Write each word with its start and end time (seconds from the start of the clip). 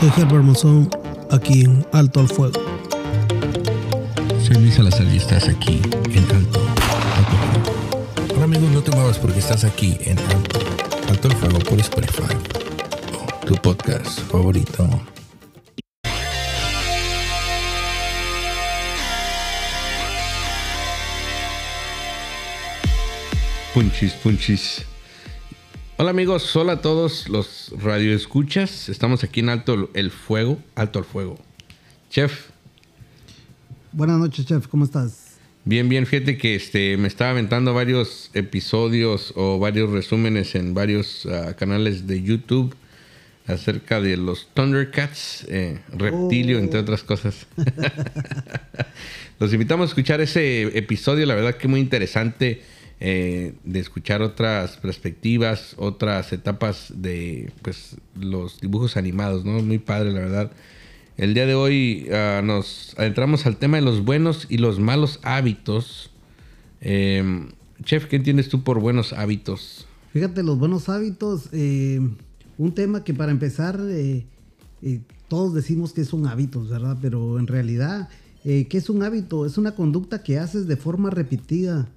Soy 0.00 0.12
Herbert 0.16 0.44
Monzón, 0.44 0.88
aquí 1.28 1.62
en 1.62 1.84
Alto 1.92 2.20
al 2.20 2.28
Fuego. 2.28 2.60
Soy 4.40 4.54
Luis 4.60 4.74
Salazar 4.74 5.06
y 5.12 5.16
estás 5.16 5.48
aquí 5.48 5.82
en 6.12 6.24
Alto, 6.36 6.60
Alto 7.16 7.36
al 7.36 7.62
Fuego. 7.64 8.34
Ahora 8.34 8.44
amigos, 8.44 8.70
no 8.70 8.80
te 8.80 8.92
muevas 8.92 9.18
porque 9.18 9.40
estás 9.40 9.64
aquí 9.64 9.98
en 10.02 10.16
Alto, 10.20 10.60
Alto 11.08 11.28
al 11.28 11.34
Fuego 11.34 11.58
por 11.58 11.80
Spotify, 11.80 12.34
tu 13.44 13.54
podcast 13.56 14.20
favorito. 14.20 14.88
Punchis, 23.74 24.12
punchis. 24.12 24.87
Hola 26.00 26.10
amigos, 26.10 26.54
hola 26.54 26.74
a 26.74 26.80
todos 26.80 27.28
los 27.28 27.74
radioescuchas. 27.76 28.88
Estamos 28.88 29.24
aquí 29.24 29.40
en 29.40 29.48
Alto 29.48 29.90
el 29.94 30.12
Fuego, 30.12 30.56
Alto 30.76 31.00
al 31.00 31.04
Fuego. 31.04 31.40
Chef. 32.08 32.50
Buenas 33.90 34.20
noches, 34.20 34.46
chef, 34.46 34.68
¿cómo 34.68 34.84
estás? 34.84 35.38
Bien, 35.64 35.88
bien, 35.88 36.06
fíjate 36.06 36.38
que 36.38 36.54
este, 36.54 36.96
me 36.98 37.08
estaba 37.08 37.32
aventando 37.32 37.74
varios 37.74 38.30
episodios 38.34 39.32
o 39.34 39.58
varios 39.58 39.90
resúmenes 39.90 40.54
en 40.54 40.72
varios 40.72 41.24
uh, 41.26 41.56
canales 41.58 42.06
de 42.06 42.22
YouTube 42.22 42.76
acerca 43.48 44.00
de 44.00 44.16
los 44.18 44.46
Thundercats, 44.54 45.46
eh, 45.48 45.80
Reptilio, 45.96 46.58
Oh. 46.58 46.60
entre 46.60 46.78
otras 46.78 47.02
cosas. 47.02 47.48
los 49.40 49.52
invitamos 49.52 49.86
a 49.86 49.88
escuchar 49.88 50.20
ese 50.20 50.78
episodio, 50.78 51.26
la 51.26 51.34
verdad 51.34 51.56
que 51.56 51.66
muy 51.66 51.80
interesante 51.80 52.62
eh, 53.00 53.54
de 53.64 53.78
escuchar 53.78 54.22
otras 54.22 54.76
perspectivas, 54.76 55.74
otras 55.76 56.32
etapas 56.32 56.92
de 56.94 57.52
pues 57.62 57.96
los 58.14 58.60
dibujos 58.60 58.96
animados, 58.96 59.44
¿no? 59.44 59.62
Muy 59.62 59.78
padre, 59.78 60.12
la 60.12 60.20
verdad. 60.20 60.52
El 61.16 61.34
día 61.34 61.46
de 61.46 61.54
hoy 61.54 62.08
ah, 62.12 62.40
nos 62.44 62.94
adentramos 62.96 63.46
al 63.46 63.56
tema 63.56 63.76
de 63.76 63.82
los 63.82 64.04
buenos 64.04 64.46
y 64.48 64.58
los 64.58 64.78
malos 64.78 65.20
hábitos. 65.22 66.10
Eh, 66.80 67.48
Chef, 67.84 68.06
¿qué 68.06 68.16
entiendes 68.16 68.48
tú 68.48 68.62
por 68.62 68.80
buenos 68.80 69.12
hábitos? 69.12 69.86
Fíjate, 70.12 70.42
los 70.42 70.58
buenos 70.58 70.88
hábitos, 70.88 71.48
eh, 71.52 72.00
un 72.56 72.74
tema 72.74 73.04
que 73.04 73.14
para 73.14 73.30
empezar, 73.30 73.80
eh, 73.80 74.26
eh, 74.82 75.00
todos 75.28 75.54
decimos 75.54 75.92
que 75.92 76.04
son 76.04 76.26
hábitos, 76.26 76.68
¿verdad? 76.70 76.98
Pero 77.00 77.38
en 77.38 77.46
realidad, 77.46 78.08
eh, 78.44 78.66
¿qué 78.68 78.78
es 78.78 78.90
un 78.90 79.02
hábito? 79.02 79.46
Es 79.46 79.58
una 79.58 79.72
conducta 79.72 80.22
que 80.22 80.38
haces 80.38 80.66
de 80.66 80.76
forma 80.76 81.10
repetida, 81.10 81.88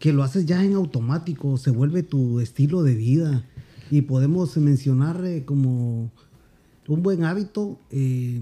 que 0.00 0.12
lo 0.12 0.24
haces 0.24 0.46
ya 0.46 0.64
en 0.64 0.74
automático, 0.74 1.56
se 1.58 1.70
vuelve 1.70 2.02
tu 2.02 2.40
estilo 2.40 2.82
de 2.82 2.94
vida. 2.94 3.44
Y 3.92 4.02
podemos 4.02 4.56
mencionar 4.56 5.24
eh, 5.24 5.44
como 5.44 6.10
un 6.88 7.02
buen 7.02 7.22
hábito, 7.24 7.78
eh, 7.90 8.40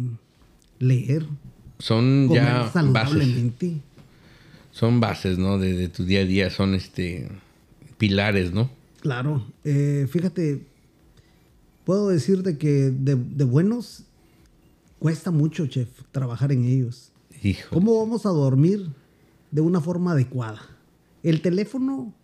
leer, 0.78 1.26
Son 1.78 2.28
comer 2.28 2.42
ya 2.44 2.54
bases. 2.58 2.72
saludablemente. 2.72 3.80
Son 4.70 5.00
bases, 5.00 5.36
¿no? 5.38 5.58
De, 5.58 5.74
de 5.74 5.88
tu 5.88 6.04
día 6.04 6.20
a 6.20 6.24
día, 6.24 6.50
son 6.50 6.74
este 6.74 7.28
pilares, 7.98 8.52
¿no? 8.52 8.70
Claro, 9.00 9.44
eh, 9.64 10.06
fíjate, 10.10 10.64
puedo 11.84 12.08
decirte 12.10 12.56
que 12.58 12.90
de, 12.90 13.16
de 13.16 13.44
buenos 13.44 14.04
cuesta 15.00 15.30
mucho, 15.32 15.66
chef, 15.66 15.88
trabajar 16.12 16.52
en 16.52 16.64
ellos. 16.64 17.10
Hijo. 17.42 17.74
¿Cómo 17.74 17.98
vamos 17.98 18.26
a 18.26 18.30
dormir 18.30 18.88
de 19.50 19.60
una 19.60 19.80
forma 19.80 20.12
adecuada? 20.12 20.60
El 21.22 21.40
teléfono, 21.42 22.14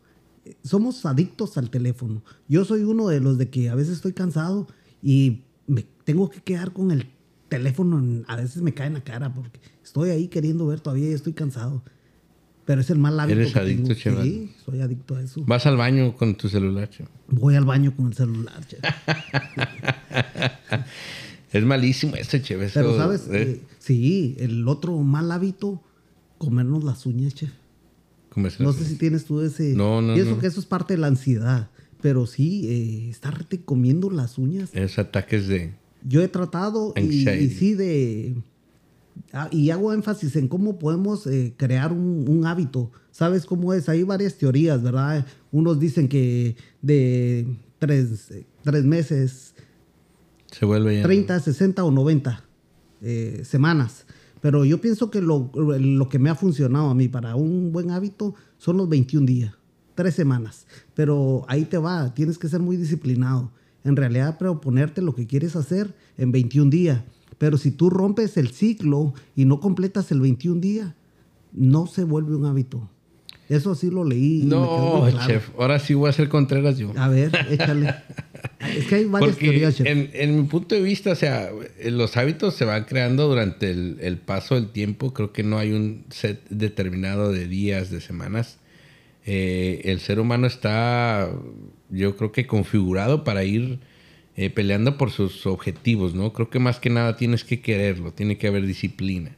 somos 0.63 1.05
adictos 1.07 1.57
al 1.59 1.71
teléfono. 1.71 2.23
Yo 2.49 2.65
soy 2.65 2.83
uno 2.83 3.09
de 3.09 3.21
los 3.21 3.39
de 3.39 3.49
que 3.51 3.69
a 3.69 3.75
veces 3.75 3.95
estoy 3.97 4.13
cansado 4.13 4.67
y 5.03 5.43
me 5.67 5.85
tengo 6.05 6.31
que 6.31 6.41
quedar 6.41 6.73
con 6.73 6.91
el 6.91 7.09
teléfono, 7.49 7.99
en- 7.99 8.25
a 8.29 8.37
veces 8.37 8.63
me 8.63 8.75
cae 8.75 8.89
en 8.89 8.95
la 8.95 9.05
cara 9.05 9.33
porque 9.33 9.61
estoy 9.83 10.11
ahí 10.11 10.29
queriendo 10.29 10.67
ver 10.67 10.81
todavía 10.81 11.09
y 11.11 11.13
estoy 11.13 11.33
cansado. 11.33 11.83
Pero 12.67 12.81
es 12.81 12.89
el 12.89 12.99
mal 12.99 13.21
hábito. 13.21 13.39
¿Eres 13.41 13.53
que 13.53 13.59
adicto, 13.59 13.89
tengo. 13.89 14.01
chaval? 14.01 14.25
Sí, 14.25 14.53
soy 14.65 14.81
adicto 14.81 15.17
a 15.17 15.23
eso. 15.23 15.45
Vas 15.47 15.67
al 15.67 15.77
baño 15.77 16.17
con 16.17 16.35
tu 16.35 16.49
celular, 16.49 16.89
chef. 16.89 17.09
Voy 17.29 17.57
al 17.57 17.67
baño 17.67 17.95
con 17.95 18.07
el 18.07 18.15
celular, 18.15 18.67
chef. 18.67 18.81
Es 21.53 21.65
malísimo 21.65 22.17
ese, 22.17 22.43
chef. 22.43 22.73
Pero, 22.75 22.97
¿sabes? 22.97 23.29
¿eh? 23.29 23.43
Eh, 23.43 23.63
sí, 23.79 24.35
el 24.41 24.67
otro 24.67 24.97
mal 24.99 25.31
hábito, 25.31 25.81
comernos 26.39 26.83
las 26.83 27.07
uñas, 27.07 27.33
chef. 27.35 27.53
No 28.37 28.73
sé 28.73 28.85
si 28.85 28.97
tienes 28.97 29.25
tú 29.25 29.41
ese... 29.41 29.75
No, 29.75 30.03
no, 30.03 30.15
Pienso 30.15 30.33
no. 30.33 30.39
que 30.39 30.47
eso 30.47 30.61
es 30.61 30.67
parte 30.67 30.95
de 30.95 30.99
la 30.99 31.07
ansiedad. 31.07 31.71
Pero 32.01 32.27
sí, 32.27 32.69
eh, 32.69 33.11
estarte 33.11 33.61
comiendo 33.63 34.11
las 34.11 34.39
uñas. 34.39 34.71
Esos 34.73 34.99
ataques 34.99 35.49
de... 35.49 35.75
Yo 36.07 36.23
he 36.23 36.29
tratado 36.29 36.93
y, 36.97 37.49
sí 37.49 37.75
de... 37.75 38.35
ah, 39.33 39.49
y 39.51 39.71
hago 39.71 39.93
énfasis 39.93 40.37
en 40.37 40.49
cómo 40.49 40.79
podemos 40.79 41.27
eh, 41.27 41.55
crear 41.57 41.93
un, 41.93 42.27
un 42.29 42.45
hábito. 42.45 42.91
¿Sabes 43.11 43.47
cómo 43.47 43.73
es? 43.73 43.89
Hay 43.89 44.03
varias 44.03 44.35
teorías, 44.35 44.83
¿verdad? 44.83 45.25
Unos 45.51 45.81
dicen 45.81 46.09
que 46.09 46.57
de 46.83 47.47
tres, 47.79 48.33
tres 48.63 48.85
meses 48.85 49.55
Se 50.51 50.67
vuelve 50.67 50.97
ya... 50.97 51.05
30, 51.05 51.41
60 51.41 51.85
o 51.85 51.91
90 51.91 52.45
eh, 53.03 53.43
semanas. 53.45 54.04
Pero 54.45 54.67
yo 54.67 54.79
pienso 54.79 55.11
que 55.11 55.23
lo, 55.23 55.51
lo 55.55 56.09
que 56.11 56.19
me 56.19 56.29
ha 56.29 56.35
funcionado 56.35 56.91
a 56.91 56.95
mí 56.95 57.09
para 57.09 57.35
un 57.35 57.73
buen 57.73 57.91
hábito 57.91 58.35
son 58.59 58.77
los 58.77 58.91
21 58.91 59.25
días, 59.25 59.55
tres 59.95 60.15
semanas. 60.15 60.67
Pero 60.93 61.47
ahí 61.49 61.65
te 61.65 61.79
va, 61.79 62.13
tienes 62.13 62.37
que 62.37 62.47
ser 62.51 62.61
muy 62.61 62.77
disciplinado. 62.77 63.53
En 63.85 63.97
realidad, 63.97 64.37
proponerte 64.37 65.01
lo 65.01 65.15
que 65.15 65.27
quieres 65.27 65.57
hacer 65.57 65.95
en 66.19 66.31
21 66.31 66.69
días. 66.71 67.01
Pero 67.39 67.57
si 67.57 67.71
tú 67.71 67.89
rompes 67.89 68.37
el 68.37 68.49
ciclo 68.51 69.15
y 69.35 69.47
no 69.47 69.61
completas 69.61 70.13
el 70.13 70.21
21 70.21 70.61
día, 70.61 70.95
no 71.55 71.87
se 71.87 72.05
vuelve 72.05 72.37
un 72.37 72.45
hábito. 72.45 72.91
Eso 73.49 73.75
sí 73.75 73.89
lo 73.89 74.05
leí. 74.05 74.43
y 74.43 74.45
me 74.45 74.51
quedó 74.51 75.05
No, 75.07 75.11
claro. 75.11 75.27
chef. 75.27 75.49
Ahora 75.59 75.79
sí 75.79 75.95
voy 75.95 76.11
a 76.11 76.13
ser 76.13 76.29
Contreras 76.29 76.77
yo. 76.77 76.93
A 76.99 77.09
ver, 77.09 77.33
échale. 77.49 77.95
es 78.77 78.87
que 78.87 78.95
hay 78.97 79.05
varias 79.05 79.33
Porque 79.33 79.47
teorías, 79.47 79.81
en, 79.81 80.11
en 80.13 80.37
mi 80.37 80.47
punto 80.47 80.75
de 80.75 80.81
vista, 80.83 81.13
o 81.13 81.17
sea, 81.17 81.51
los 81.85 82.17
hábitos 82.17 82.55
se 82.55 82.65
van 82.65 82.85
creando 82.85 83.29
durante 83.29 83.71
el, 83.71 83.99
el 84.01 84.19
paso 84.19 84.55
del 84.55 84.71
tiempo. 84.71 85.13
Creo 85.13 85.33
que 85.33 85.43
no 85.43 85.59
hay 85.59 85.73
un 85.73 86.05
set 86.11 86.41
determinado 86.51 87.33
de 87.33 87.49
días, 87.49 87.91
de 87.91 88.01
semanas. 88.01 88.59
Eh, 89.27 89.81
el 89.85 90.01
ser 90.01 90.21
humano 90.21 90.47
está, 90.47 91.31
yo 91.91 92.17
creo 92.17 92.33
que 92.33 92.47
configurado 92.47 93.25
para 93.25 93.45
ir 93.45 93.79
eh, 94.37 94.51
peleando 94.51 94.99
por 94.99 95.11
sus 95.11 95.47
objetivos, 95.47 96.15
¿no? 96.15 96.33
Creo 96.33 96.51
que 96.51 96.59
más 96.59 96.79
que 96.79 96.91
nada 96.91 97.17
tienes 97.17 97.45
que 97.45 97.61
quererlo, 97.61 98.13
tiene 98.13 98.37
que 98.37 98.49
haber 98.49 98.67
disciplina. 98.67 99.35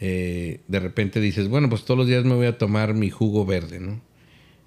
Eh, 0.00 0.60
de 0.66 0.80
repente 0.80 1.20
dices, 1.20 1.48
bueno, 1.48 1.68
pues 1.68 1.84
todos 1.84 1.98
los 1.98 2.08
días 2.08 2.24
me 2.24 2.34
voy 2.34 2.46
a 2.46 2.58
tomar 2.58 2.94
mi 2.94 3.10
jugo 3.10 3.46
verde, 3.46 3.78
¿no? 3.78 4.00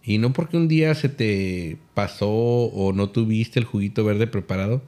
Y 0.06 0.20
no 0.20 0.34
porque 0.34 0.58
un 0.58 0.68
día 0.68 0.94
se 0.94 1.10
te 1.10 1.78
pasó 1.94 2.30
o 2.30 2.94
no 2.94 3.10
tuviste 3.10 3.60
el 3.60 3.66
juguito 3.66 4.06
verde 4.06 4.28
preparado, 4.28 4.84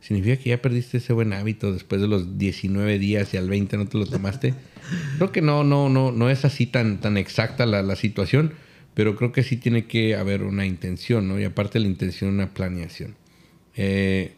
significa 0.00 0.36
que 0.36 0.50
ya 0.50 0.62
perdiste 0.62 0.98
ese 0.98 1.12
buen 1.12 1.32
hábito 1.32 1.72
después 1.72 2.00
de 2.00 2.06
los 2.06 2.38
19 2.38 2.98
días 2.98 3.34
y 3.34 3.36
al 3.36 3.48
20 3.48 3.76
no 3.76 3.86
te 3.86 3.98
lo 3.98 4.06
tomaste. 4.06 4.54
creo 5.18 5.32
que 5.32 5.42
no, 5.42 5.64
no, 5.64 5.88
no, 5.88 6.12
no 6.12 6.30
es 6.30 6.44
así 6.44 6.66
tan, 6.66 7.00
tan 7.00 7.16
exacta 7.16 7.66
la, 7.66 7.82
la 7.82 7.96
situación, 7.96 8.52
pero 8.94 9.16
creo 9.16 9.32
que 9.32 9.42
sí 9.42 9.56
tiene 9.56 9.86
que 9.86 10.14
haber 10.14 10.42
una 10.44 10.66
intención, 10.66 11.26
¿no? 11.26 11.40
Y 11.40 11.44
aparte 11.44 11.78
de 11.78 11.84
la 11.84 11.90
intención, 11.90 12.30
una 12.30 12.54
planeación. 12.54 13.16
Eh, 13.76 14.34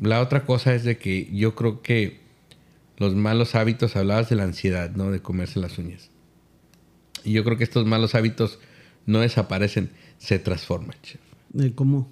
la 0.00 0.20
otra 0.20 0.44
cosa 0.44 0.74
es 0.74 0.84
de 0.84 0.98
que 0.98 1.28
yo 1.32 1.54
creo 1.54 1.82
que 1.82 2.18
los 2.98 3.14
malos 3.14 3.54
hábitos, 3.54 3.96
hablabas 3.96 4.28
de 4.30 4.36
la 4.36 4.44
ansiedad, 4.44 4.90
¿no? 4.90 5.10
De 5.10 5.20
comerse 5.20 5.60
las 5.60 5.78
uñas. 5.78 6.10
Y 7.24 7.32
yo 7.32 7.44
creo 7.44 7.56
que 7.56 7.64
estos 7.64 7.86
malos 7.86 8.14
hábitos 8.14 8.58
no 9.06 9.20
desaparecen, 9.20 9.90
se 10.18 10.38
transforman. 10.38 10.96
chef. 11.02 11.20
¿Cómo? 11.74 12.10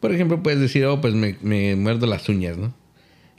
Por 0.00 0.12
ejemplo, 0.12 0.42
puedes 0.42 0.60
decir, 0.60 0.84
oh, 0.86 1.00
pues 1.00 1.14
me, 1.14 1.36
me 1.42 1.76
muerdo 1.76 2.06
las 2.06 2.28
uñas, 2.28 2.56
¿no? 2.56 2.74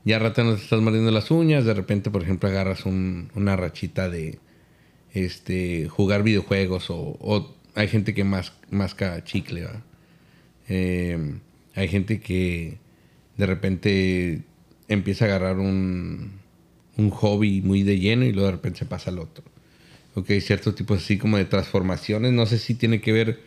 Ya 0.03 0.19
rato 0.19 0.43
no 0.43 0.55
te 0.55 0.61
estás 0.61 0.81
mordiendo 0.81 1.09
las 1.11 1.31
uñas, 1.31 1.65
de 1.65 1.73
repente, 1.73 2.11
por 2.11 2.21
ejemplo, 2.21 2.47
agarras 2.49 2.85
un- 2.85 3.31
una 3.35 3.55
rachita 3.55 4.07
de 4.09 4.39
este 5.13 5.87
jugar 5.89 6.23
videojuegos 6.23 6.89
o, 6.89 7.17
o 7.19 7.55
hay 7.73 7.87
gente 7.87 8.13
que 8.13 8.23
mas, 8.23 8.53
masca 8.69 9.23
chicle, 9.23 9.61
¿verdad? 9.61 9.83
Eh, 10.67 11.35
hay 11.75 11.87
gente 11.87 12.19
que 12.19 12.77
de 13.37 13.45
repente 13.45 14.41
empieza 14.87 15.25
a 15.25 15.27
agarrar 15.29 15.59
un, 15.59 16.33
un 16.97 17.09
hobby 17.09 17.61
muy 17.61 17.83
de 17.83 17.99
lleno 17.99 18.25
y 18.25 18.31
luego 18.31 18.47
de 18.47 18.51
repente 18.53 18.79
se 18.79 18.85
pasa 18.85 19.09
al 19.09 19.19
otro. 19.19 19.43
Ok, 20.15 20.27
ciertos 20.41 20.75
tipos 20.75 21.03
así 21.03 21.17
como 21.17 21.37
de 21.37 21.45
transformaciones. 21.45 22.33
No 22.33 22.45
sé 22.45 22.57
si 22.57 22.73
tiene 22.73 23.01
que 23.01 23.11
ver 23.11 23.39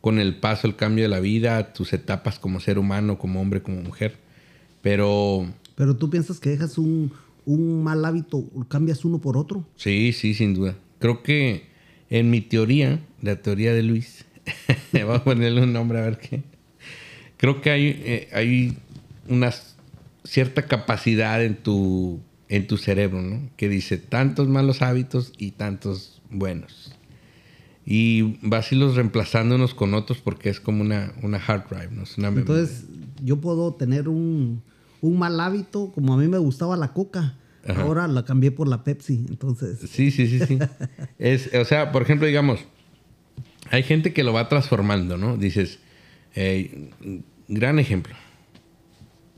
con 0.00 0.18
el 0.18 0.36
paso, 0.36 0.66
el 0.66 0.76
cambio 0.76 1.04
de 1.04 1.08
la 1.08 1.20
vida, 1.20 1.72
tus 1.72 1.92
etapas 1.92 2.38
como 2.38 2.60
ser 2.60 2.78
humano, 2.78 3.18
como 3.18 3.40
hombre, 3.40 3.62
como 3.62 3.82
mujer. 3.82 4.18
Pero 4.80 5.46
Pero 5.74 5.96
tú 5.96 6.10
piensas 6.10 6.40
que 6.40 6.50
dejas 6.50 6.78
un, 6.78 7.12
un 7.44 7.82
mal 7.82 8.04
hábito, 8.04 8.44
cambias 8.68 9.04
uno 9.04 9.20
por 9.20 9.36
otro. 9.36 9.64
sí, 9.76 10.12
sí, 10.12 10.34
sin 10.34 10.54
duda. 10.54 10.76
Creo 10.98 11.22
que 11.22 11.66
en 12.10 12.30
mi 12.30 12.40
teoría, 12.40 13.00
la 13.20 13.36
teoría 13.36 13.72
de 13.74 13.82
Luis, 13.82 14.24
Vamos 14.92 15.20
a 15.20 15.24
ponerle 15.24 15.62
un 15.62 15.72
nombre 15.72 15.98
a 15.98 16.02
ver 16.02 16.18
qué. 16.18 16.42
Creo 17.36 17.60
que 17.60 17.70
hay, 17.70 18.02
eh, 18.04 18.28
hay 18.32 18.76
unas 19.28 19.76
cierta 20.24 20.66
capacidad 20.66 21.42
en 21.44 21.56
tu, 21.56 22.20
en 22.52 22.66
tu 22.66 22.76
cerebro, 22.76 23.22
¿no? 23.22 23.48
Que 23.56 23.66
dice 23.66 23.96
tantos 23.96 24.46
malos 24.46 24.82
hábitos 24.82 25.32
y 25.38 25.52
tantos 25.52 26.20
buenos. 26.28 26.92
Y 27.86 28.36
vas 28.46 28.70
a 28.70 28.74
irlos 28.74 28.94
reemplazando 28.94 29.54
unos 29.54 29.72
con 29.72 29.94
otros 29.94 30.18
porque 30.18 30.50
es 30.50 30.60
como 30.60 30.82
una, 30.82 31.14
una 31.22 31.38
hard 31.38 31.70
drive, 31.70 31.88
¿no? 31.92 32.02
Es 32.02 32.18
una. 32.18 32.28
Entonces, 32.28 32.84
yo 33.22 33.40
puedo 33.40 33.72
tener 33.72 34.06
un, 34.06 34.62
un 35.00 35.18
mal 35.18 35.40
hábito, 35.40 35.92
como 35.94 36.12
a 36.12 36.18
mí 36.18 36.28
me 36.28 36.36
gustaba 36.36 36.76
la 36.76 36.92
coca. 36.92 37.38
Ajá. 37.66 37.80
Ahora 37.80 38.06
la 38.06 38.26
cambié 38.26 38.50
por 38.50 38.68
la 38.68 38.84
Pepsi. 38.84 39.24
Entonces, 39.30 39.78
Sí, 39.88 40.10
sí, 40.10 40.26
sí, 40.26 40.40
sí. 40.40 40.58
es, 41.18 41.54
o 41.54 41.64
sea, 41.64 41.90
por 41.90 42.02
ejemplo, 42.02 42.26
digamos, 42.26 42.60
hay 43.70 43.82
gente 43.82 44.12
que 44.12 44.24
lo 44.24 44.34
va 44.34 44.50
transformando, 44.50 45.16
¿no? 45.16 45.38
Dices, 45.38 45.78
eh, 46.34 46.90
gran 47.48 47.78
ejemplo. 47.78 48.14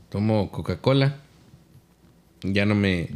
Tomo 0.09 0.51
Coca-Cola, 0.51 1.21
ya 2.53 2.65
no 2.65 2.75
me, 2.75 3.09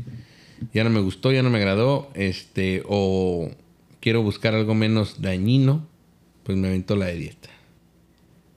ya 0.73 0.83
no 0.83 0.89
me 0.89 0.99
gustó, 0.99 1.31
ya 1.31 1.43
no 1.43 1.49
me 1.49 1.57
agradó, 1.57 2.09
este, 2.13 2.83
o 2.87 3.51
quiero 3.99 4.21
buscar 4.21 4.55
algo 4.55 4.75
menos 4.75 5.21
dañino, 5.21 5.87
pues 6.43 6.57
me 6.57 6.67
avento 6.67 6.95
la 6.95 7.07
de 7.07 7.15
dieta. 7.15 7.49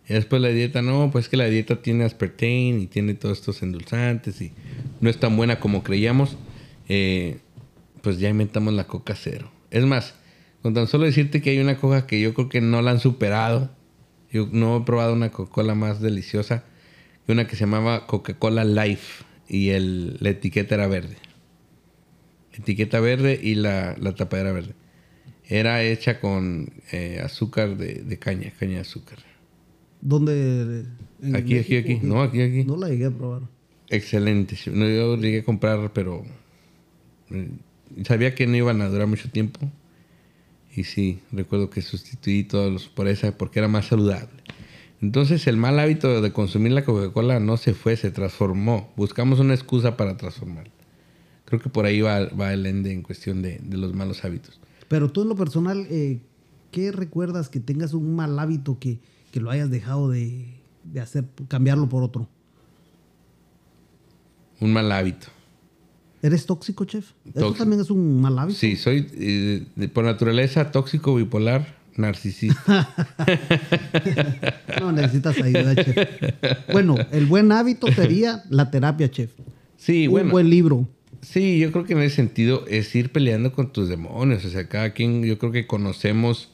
Y 0.08 0.14
después 0.14 0.42
la 0.42 0.48
dieta, 0.48 0.82
no, 0.82 1.10
pues 1.10 1.28
que 1.28 1.36
la 1.36 1.46
dieta 1.46 1.80
tiene 1.80 2.04
aspartame 2.04 2.80
y 2.82 2.86
tiene 2.86 3.14
todos 3.14 3.38
estos 3.38 3.62
endulzantes 3.62 4.40
y 4.40 4.52
no 5.00 5.08
es 5.08 5.18
tan 5.18 5.36
buena 5.36 5.60
como 5.60 5.82
creíamos. 5.82 6.36
Eh, 6.88 7.38
pues 8.02 8.18
ya 8.18 8.28
inventamos 8.28 8.74
la 8.74 8.86
coca 8.86 9.14
cero. 9.14 9.50
Es 9.70 9.86
más, 9.86 10.14
con 10.60 10.74
tan 10.74 10.88
solo 10.88 11.04
decirte 11.04 11.40
que 11.40 11.50
hay 11.50 11.58
una 11.58 11.76
coca 11.76 12.06
que 12.06 12.20
yo 12.20 12.34
creo 12.34 12.48
que 12.48 12.60
no 12.60 12.82
la 12.82 12.90
han 12.90 13.00
superado. 13.00 13.70
Yo 14.30 14.48
no 14.50 14.78
he 14.78 14.80
probado 14.80 15.12
una 15.12 15.30
Coca-Cola 15.30 15.74
más 15.74 16.00
deliciosa 16.00 16.64
que 17.26 17.32
una 17.32 17.46
que 17.46 17.54
se 17.54 17.60
llamaba 17.60 18.06
Coca-Cola 18.06 18.64
Life 18.64 19.24
y 19.52 19.68
el, 19.70 20.16
la 20.20 20.30
etiqueta 20.30 20.74
era 20.74 20.86
verde. 20.88 21.16
Etiqueta 22.52 23.00
verde 23.00 23.38
y 23.42 23.54
la, 23.54 23.96
la 24.00 24.14
tapadera 24.14 24.52
verde. 24.52 24.74
Era 25.44 25.82
hecha 25.82 26.20
con 26.20 26.72
eh, 26.90 27.20
azúcar 27.22 27.76
de, 27.76 28.02
de 28.02 28.18
caña, 28.18 28.50
caña 28.58 28.74
de 28.76 28.80
azúcar. 28.80 29.18
¿dónde? 30.00 30.86
en 31.22 31.36
Aquí, 31.36 31.58
aquí, 31.58 31.74
México? 31.74 31.78
aquí. 31.78 32.00
No, 32.02 32.22
aquí, 32.22 32.40
aquí. 32.42 32.64
No 32.64 32.76
la 32.76 32.88
llegué 32.88 33.06
a 33.06 33.10
probar. 33.10 33.42
Excelente. 33.88 34.56
No, 34.72 34.88
yo 34.88 35.16
llegué 35.16 35.40
a 35.40 35.44
comprar, 35.44 35.92
pero 35.92 36.24
eh, 37.30 37.48
sabía 38.04 38.34
que 38.34 38.46
no 38.46 38.56
iban 38.56 38.80
a 38.80 38.88
durar 38.88 39.06
mucho 39.06 39.30
tiempo. 39.30 39.60
Y 40.74 40.84
sí, 40.84 41.20
recuerdo 41.30 41.68
que 41.68 41.82
sustituí 41.82 42.44
todos 42.44 42.72
los 42.72 42.88
por 42.88 43.06
esa 43.08 43.36
porque 43.36 43.58
era 43.58 43.68
más 43.68 43.86
saludable. 43.88 44.42
Entonces 45.02 45.46
el 45.48 45.56
mal 45.56 45.78
hábito 45.80 46.22
de 46.22 46.32
consumir 46.32 46.72
la 46.72 46.84
Coca-Cola 46.84 47.40
no 47.40 47.56
se 47.56 47.74
fue, 47.74 47.96
se 47.96 48.12
transformó. 48.12 48.92
Buscamos 48.96 49.40
una 49.40 49.52
excusa 49.52 49.96
para 49.96 50.16
transformar. 50.16 50.70
Creo 51.44 51.60
que 51.60 51.68
por 51.68 51.84
ahí 51.84 52.00
va, 52.00 52.28
va 52.28 52.52
el 52.52 52.64
ende 52.66 52.92
en 52.92 53.02
cuestión 53.02 53.42
de, 53.42 53.58
de 53.62 53.76
los 53.76 53.94
malos 53.94 54.24
hábitos. 54.24 54.60
Pero 54.88 55.10
tú 55.10 55.22
en 55.22 55.28
lo 55.28 55.36
personal, 55.36 55.86
eh, 55.90 56.20
¿qué 56.70 56.92
recuerdas 56.92 57.48
que 57.48 57.58
tengas 57.58 57.94
un 57.94 58.14
mal 58.14 58.38
hábito 58.38 58.78
que, 58.78 59.00
que 59.32 59.40
lo 59.40 59.50
hayas 59.50 59.70
dejado 59.70 60.08
de, 60.08 60.46
de 60.84 61.00
hacer, 61.00 61.24
cambiarlo 61.48 61.88
por 61.88 62.04
otro? 62.04 62.28
Un 64.60 64.72
mal 64.72 64.90
hábito. 64.92 65.26
¿Eres 66.22 66.46
tóxico, 66.46 66.84
chef? 66.84 67.10
Eso 67.24 67.40
Tóxico. 67.40 67.58
también 67.58 67.80
es 67.80 67.90
un 67.90 68.20
mal 68.20 68.38
hábito. 68.38 68.56
Sí, 68.56 68.76
soy 68.76 69.08
eh, 69.14 69.88
por 69.92 70.04
naturaleza 70.04 70.70
tóxico, 70.70 71.16
bipolar, 71.16 71.81
narcisista. 71.96 72.88
No 74.80 74.90
necesitas 74.90 75.40
ayuda, 75.40 75.76
chef. 75.76 75.96
Bueno, 76.72 76.96
el 77.12 77.26
buen 77.26 77.52
hábito 77.52 77.86
sería 77.92 78.42
la 78.50 78.70
terapia, 78.70 79.10
chef. 79.10 79.30
Sí, 79.76 80.06
un 80.06 80.12
bueno. 80.12 80.30
buen 80.30 80.50
libro. 80.50 80.88
Sí, 81.20 81.60
yo 81.60 81.70
creo 81.70 81.84
que 81.84 81.92
en 81.92 82.00
ese 82.00 82.16
sentido 82.16 82.64
es 82.66 82.94
ir 82.96 83.12
peleando 83.12 83.52
con 83.52 83.72
tus 83.72 83.88
demonios. 83.88 84.44
O 84.44 84.50
sea, 84.50 84.68
cada 84.68 84.92
quien, 84.92 85.22
yo 85.22 85.38
creo 85.38 85.52
que 85.52 85.68
conocemos 85.68 86.50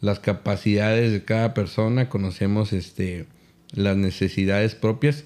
las 0.00 0.20
capacidades 0.20 1.12
de 1.12 1.24
cada 1.24 1.52
persona, 1.52 2.08
conocemos 2.08 2.72
este, 2.72 3.26
las 3.74 3.96
necesidades 3.96 4.74
propias. 4.74 5.24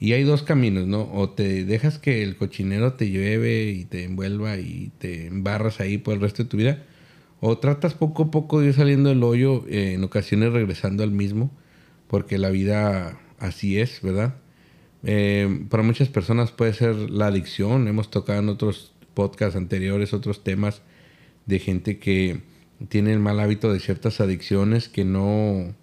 Y 0.00 0.14
hay 0.14 0.24
dos 0.24 0.42
caminos, 0.42 0.86
¿no? 0.86 1.12
O 1.12 1.30
te 1.30 1.64
dejas 1.64 1.98
que 1.98 2.22
el 2.22 2.36
cochinero 2.36 2.94
te 2.94 3.10
lleve 3.10 3.70
y 3.70 3.84
te 3.84 4.04
envuelva 4.04 4.56
y 4.56 4.90
te 4.98 5.26
embarras 5.26 5.78
ahí 5.78 5.98
por 5.98 6.14
el 6.14 6.20
resto 6.20 6.42
de 6.42 6.48
tu 6.48 6.56
vida. 6.56 6.82
O 7.44 7.58
tratas 7.58 7.94
poco 7.94 8.22
a 8.22 8.30
poco 8.30 8.60
de 8.60 8.68
ir 8.68 8.74
saliendo 8.74 9.08
del 9.08 9.24
hoyo, 9.24 9.64
eh, 9.66 9.94
en 9.94 10.04
ocasiones 10.04 10.52
regresando 10.52 11.02
al 11.02 11.10
mismo, 11.10 11.50
porque 12.06 12.38
la 12.38 12.50
vida 12.50 13.18
así 13.40 13.80
es, 13.80 14.00
¿verdad? 14.00 14.36
Eh, 15.02 15.66
para 15.68 15.82
muchas 15.82 16.08
personas 16.08 16.52
puede 16.52 16.72
ser 16.72 16.94
la 16.94 17.26
adicción. 17.26 17.88
Hemos 17.88 18.12
tocado 18.12 18.38
en 18.38 18.48
otros 18.48 18.92
podcasts 19.14 19.56
anteriores 19.56 20.14
otros 20.14 20.44
temas 20.44 20.82
de 21.46 21.58
gente 21.58 21.98
que 21.98 22.42
tiene 22.88 23.12
el 23.12 23.18
mal 23.18 23.40
hábito 23.40 23.72
de 23.72 23.80
ciertas 23.80 24.20
adicciones 24.20 24.88
que 24.88 25.04
no, 25.04 25.74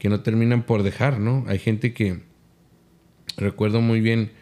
que 0.00 0.08
no 0.08 0.22
terminan 0.22 0.64
por 0.64 0.82
dejar, 0.82 1.20
¿no? 1.20 1.44
Hay 1.46 1.60
gente 1.60 1.94
que, 1.94 2.22
recuerdo 3.36 3.80
muy 3.80 4.00
bien, 4.00 4.32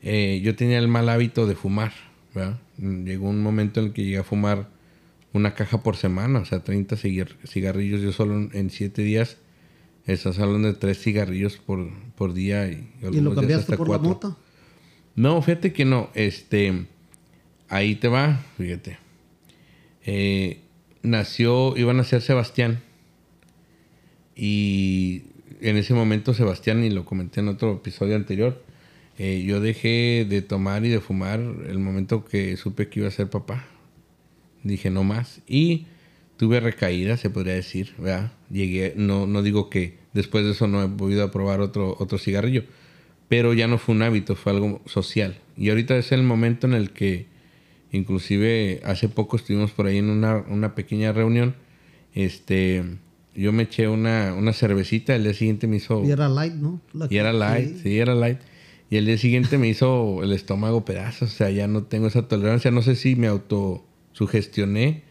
eh, 0.00 0.40
yo 0.42 0.56
tenía 0.56 0.78
el 0.78 0.88
mal 0.88 1.10
hábito 1.10 1.46
de 1.46 1.54
fumar, 1.54 1.92
¿verdad? 2.34 2.58
Llegó 2.78 3.28
un 3.28 3.42
momento 3.42 3.80
en 3.80 3.88
el 3.88 3.92
que 3.92 4.04
llegué 4.04 4.16
a 4.16 4.24
fumar 4.24 4.77
una 5.32 5.54
caja 5.54 5.82
por 5.82 5.96
semana, 5.96 6.40
o 6.40 6.44
sea, 6.44 6.60
30 6.64 6.96
cigar- 6.96 7.36
cigarrillos. 7.46 8.00
Yo 8.00 8.12
solo 8.12 8.34
en- 8.36 8.50
en 8.54 8.70
7 8.70 9.02
días 9.02 9.36
estás 10.06 10.38
hablando 10.38 10.68
de 10.68 10.74
3 10.74 10.98
cigarrillos 10.98 11.56
por, 11.58 11.90
por 12.16 12.32
día. 12.34 12.66
Y, 12.68 12.88
¿Y 13.12 13.20
lo 13.20 13.34
cambiaste 13.34 13.72
hasta 13.72 13.76
por 13.76 13.88
la 13.88 13.98
cuatro. 13.98 14.08
mota? 14.30 14.36
No, 15.16 15.40
fíjate 15.42 15.72
que 15.72 15.84
no. 15.84 16.10
Este, 16.14 16.86
ahí 17.68 17.94
te 17.96 18.08
va, 18.08 18.40
fíjate. 18.56 18.98
Eh, 20.06 20.60
nació, 21.02 21.76
iba 21.76 21.90
a 21.90 21.94
nacer 21.94 22.22
Sebastián. 22.22 22.80
Y 24.34 25.22
en 25.60 25.76
ese 25.76 25.94
momento 25.94 26.34
Sebastián, 26.34 26.84
y 26.84 26.90
lo 26.90 27.04
comenté 27.04 27.40
en 27.40 27.48
otro 27.48 27.74
episodio 27.74 28.16
anterior, 28.16 28.62
eh, 29.18 29.42
yo 29.44 29.60
dejé 29.60 30.24
de 30.28 30.42
tomar 30.42 30.84
y 30.84 30.88
de 30.88 31.00
fumar 31.00 31.40
el 31.40 31.78
momento 31.80 32.24
que 32.24 32.56
supe 32.56 32.88
que 32.88 33.00
iba 33.00 33.08
a 33.08 33.12
ser 33.12 33.28
papá. 33.28 33.66
Dije 34.62 34.90
no 34.90 35.04
más. 35.04 35.40
Y 35.46 35.86
tuve 36.38 36.60
recaídas, 36.60 37.20
se 37.20 37.30
podría 37.30 37.54
decir, 37.54 37.94
¿verdad? 37.98 38.32
Llegué, 38.50 38.94
no, 38.96 39.26
no 39.26 39.42
digo 39.42 39.68
que 39.68 39.98
después 40.14 40.44
de 40.44 40.52
eso 40.52 40.66
no 40.66 40.82
he 40.82 40.88
podido 40.88 41.24
a 41.24 41.30
probar 41.30 41.60
otro, 41.60 41.96
otro 41.98 42.16
cigarrillo, 42.18 42.64
pero 43.28 43.52
ya 43.52 43.66
no 43.66 43.76
fue 43.76 43.94
un 43.94 44.02
hábito, 44.02 44.36
fue 44.36 44.52
algo 44.52 44.80
social. 44.86 45.38
Y 45.56 45.68
ahorita 45.68 45.96
es 45.96 46.12
el 46.12 46.22
momento 46.22 46.66
en 46.66 46.74
el 46.74 46.92
que, 46.92 47.26
inclusive 47.92 48.80
hace 48.84 49.08
poco 49.08 49.36
estuvimos 49.36 49.72
por 49.72 49.86
ahí 49.86 49.98
en 49.98 50.10
una, 50.10 50.44
una 50.48 50.74
pequeña 50.74 51.12
reunión, 51.12 51.56
este, 52.14 52.84
yo 53.34 53.52
me 53.52 53.64
eché 53.64 53.88
una, 53.88 54.34
una 54.34 54.52
cervecita, 54.52 55.14
el 55.14 55.24
día 55.24 55.34
siguiente 55.34 55.66
me 55.66 55.76
hizo... 55.76 56.04
Y 56.04 56.10
era 56.12 56.28
light, 56.28 56.54
¿no? 56.54 56.80
La 56.92 57.08
Y 57.10 57.16
era 57.18 57.32
light, 57.32 57.82
sí. 57.82 57.98
era 57.98 58.14
light. 58.14 58.38
Y 58.90 58.96
el 58.96 59.06
día 59.06 59.18
siguiente 59.18 59.58
me 59.58 59.68
hizo 59.68 60.22
el 60.22 60.32
estómago 60.32 60.84
pedazos, 60.84 61.32
o 61.32 61.36
sea, 61.36 61.50
ya 61.50 61.68
no 61.68 61.82
tengo 61.82 62.06
esa 62.06 62.26
tolerancia. 62.26 62.70
No 62.70 62.80
sé 62.80 62.96
si 62.96 63.16
me 63.16 63.28
autosugestioné, 64.18 65.04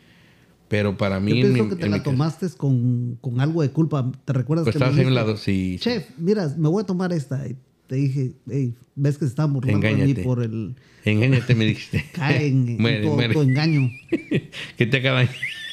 pero 0.67 0.97
para 0.97 1.19
mí... 1.19 1.39
Yo 1.39 1.47
en 1.47 1.53
pienso 1.53 1.69
que 1.69 1.75
te 1.77 1.85
en 1.85 1.91
la 1.91 2.03
tomaste 2.03 2.47
con, 2.57 3.17
con 3.21 3.39
algo 3.39 3.61
de 3.61 3.69
culpa. 3.69 4.11
¿Te 4.25 4.33
recuerdas 4.33 4.65
Pues 4.65 4.75
que 4.75 4.83
estabas 4.83 4.99
a 4.99 5.07
un 5.07 5.15
lado, 5.15 5.37
sí. 5.37 5.77
Chef, 5.79 6.09
mira, 6.17 6.53
me 6.57 6.69
voy 6.69 6.83
a 6.83 6.85
tomar 6.85 7.13
esta. 7.13 7.47
Y 7.47 7.55
te 7.87 7.95
dije, 7.95 8.33
hey, 8.49 8.73
ves 8.95 9.17
que 9.17 9.25
se 9.25 9.29
está 9.29 9.45
burlando 9.45 9.87
de 9.87 9.95
mí 9.95 10.13
por 10.15 10.43
el... 10.43 10.75
Engáñate, 11.05 11.55
me 11.55 11.65
dijiste. 11.65 12.05
Cae 12.13 12.47
en, 12.47 12.67
en 12.67 12.81
muere, 12.81 13.33
todo, 13.33 13.43
engaño. 13.43 13.89
¿Qué 14.77 14.85
te 14.85 14.97
acaba 14.97 15.23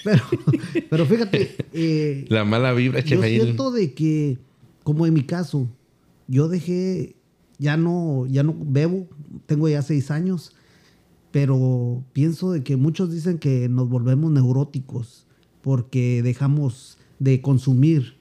Pero, 0.05 0.23
pero 0.91 1.07
fíjate, 1.07 1.57
eh, 1.73 2.25
La 2.29 2.45
mala 2.45 2.73
vibra, 2.73 3.03
chef. 3.03 3.21
yo 3.21 3.45
siento 3.45 3.71
de 3.73 3.95
que, 3.95 4.39
como 4.85 5.07
en 5.07 5.15
mi 5.15 5.25
caso, 5.25 5.69
yo 6.29 6.47
dejé, 6.49 7.17
ya 7.59 7.77
no, 7.77 8.27
ya 8.29 8.45
no 8.45 8.55
bebo, 8.59 9.09
tengo 9.47 9.69
ya 9.69 9.83
seis 9.83 10.13
años, 10.13 10.54
pero 11.35 12.05
pienso 12.13 12.53
de 12.53 12.63
que 12.63 12.77
muchos 12.77 13.11
dicen 13.11 13.39
que 13.39 13.69
nos 13.69 13.89
volvemos 13.89 14.31
neuróticos 14.31 15.27
porque 15.63 16.23
dejamos 16.23 16.97
de 17.19 17.41
consumir 17.41 18.15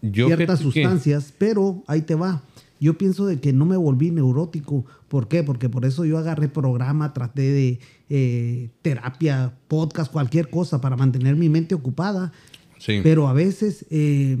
Yo 0.00 0.26
ciertas 0.26 0.60
que- 0.60 0.64
sustancias, 0.64 1.34
pero 1.36 1.84
ahí 1.86 2.00
te 2.00 2.14
va. 2.14 2.44
Yo 2.80 2.96
pienso 2.96 3.26
de 3.26 3.40
que 3.40 3.52
no 3.52 3.66
me 3.66 3.76
volví 3.76 4.10
neurótico. 4.10 4.86
¿Por 5.08 5.28
qué? 5.28 5.42
Porque 5.42 5.68
por 5.68 5.84
eso 5.84 6.06
yo 6.06 6.16
agarré 6.16 6.48
programa, 6.48 7.12
traté 7.12 7.42
de 7.42 7.80
eh, 8.08 8.70
terapia, 8.80 9.52
podcast, 9.68 10.10
cualquier 10.10 10.48
cosa 10.48 10.80
para 10.80 10.96
mantener 10.96 11.36
mi 11.36 11.50
mente 11.50 11.74
ocupada. 11.74 12.32
Sí. 12.78 13.00
Pero 13.02 13.28
a 13.28 13.34
veces 13.34 13.84
eh, 13.90 14.38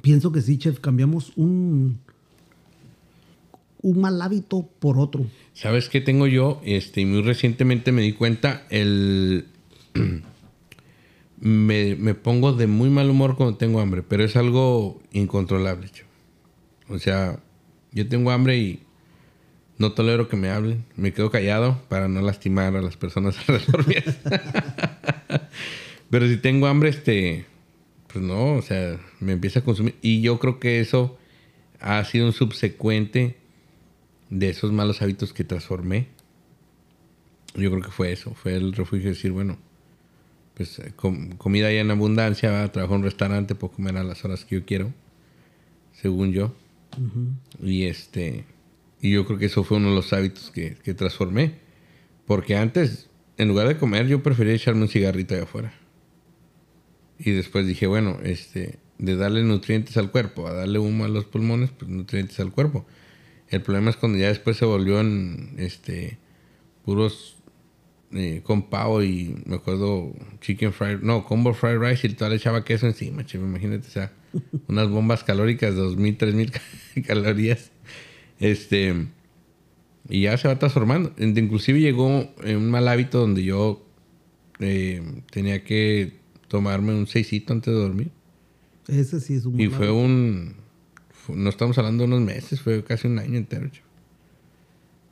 pienso 0.00 0.32
que 0.32 0.40
sí, 0.40 0.56
chef, 0.56 0.80
cambiamos 0.80 1.34
un, 1.36 1.98
un 3.84 4.00
mal 4.00 4.20
hábito 4.22 4.66
por 4.78 4.98
otro. 4.98 5.26
¿Sabes 5.52 5.90
qué 5.90 6.00
tengo 6.00 6.26
yo? 6.26 6.58
Este, 6.64 7.02
y 7.02 7.04
muy 7.04 7.20
recientemente 7.20 7.92
me 7.92 8.00
di 8.00 8.12
cuenta, 8.12 8.62
el... 8.70 9.46
me, 11.38 11.94
me 11.94 12.14
pongo 12.14 12.54
de 12.54 12.66
muy 12.66 12.88
mal 12.88 13.10
humor 13.10 13.36
cuando 13.36 13.58
tengo 13.58 13.80
hambre, 13.80 14.02
pero 14.02 14.24
es 14.24 14.36
algo 14.36 15.02
incontrolable. 15.12 15.90
O 16.88 16.98
sea, 16.98 17.38
yo 17.92 18.08
tengo 18.08 18.30
hambre 18.30 18.56
y 18.56 18.80
No 19.76 19.92
tolero 19.92 20.28
que 20.28 20.36
me 20.36 20.48
hablen. 20.48 20.86
Me 20.96 21.12
quedo 21.12 21.30
callado 21.30 21.82
para 21.88 22.08
no 22.08 22.22
lastimar 22.22 22.74
a 22.76 22.80
las 22.80 22.96
personas 22.96 23.36
alrededor 23.48 23.86
mías. 23.86 24.18
Pero 26.10 26.26
si 26.26 26.38
tengo 26.38 26.68
hambre, 26.68 26.88
este, 26.88 27.44
pues 28.10 28.24
no, 28.24 28.54
o 28.54 28.62
sea, 28.62 28.98
me 29.20 29.32
empieza 29.32 29.60
a 29.60 29.64
consumir. 29.64 29.96
Y 30.00 30.22
yo 30.22 30.38
creo 30.38 30.58
que 30.58 30.80
eso 30.80 31.18
ha 31.80 32.02
sido 32.04 32.26
un 32.26 32.32
subsecuente 32.32 33.43
de 34.34 34.48
esos 34.48 34.72
malos 34.72 35.00
hábitos 35.00 35.32
que 35.32 35.44
transformé. 35.44 36.08
Yo 37.54 37.70
creo 37.70 37.82
que 37.82 37.90
fue 37.90 38.10
eso, 38.10 38.34
fue 38.34 38.56
el 38.56 38.72
refugio 38.72 39.04
de 39.04 39.10
decir, 39.10 39.30
bueno, 39.30 39.58
pues 40.54 40.80
comida 41.38 41.72
ya 41.72 41.80
en 41.80 41.90
abundancia, 41.90 42.70
trabajo 42.72 42.94
en 42.94 43.00
un 43.00 43.04
restaurante, 43.04 43.54
puedo 43.54 43.74
comer 43.74 43.96
a 43.96 44.02
las 44.02 44.24
horas 44.24 44.44
que 44.44 44.56
yo 44.56 44.66
quiero, 44.66 44.92
según 45.92 46.32
yo. 46.32 46.52
Y 47.62 47.84
este, 47.84 48.44
y 49.00 49.12
yo 49.12 49.24
creo 49.24 49.38
que 49.38 49.46
eso 49.46 49.62
fue 49.62 49.76
uno 49.76 49.90
de 49.90 49.96
los 49.96 50.12
hábitos 50.12 50.50
que, 50.50 50.76
que 50.82 50.94
transformé. 50.94 51.58
Porque 52.26 52.56
antes, 52.56 53.08
en 53.36 53.48
lugar 53.48 53.68
de 53.68 53.76
comer, 53.76 54.08
yo 54.08 54.22
prefería 54.22 54.54
echarme 54.54 54.82
un 54.82 54.88
cigarrito 54.88 55.34
allá 55.34 55.44
afuera. 55.44 55.74
Y 57.18 57.30
después 57.30 57.66
dije, 57.66 57.86
bueno, 57.86 58.18
este, 58.24 58.78
de 58.98 59.16
darle 59.16 59.44
nutrientes 59.44 59.96
al 59.96 60.10
cuerpo, 60.10 60.48
a 60.48 60.54
darle 60.54 60.80
humo 60.80 61.04
a 61.04 61.08
los 61.08 61.24
pulmones, 61.24 61.70
pues 61.70 61.88
nutrientes 61.88 62.40
al 62.40 62.50
cuerpo. 62.50 62.84
El 63.54 63.62
problema 63.62 63.90
es 63.90 63.96
cuando 63.96 64.18
ya 64.18 64.28
después 64.28 64.56
se 64.56 64.64
volvió 64.64 65.00
en 65.00 65.54
este 65.58 66.18
puros 66.84 67.36
eh, 68.12 68.42
con 68.44 68.68
pavo 68.68 69.02
y 69.02 69.42
me 69.46 69.56
acuerdo 69.56 70.12
chicken 70.40 70.72
fried, 70.72 71.00
no, 71.00 71.24
combo 71.24 71.54
fried 71.54 71.78
rice 71.78 72.06
y 72.06 72.14
todo 72.14 72.28
le 72.28 72.36
echaba 72.36 72.64
queso 72.64 72.86
encima, 72.86 73.24
che, 73.24 73.38
imagínate, 73.38 73.86
o 73.88 73.90
sea, 73.90 74.12
unas 74.68 74.88
bombas 74.88 75.24
calóricas 75.24 75.74
de 75.74 75.80
2000, 75.80 76.16
3000 76.16 76.52
calorías. 77.06 77.70
Este 78.38 79.06
y 80.08 80.22
ya 80.22 80.36
se 80.36 80.48
va 80.48 80.58
transformando. 80.58 81.12
Inclusive 81.18 81.80
llegó 81.80 82.32
en 82.42 82.56
un 82.56 82.70
mal 82.70 82.88
hábito 82.88 83.20
donde 83.20 83.42
yo 83.42 83.86
eh, 84.60 85.02
tenía 85.30 85.64
que 85.64 86.12
tomarme 86.48 86.94
un 86.94 87.06
seisito 87.06 87.52
antes 87.52 87.72
de 87.72 87.80
dormir. 87.80 88.10
Ese 88.88 89.20
sí 89.20 89.34
es 89.34 89.46
un 89.46 89.58
Y 89.58 89.68
fue 89.68 89.90
un. 89.90 90.56
No 91.28 91.50
estamos 91.50 91.78
hablando 91.78 92.02
de 92.02 92.08
unos 92.08 92.20
meses, 92.20 92.60
fue 92.60 92.82
casi 92.84 93.06
un 93.06 93.18
año 93.18 93.36
entero. 93.36 93.70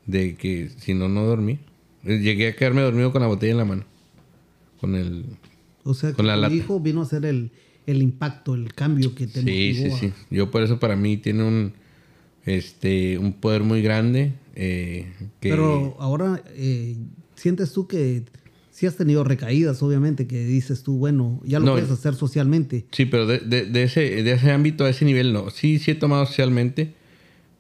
De 0.07 0.35
que 0.35 0.71
si 0.78 0.95
no, 0.95 1.09
no 1.09 1.25
dormí. 1.25 1.61
Llegué 2.04 2.49
a 2.49 2.57
quedarme 2.57 2.83
dormido 2.83 3.12
con 3.12 3.23
la 3.23 3.28
botella 3.28 3.52
en 3.52 3.59
la 3.59 3.64
mano. 3.64 3.85
Con 4.81 4.95
el. 4.95 5.25
O 5.85 5.95
sea, 5.95 6.12
con 6.12 6.26
la 6.26 6.52
hijo 6.52 6.81
vino 6.81 7.02
a 7.02 7.07
ser 7.07 7.25
el, 7.25 7.50
el 7.87 8.02
impacto, 8.02 8.54
el 8.54 8.75
cambio 8.75 9.14
que 9.14 9.26
te 9.26 9.42
Sí, 9.42 9.75
sí, 9.75 9.90
sí. 9.90 10.12
Yo 10.31 10.50
por 10.50 10.62
eso 10.62 10.78
para 10.78 10.97
mí 10.97 11.16
tiene 11.16 11.45
un. 11.45 11.73
Este, 12.45 13.19
un 13.19 13.35
poder 13.35 13.62
muy 13.62 13.83
grande. 13.83 14.33
Eh, 14.57 15.12
Pero 15.38 15.97
ahora, 16.00 16.42
eh, 16.54 16.97
¿sientes 17.37 17.73
tú 17.73 17.87
que 17.87 18.25
sí 18.82 18.86
has 18.88 18.96
tenido 18.96 19.22
recaídas, 19.22 19.80
obviamente, 19.84 20.26
que 20.26 20.44
dices 20.44 20.82
tú, 20.82 20.98
bueno, 20.98 21.40
ya 21.44 21.60
lo 21.60 21.70
puedes 21.70 21.88
hacer 21.88 22.16
socialmente. 22.16 22.84
Sí, 22.90 23.06
pero 23.06 23.28
de, 23.28 23.38
de, 23.38 23.82
ese, 23.84 24.00
de 24.00 24.32
ese 24.32 24.50
ámbito, 24.50 24.84
a 24.84 24.90
ese 24.90 25.04
nivel, 25.04 25.32
no. 25.32 25.50
Sí, 25.50 25.78
sí 25.78 25.92
he 25.92 25.94
tomado 25.94 26.26
socialmente, 26.26 26.92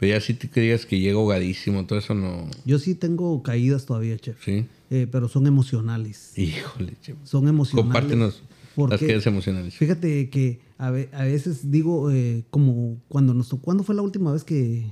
pero 0.00 0.14
ya 0.14 0.20
sí 0.20 0.34
te 0.34 0.60
digas 0.60 0.84
que 0.84 0.98
llego 0.98 1.20
ahogadísimo, 1.20 1.86
todo 1.86 2.00
eso 2.00 2.16
no. 2.16 2.48
Yo 2.64 2.80
sí 2.80 2.96
tengo 2.96 3.40
caídas 3.44 3.86
todavía, 3.86 4.18
chef. 4.18 4.44
Sí. 4.44 4.66
Eh, 4.90 5.06
pero 5.12 5.28
son 5.28 5.46
emocionales. 5.46 6.36
Híjole, 6.36 6.94
chef. 7.00 7.16
Son 7.22 7.46
emocionales. 7.46 7.92
Compártenos 7.92 8.42
las 8.88 8.98
caídas 8.98 9.24
emocionales. 9.28 9.74
Fíjate 9.76 10.28
que 10.28 10.58
a, 10.76 10.90
veces 10.90 11.70
digo, 11.70 12.10
eh, 12.10 12.42
como 12.50 13.00
cuando 13.06 13.32
nos 13.32 13.48
¿cuándo 13.62 13.84
fue 13.84 13.94
la 13.94 14.02
última 14.02 14.32
vez 14.32 14.42
que, 14.42 14.86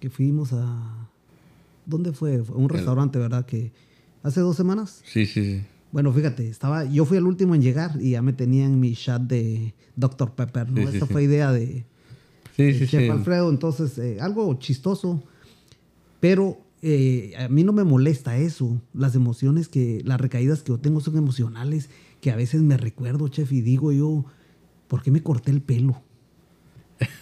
que 0.00 0.10
fuimos 0.10 0.52
a. 0.52 1.08
¿Dónde 1.84 2.12
fue? 2.12 2.40
un 2.40 2.68
restaurante, 2.68 3.16
¿verdad? 3.16 3.46
Que 3.46 3.70
hace 4.22 4.40
dos 4.40 4.56
semanas. 4.56 5.02
Sí, 5.04 5.26
sí, 5.26 5.44
sí. 5.44 5.62
Bueno, 5.92 6.12
fíjate, 6.12 6.48
estaba, 6.48 6.84
yo 6.84 7.04
fui 7.04 7.16
el 7.16 7.24
último 7.24 7.54
en 7.54 7.62
llegar 7.62 7.92
y 8.00 8.10
ya 8.10 8.22
me 8.22 8.32
tenían 8.32 8.78
mi 8.78 8.94
chat 8.94 9.22
de 9.22 9.74
Dr. 9.94 10.32
Pepper, 10.32 10.70
¿no? 10.70 10.88
Esa 10.88 11.06
fue 11.06 11.22
idea 11.22 11.52
de, 11.52 11.86
sí, 12.54 12.74
sí, 12.74 12.86
Chef 12.86 13.10
Alfredo. 13.10 13.48
Entonces, 13.50 13.96
eh, 13.98 14.18
algo 14.20 14.52
chistoso, 14.58 15.22
pero 16.20 16.58
eh, 16.82 17.32
a 17.38 17.48
mí 17.48 17.64
no 17.64 17.72
me 17.72 17.84
molesta 17.84 18.36
eso. 18.36 18.80
Las 18.92 19.14
emociones 19.14 19.68
que, 19.68 20.02
las 20.04 20.20
recaídas 20.20 20.62
que 20.62 20.68
yo 20.68 20.78
tengo 20.78 21.00
son 21.00 21.16
emocionales, 21.16 21.88
que 22.20 22.30
a 22.30 22.36
veces 22.36 22.62
me 22.62 22.76
recuerdo, 22.76 23.28
chef, 23.28 23.52
y 23.52 23.62
digo 23.62 23.92
yo, 23.92 24.24
¿por 24.88 25.02
qué 25.02 25.10
me 25.10 25.22
corté 25.22 25.50
el 25.50 25.62
pelo? 25.62 26.02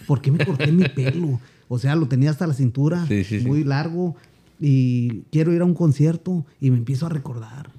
¿Por 0.07 0.21
qué 0.21 0.31
me 0.31 0.43
corté 0.45 0.71
mi 0.71 0.83
pelo? 0.89 1.39
O 1.67 1.79
sea, 1.79 1.95
lo 1.95 2.07
tenía 2.07 2.31
hasta 2.31 2.45
la 2.45 2.53
cintura, 2.53 3.07
muy 3.43 3.63
largo 3.63 4.15
y 4.59 5.21
quiero 5.31 5.53
ir 5.53 5.61
a 5.61 5.65
un 5.65 5.73
concierto 5.73 6.45
y 6.59 6.71
me 6.71 6.77
empiezo 6.77 7.05
a 7.05 7.09
recordar. 7.09 7.71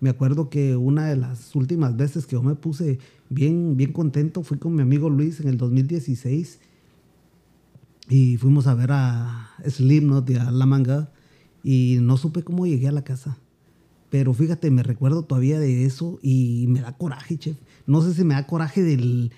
Me 0.00 0.10
acuerdo 0.10 0.50
que 0.50 0.76
una 0.76 1.06
de 1.06 1.16
las 1.16 1.54
últimas 1.54 1.96
veces 1.96 2.26
que 2.26 2.32
yo 2.32 2.42
me 2.42 2.54
puse 2.54 2.98
bien, 3.28 3.76
bien 3.76 3.92
contento 3.92 4.42
fui 4.42 4.58
con 4.58 4.74
mi 4.74 4.82
amigo 4.82 5.08
Luis 5.08 5.40
en 5.40 5.48
el 5.48 5.56
2016 5.56 6.60
y 8.08 8.36
fuimos 8.36 8.66
a 8.66 8.74
ver 8.74 8.90
a 8.92 9.50
Slipknot 9.66 10.28
y 10.30 10.34
a 10.36 10.50
La 10.50 10.66
Manga 10.66 11.10
y 11.64 11.98
no 12.00 12.16
supe 12.16 12.42
cómo 12.42 12.66
llegué 12.66 12.88
a 12.88 12.92
la 12.92 13.04
casa. 13.04 13.38
Pero 14.10 14.32
fíjate, 14.32 14.70
me 14.70 14.82
recuerdo 14.82 15.24
todavía 15.24 15.58
de 15.58 15.84
eso 15.84 16.18
y 16.22 16.66
me 16.68 16.80
da 16.80 16.96
coraje, 16.96 17.38
chef. 17.38 17.56
No 17.86 18.02
sé 18.02 18.14
si 18.14 18.22
me 18.22 18.34
da 18.34 18.46
coraje 18.46 18.82
del, 18.82 19.32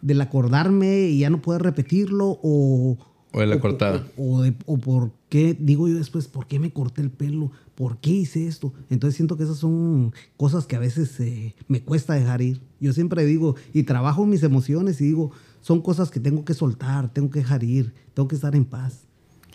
del 0.00 0.20
acordarme 0.20 1.08
y 1.08 1.18
ya 1.18 1.30
no 1.30 1.42
poder 1.42 1.62
repetirlo 1.62 2.38
o, 2.42 2.96
o 3.34 3.40
de 3.40 3.46
la 3.46 3.58
cortada. 3.58 4.06
O, 4.16 4.44
o, 4.66 4.78
por 4.78 5.10
qué, 5.28 5.56
digo 5.58 5.88
yo 5.88 5.96
después, 5.96 6.28
¿por 6.28 6.46
qué 6.46 6.60
me 6.60 6.70
corté 6.70 7.02
el 7.02 7.10
pelo? 7.10 7.50
¿Por 7.74 7.98
qué 7.98 8.10
hice 8.10 8.46
esto? 8.46 8.72
Entonces 8.90 9.16
siento 9.16 9.36
que 9.36 9.42
esas 9.42 9.58
son 9.58 10.14
cosas 10.36 10.66
que 10.66 10.76
a 10.76 10.78
veces 10.78 11.18
eh, 11.18 11.54
me 11.66 11.82
cuesta 11.82 12.14
dejar 12.14 12.42
ir. 12.42 12.60
Yo 12.78 12.92
siempre 12.92 13.26
digo, 13.26 13.56
y 13.72 13.82
trabajo 13.82 14.24
mis 14.24 14.44
emociones 14.44 15.00
y 15.00 15.06
digo, 15.06 15.32
son 15.60 15.82
cosas 15.82 16.12
que 16.12 16.20
tengo 16.20 16.44
que 16.44 16.54
soltar, 16.54 17.12
tengo 17.12 17.28
que 17.28 17.40
dejar 17.40 17.64
ir, 17.64 17.92
tengo 18.14 18.28
que 18.28 18.36
estar 18.36 18.54
en 18.54 18.64
paz. 18.64 19.02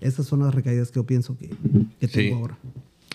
Esas 0.01 0.25
son 0.25 0.41
las 0.41 0.53
recaídas 0.53 0.91
que 0.91 0.97
yo 0.97 1.05
pienso 1.05 1.37
que, 1.37 1.49
tengo 2.07 2.35
ahora. 2.35 2.57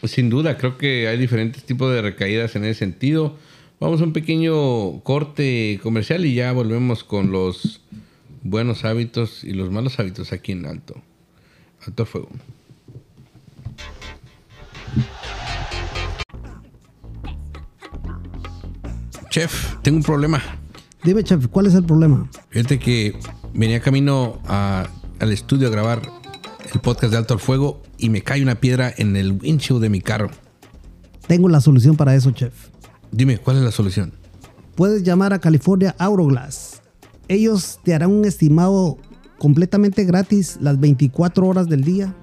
Sin 0.04 0.30
duda, 0.30 0.56
creo 0.56 0.78
que 0.78 1.08
hay 1.08 1.18
diferentes 1.18 1.64
tipos 1.64 1.92
de 1.92 2.00
recaídas 2.00 2.56
en 2.56 2.64
ese 2.64 2.78
sentido. 2.78 3.36
Vamos 3.80 4.00
a 4.00 4.04
un 4.04 4.14
pequeño 4.14 5.00
corte 5.00 5.78
comercial 5.82 6.24
y 6.24 6.34
ya 6.34 6.52
volvemos 6.52 7.04
con 7.04 7.32
los 7.32 7.82
buenos 8.44 8.84
hábitos 8.84 9.42
y 9.42 9.52
los 9.54 9.72
malos 9.72 9.98
hábitos 9.98 10.32
aquí 10.32 10.52
en 10.52 10.66
Alto. 10.66 10.94
Alto 11.84 12.06
Fuego. 12.06 12.28
Chef, 19.30 19.74
tengo 19.82 19.96
un 19.96 20.04
problema. 20.04 20.40
Dime, 21.02 21.24
chef, 21.24 21.48
¿cuál 21.48 21.66
es 21.66 21.74
el 21.74 21.84
problema? 21.84 22.30
Fíjate 22.50 22.78
que 22.78 23.18
venía 23.52 23.80
camino 23.80 24.40
al 24.46 25.32
estudio 25.32 25.66
a 25.66 25.70
grabar 25.70 26.02
el 26.72 26.80
podcast 26.80 27.10
de 27.12 27.18
Alto 27.18 27.34
al 27.34 27.40
Fuego 27.40 27.82
y 27.98 28.10
me 28.10 28.22
cae 28.22 28.42
una 28.42 28.54
piedra 28.54 28.94
en 28.96 29.16
el 29.16 29.32
windshield 29.32 29.82
de 29.82 29.88
mi 29.88 30.00
carro. 30.00 30.30
Tengo 31.26 31.48
la 31.48 31.60
solución 31.60 31.96
para 31.96 32.14
eso, 32.14 32.30
chef. 32.30 32.68
Dime, 33.10 33.38
¿cuál 33.38 33.56
es 33.56 33.62
la 33.62 33.72
solución? 33.72 34.12
Puedes 34.76 35.02
llamar 35.02 35.32
a 35.32 35.40
California 35.40 35.94
Auroglass 35.98 36.83
ellos 37.28 37.78
te 37.82 37.94
harán 37.94 38.10
un 38.10 38.24
estimado 38.24 38.98
completamente 39.38 40.04
gratis 40.04 40.58
las 40.60 40.80
24 40.80 41.46
horas 41.46 41.68
del 41.68 41.84
día. 41.84 42.16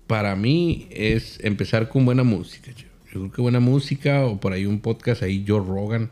para 0.08 0.36
mí 0.36 0.88
es 0.92 1.40
empezar 1.44 1.90
con 1.90 2.06
buena 2.06 2.24
música. 2.24 2.72
Yo 2.72 2.86
creo 3.12 3.32
que 3.32 3.42
buena 3.42 3.60
música 3.60 4.26
o 4.26 4.40
por 4.40 4.54
ahí 4.54 4.66
un 4.66 4.80
podcast 4.80 5.24
ahí 5.24 5.44
Joe 5.48 5.60
Rogan 5.60 6.12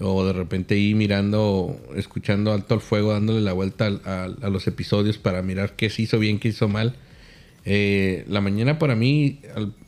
o 0.00 0.24
de 0.24 0.32
repente 0.32 0.74
ahí 0.74 0.94
mirando, 0.94 1.78
escuchando 1.94 2.52
alto 2.52 2.74
al 2.74 2.80
fuego, 2.80 3.12
dándole 3.12 3.40
la 3.40 3.52
vuelta 3.52 3.86
a, 4.04 4.24
a, 4.24 4.48
los 4.48 4.66
episodios 4.66 5.18
para 5.18 5.42
mirar 5.42 5.76
qué 5.76 5.90
se 5.90 6.02
hizo 6.02 6.18
bien, 6.18 6.38
qué 6.38 6.48
hizo 6.48 6.68
mal. 6.68 6.94
Eh, 7.64 8.24
la 8.28 8.40
mañana 8.40 8.78
para 8.78 8.94
mí 8.96 9.40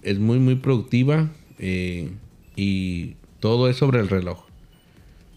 es 0.03 0.19
muy, 0.19 0.39
muy 0.39 0.57
productiva 0.57 1.31
eh, 1.59 2.11
y 2.57 3.15
todo 3.41 3.69
es 3.69 3.77
sobre 3.77 4.01
el 4.01 4.09
reloj. 4.09 4.52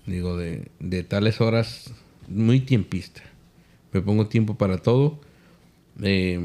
Digo, 0.05 0.37
de, 0.37 0.69
de, 0.79 1.03
tales 1.03 1.41
horas, 1.41 1.91
muy 2.27 2.59
tiempista. 2.59 3.21
Me 3.91 4.01
pongo 4.01 4.27
tiempo 4.27 4.55
para 4.55 4.77
todo. 4.77 5.19
Eh, 6.01 6.39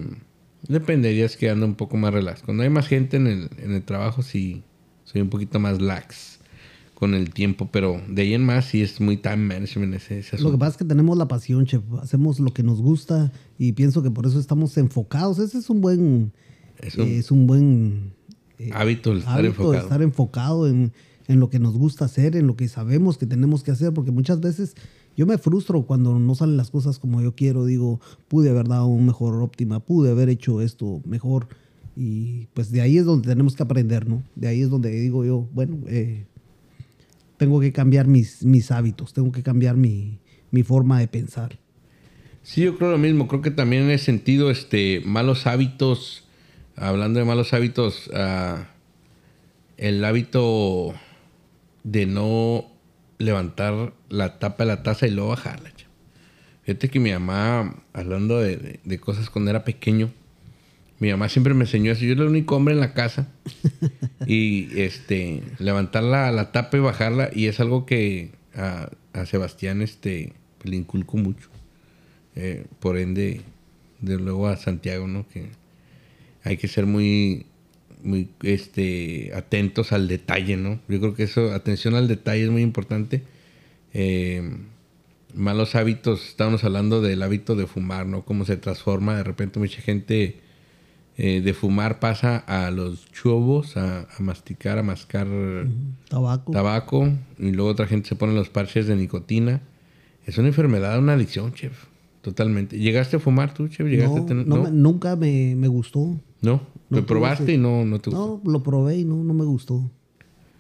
depende 0.67 1.11
días 1.11 1.37
que 1.37 1.51
ando 1.51 1.67
un 1.67 1.75
poco 1.75 1.97
más 1.97 2.13
relax. 2.13 2.43
Cuando 2.43 2.63
hay 2.63 2.71
más 2.71 2.87
gente 2.87 3.17
en 3.17 3.27
el, 3.27 3.51
en 3.59 3.73
el 3.73 3.83
trabajo, 3.83 4.23
sí, 4.23 4.63
soy 5.05 5.21
un 5.21 5.29
poquito 5.29 5.59
más 5.59 5.81
lax 5.81 6.39
con 6.95 7.15
el 7.15 7.33
tiempo, 7.33 7.71
pero 7.73 8.01
de 8.09 8.23
ahí 8.23 8.35
en 8.35 8.45
más 8.45 8.67
sí 8.67 8.83
es 8.83 9.01
muy 9.01 9.17
time 9.17 9.39
management 9.39 9.95
ese, 9.95 10.19
ese 10.19 10.39
Lo 10.39 10.51
que 10.51 10.59
pasa 10.59 10.73
es 10.73 10.77
que 10.77 10.85
tenemos 10.85 11.17
la 11.17 11.29
pasión, 11.29 11.65
chef. 11.65 11.83
Hacemos 12.03 12.39
lo 12.41 12.53
que 12.53 12.63
nos 12.63 12.83
gusta 12.83 13.33
y 13.59 13.73
pienso 13.73 14.03
que 14.03 14.11
por 14.11 14.27
eso 14.27 14.39
estamos 14.39 14.77
enfocados. 14.77 15.39
Ese 15.39 15.59
es 15.59 15.71
un 15.71 15.81
buen... 15.81 16.33
Es 16.79 16.97
un, 16.97 17.09
eh, 17.09 17.19
es 17.19 17.31
un 17.31 17.47
buen... 17.47 18.13
Eh, 18.59 18.71
hábito 18.75 19.13
el 19.13 19.21
estar 19.21 19.39
hábito 19.39 19.49
enfocado. 19.49 19.83
estar 19.83 20.03
enfocado 20.03 20.69
en, 20.69 20.93
en, 21.31 21.41
lo 21.41 21.51
que 21.51 21.59
nos 21.59 21.77
gusta 21.77 22.05
hacer, 22.05 22.37
en 22.37 22.47
lo 22.47 22.57
que 22.57 22.69
sabemos 22.69 23.19
que 23.19 23.27
tenemos 23.27 23.63
que 23.63 23.71
hacer, 23.71 23.93
porque 23.93 24.11
muchas 24.11 24.41
veces 24.41 24.75
yo 25.17 25.27
me 25.27 25.39
frustro 25.39 25.83
cuando 25.83 26.19
no 26.19 26.35
salen 26.35 26.57
las 26.57 26.71
cosas 26.71 26.99
como 26.99 27.21
yo 27.23 27.35
quiero. 27.35 27.65
Digo, 27.65 28.01
pude 28.29 28.51
haber 28.51 28.69
dado 28.69 28.87
un 28.87 29.07
mejor 29.07 29.41
óptima, 29.43 29.81
pude 29.81 30.11
haber 30.11 30.29
hecho 30.29 30.61
esto 30.61 31.01
mejor. 31.05 31.49
Y 31.97 32.47
pues 32.55 32.71
de 32.71 32.81
ahí 32.81 32.99
es 32.99 33.05
donde 33.05 33.29
tenemos 33.29 33.57
que 33.57 33.63
aprender, 33.63 34.09
¿no? 34.09 34.23
De 34.35 34.49
ahí 34.49 34.63
es 34.63 34.71
donde 34.71 34.91
digo 34.91 35.25
yo, 35.25 35.49
bueno, 35.53 35.79
eh, 35.87 36.25
tengo 37.37 37.61
que 37.61 37.73
cambiar 37.73 38.07
mis, 38.07 38.45
mis 38.45 38.71
hábitos, 38.71 39.13
tengo 39.13 39.33
que 39.33 39.43
cambiar 39.43 39.77
mi, 39.77 40.19
mi, 40.51 40.63
forma 40.63 41.01
de 41.01 41.09
pensar. 41.09 41.59
Sí, 42.43 42.63
yo 42.63 42.77
creo 42.77 42.91
lo 42.91 42.99
mismo. 42.99 43.29
Creo 43.29 43.43
que 43.43 43.51
también 43.51 43.85
en 43.85 43.91
ese 43.91 44.07
sentido, 44.07 44.51
este, 44.51 45.03
malos 45.05 45.47
hábitos, 45.47 46.25
hablando 46.77 47.19
de 47.19 47.25
malos 47.25 47.53
hábitos, 47.53 48.09
uh, 48.09 48.63
el 49.77 50.05
hábito 50.05 50.95
de 51.85 52.07
no 52.07 52.67
levantar 53.19 53.93
la 54.09 54.39
tapa 54.39 54.65
de 54.65 54.69
la 54.69 54.83
taza 54.83 55.07
y 55.07 55.11
luego 55.11 55.31
bajarla. 55.31 55.71
Fíjate 56.63 56.89
que 56.89 57.01
mi 57.01 57.11
mamá, 57.11 57.83
hablando 57.93 58.39
de, 58.39 58.57
de, 58.57 58.81
de 58.85 58.99
cosas 58.99 59.31
cuando 59.31 59.51
era 59.51 59.65
pequeño, 59.65 60.11
mi 61.01 61.11
mamá 61.11 61.29
siempre 61.31 61.55
me 61.55 61.65
enseñó 61.65 61.91
eso. 61.93 62.05
Yo 62.05 62.13
era 62.13 62.23
el 62.23 62.29
único 62.29 62.55
hombre 62.55 62.75
en 62.75 62.81
la 62.81 62.93
casa. 62.93 63.27
y 64.27 64.69
este, 64.79 65.43
levantar 65.59 66.05
la, 66.05 66.31
la, 66.31 66.53
tapa 66.53 66.77
y 66.77 66.81
bajarla. 66.81 67.31
Y 67.35 67.47
es 67.47 67.59
algo 67.59 67.87
que 67.87 68.33
a, 68.55 68.91
a 69.15 69.27
Sebastián 69.27 69.81
este, 69.81 70.35
le 70.63 70.77
inculco 70.77 71.17
mucho. 71.17 71.49
Eh, 72.37 72.67
por 72.79 72.99
ende, 72.99 73.41
de 74.01 74.19
luego 74.19 74.47
a 74.47 74.57
Santiago, 74.57 75.09
¿no? 75.09 75.27
Que 75.27 75.49
hay 76.45 76.59
que 76.59 76.69
ser 76.69 76.85
muy, 76.85 77.47
muy 78.03 78.31
este, 78.43 79.33
atentos 79.35 79.93
al 79.93 80.09
detalle, 80.09 80.57
¿no? 80.57 80.81
Yo 80.89 81.01
creo 81.01 81.15
que 81.15 81.25
eso, 81.25 81.53
atención 81.53 81.95
al 81.95 82.09
detalle 82.09 82.45
es 82.45 82.51
muy 82.51 82.63
importante. 82.63 83.23
Eh, 83.93 84.57
malos 85.35 85.75
hábitos, 85.75 86.27
estábamos 86.29 86.65
hablando 86.65 87.01
del 87.01 87.23
hábito 87.23 87.57
de 87.57 87.67
fumar, 87.67 88.07
¿no? 88.07 88.25
Cómo 88.25 88.45
se 88.45 88.57
transforma. 88.57 89.17
De 89.17 89.25
repente 89.25 89.59
mucha 89.59 89.81
gente 89.81 90.41
eh, 91.17 91.41
de 91.41 91.55
fumar 91.55 92.01
pasa 92.01 92.39
a 92.39 92.71
los 92.71 93.11
chubos, 93.13 93.77
a, 93.77 94.03
a 94.03 94.23
masticar, 94.23 94.79
a 94.79 94.83
mascar 94.83 95.29
tabaco. 96.09 96.53
tabaco. 96.53 97.13
Y 97.39 97.53
luego 97.53 97.71
otra 97.71 97.87
gente 97.87 98.09
se 98.09 98.17
pone 98.17 98.35
los 98.35 98.49
parches 98.49 98.87
de 98.87 98.97
nicotina. 98.97 99.61
Es 100.27 100.39
una 100.39 100.49
enfermedad, 100.49 100.99
una 100.99 101.15
adicción, 101.15 101.53
chef. 101.53 101.90
Totalmente. 102.23 102.79
¿Llegaste 102.79 103.17
a 103.17 103.19
fumar 103.19 103.55
tú, 103.55 103.69
chef? 103.69 103.87
¿Llegaste 103.87 104.17
no, 104.17 104.23
a 104.23 104.27
tener... 104.27 104.47
no, 104.47 104.63
Me, 104.63 104.71
nunca 104.71 105.17
me, 105.17 105.55
me, 105.57 105.69
gustó. 105.69 106.21
¿No? 106.43 106.61
¿Lo 106.91 107.07
probaste 107.07 107.45
ese... 107.45 107.55
y 107.55 107.59
no, 107.59 107.85
no 107.85 107.99
te 107.99 108.11
gustó? 108.11 108.41
No, 108.45 108.51
lo 108.51 108.63
probé 108.63 108.99
y 108.99 109.05
no, 109.05 109.23
no 109.25 109.33
me 109.33 109.45
gustó. 109.45 109.91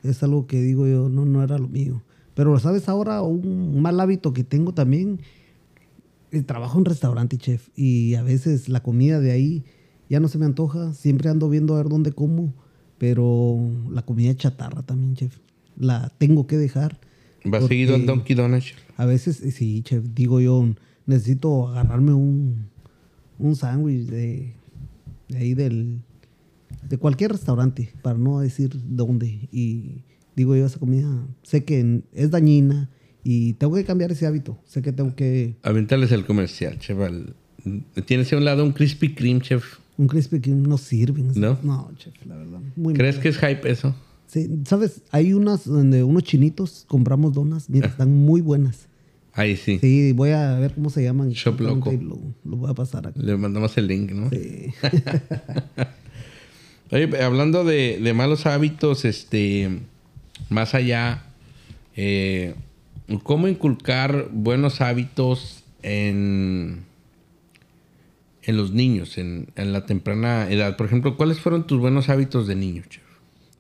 Es 0.03 0.23
algo 0.23 0.47
que 0.47 0.63
digo 0.63 0.87
yo, 0.87 1.09
no, 1.09 1.27
no 1.27 1.43
era 1.43 1.59
lo 1.59 1.69
mío. 1.69 2.03
Pero, 2.35 2.59
¿sabes? 2.59 2.89
Ahora 2.89 3.23
un 3.23 3.83
mal 3.83 4.01
hábito 4.01 4.33
que 4.33 4.45
tengo 4.45 4.73
también, 4.73 5.21
el 6.31 6.47
trabajo 6.47 6.79
en 6.79 6.87
restaurante, 6.87 7.37
chef. 7.37 7.69
Y 7.77 8.15
a 8.15 8.23
veces 8.23 8.69
la 8.69 8.83
comida 8.83 9.21
de 9.21 9.33
ahí 9.33 9.65
ya 10.09 10.21
no 10.21 10.29
se 10.29 10.39
me 10.39 10.47
antoja. 10.47 10.95
Siempre 10.95 11.29
ando 11.29 11.51
viendo 11.51 11.75
a 11.75 11.79
ver 11.79 11.89
dónde 11.89 12.13
como. 12.13 12.55
Pero 12.97 13.59
la 13.91 14.03
comida 14.03 14.35
chatarra 14.35 14.83
también, 14.83 15.15
chef. 15.15 15.37
La 15.77 16.13
tengo 16.19 16.47
que 16.47 16.57
dejar. 16.57 16.99
¿Va 17.53 17.61
seguido 17.61 17.95
al 17.95 18.07
Donkey 18.07 18.37
Donuts? 18.37 18.75
A 18.97 19.07
veces, 19.07 19.37
sí, 19.55 19.83
chef. 19.83 20.05
Digo 20.15 20.41
yo, 20.41 20.75
necesito 21.11 21.69
agarrarme 21.69 22.13
un, 22.15 22.67
un 23.39 23.55
sándwich 23.57 24.07
de, 24.07 24.55
de 25.29 25.37
ahí 25.37 25.55
del... 25.55 26.01
De 26.89 26.97
cualquier 26.99 27.33
restaurante, 27.33 27.93
para 28.03 28.17
no 28.19 28.41
decir 28.41 28.71
dónde. 28.89 29.49
Y 29.53 30.03
digo 30.35 30.57
yo, 30.57 30.65
esa 30.65 30.79
comida 30.79 31.09
sé 31.43 31.65
que 31.65 32.03
es 32.13 32.31
dañina 32.31 32.89
y 33.23 33.53
tengo 33.55 33.75
que 33.75 33.85
cambiar 33.85 34.11
ese 34.13 34.27
hábito. 34.27 34.59
Sé 34.65 34.81
que 34.81 34.93
tengo 34.93 35.15
que... 35.15 35.57
Aventarles 35.63 36.11
el 36.13 36.25
comercial, 36.25 36.79
chaval. 36.79 37.35
Tienes 38.07 38.33
a 38.33 38.37
un 38.39 38.45
lado 38.45 38.65
un 38.65 38.73
Krispy 38.73 39.15
Kreme, 39.15 39.41
chef. 39.41 39.65
Un 39.99 40.07
Krispy 40.07 40.41
Kreme 40.41 40.67
no 40.67 40.79
sirve. 40.79 41.23
¿No? 41.35 41.59
No, 41.63 41.91
chef, 41.99 42.15
la 42.27 42.37
verdad. 42.37 42.61
Muy 42.77 42.95
¿Crees 42.95 43.17
mal. 43.17 43.23
que 43.23 43.29
es 43.29 43.39
hype 43.39 43.71
eso? 43.71 43.95
Sí, 44.27 44.49
¿sabes? 44.65 45.03
Hay 45.11 45.33
unas 45.35 45.65
donde 45.67 46.03
unos 46.05 46.23
chinitos 46.23 46.85
compramos 46.89 47.35
donas. 47.35 47.69
Mira, 47.69 47.89
Ah. 47.89 47.91
están 47.91 48.15
muy 48.15 48.41
buenas. 48.41 48.89
Ahí 49.41 49.57
sí. 49.57 49.79
Sí, 49.79 50.13
voy 50.13 50.33
a 50.33 50.59
ver 50.59 50.75
cómo 50.75 50.91
se 50.91 51.03
llaman. 51.03 51.31
Shop 51.31 51.59
Loco. 51.61 51.91
Lo, 51.93 52.19
lo, 52.45 52.57
voy 52.59 52.71
a 52.71 52.75
pasar 52.75 53.07
aquí. 53.07 53.19
Le 53.23 53.39
mandamos 53.39 53.75
el 53.79 53.87
link, 53.87 54.11
¿no? 54.13 54.29
Sí. 54.29 54.67
Oye, 56.93 57.23
hablando 57.23 57.65
de, 57.65 57.99
de, 58.03 58.13
malos 58.13 58.45
hábitos, 58.45 59.07
este, 59.07 59.81
más 60.51 60.75
allá, 60.75 61.23
eh, 61.97 62.55
¿cómo 63.23 63.49
inculcar 63.49 64.29
buenos 64.31 64.83
hábitos 64.83 65.65
en, 65.83 66.81
en 68.43 68.57
los 68.59 68.73
niños, 68.73 69.17
en, 69.17 69.49
en, 69.57 69.73
la 69.73 69.87
temprana 69.87 70.51
edad? 70.51 70.77
Por 70.77 70.85
ejemplo, 70.85 71.17
¿cuáles 71.17 71.41
fueron 71.41 71.67
tus 71.67 71.81
buenos 71.81 72.11
hábitos 72.11 72.47
de 72.47 72.57
niño, 72.57 72.83
chef? 72.91 73.05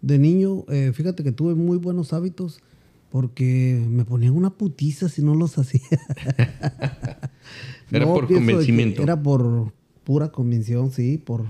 De 0.02 0.18
niño, 0.18 0.66
eh, 0.68 0.92
fíjate 0.92 1.24
que 1.24 1.32
tuve 1.32 1.54
muy 1.54 1.78
buenos 1.78 2.12
hábitos 2.12 2.60
porque 3.10 3.84
me 3.88 4.04
ponían 4.04 4.34
una 4.34 4.50
putiza 4.50 5.08
si 5.08 5.22
no 5.22 5.34
los 5.34 5.58
hacía. 5.58 5.80
era 7.90 8.06
no, 8.06 8.14
por 8.14 8.32
convencimiento. 8.32 9.02
Era 9.02 9.20
por 9.20 9.72
pura 10.04 10.30
convicción, 10.32 10.90
sí, 10.92 11.18
por 11.18 11.44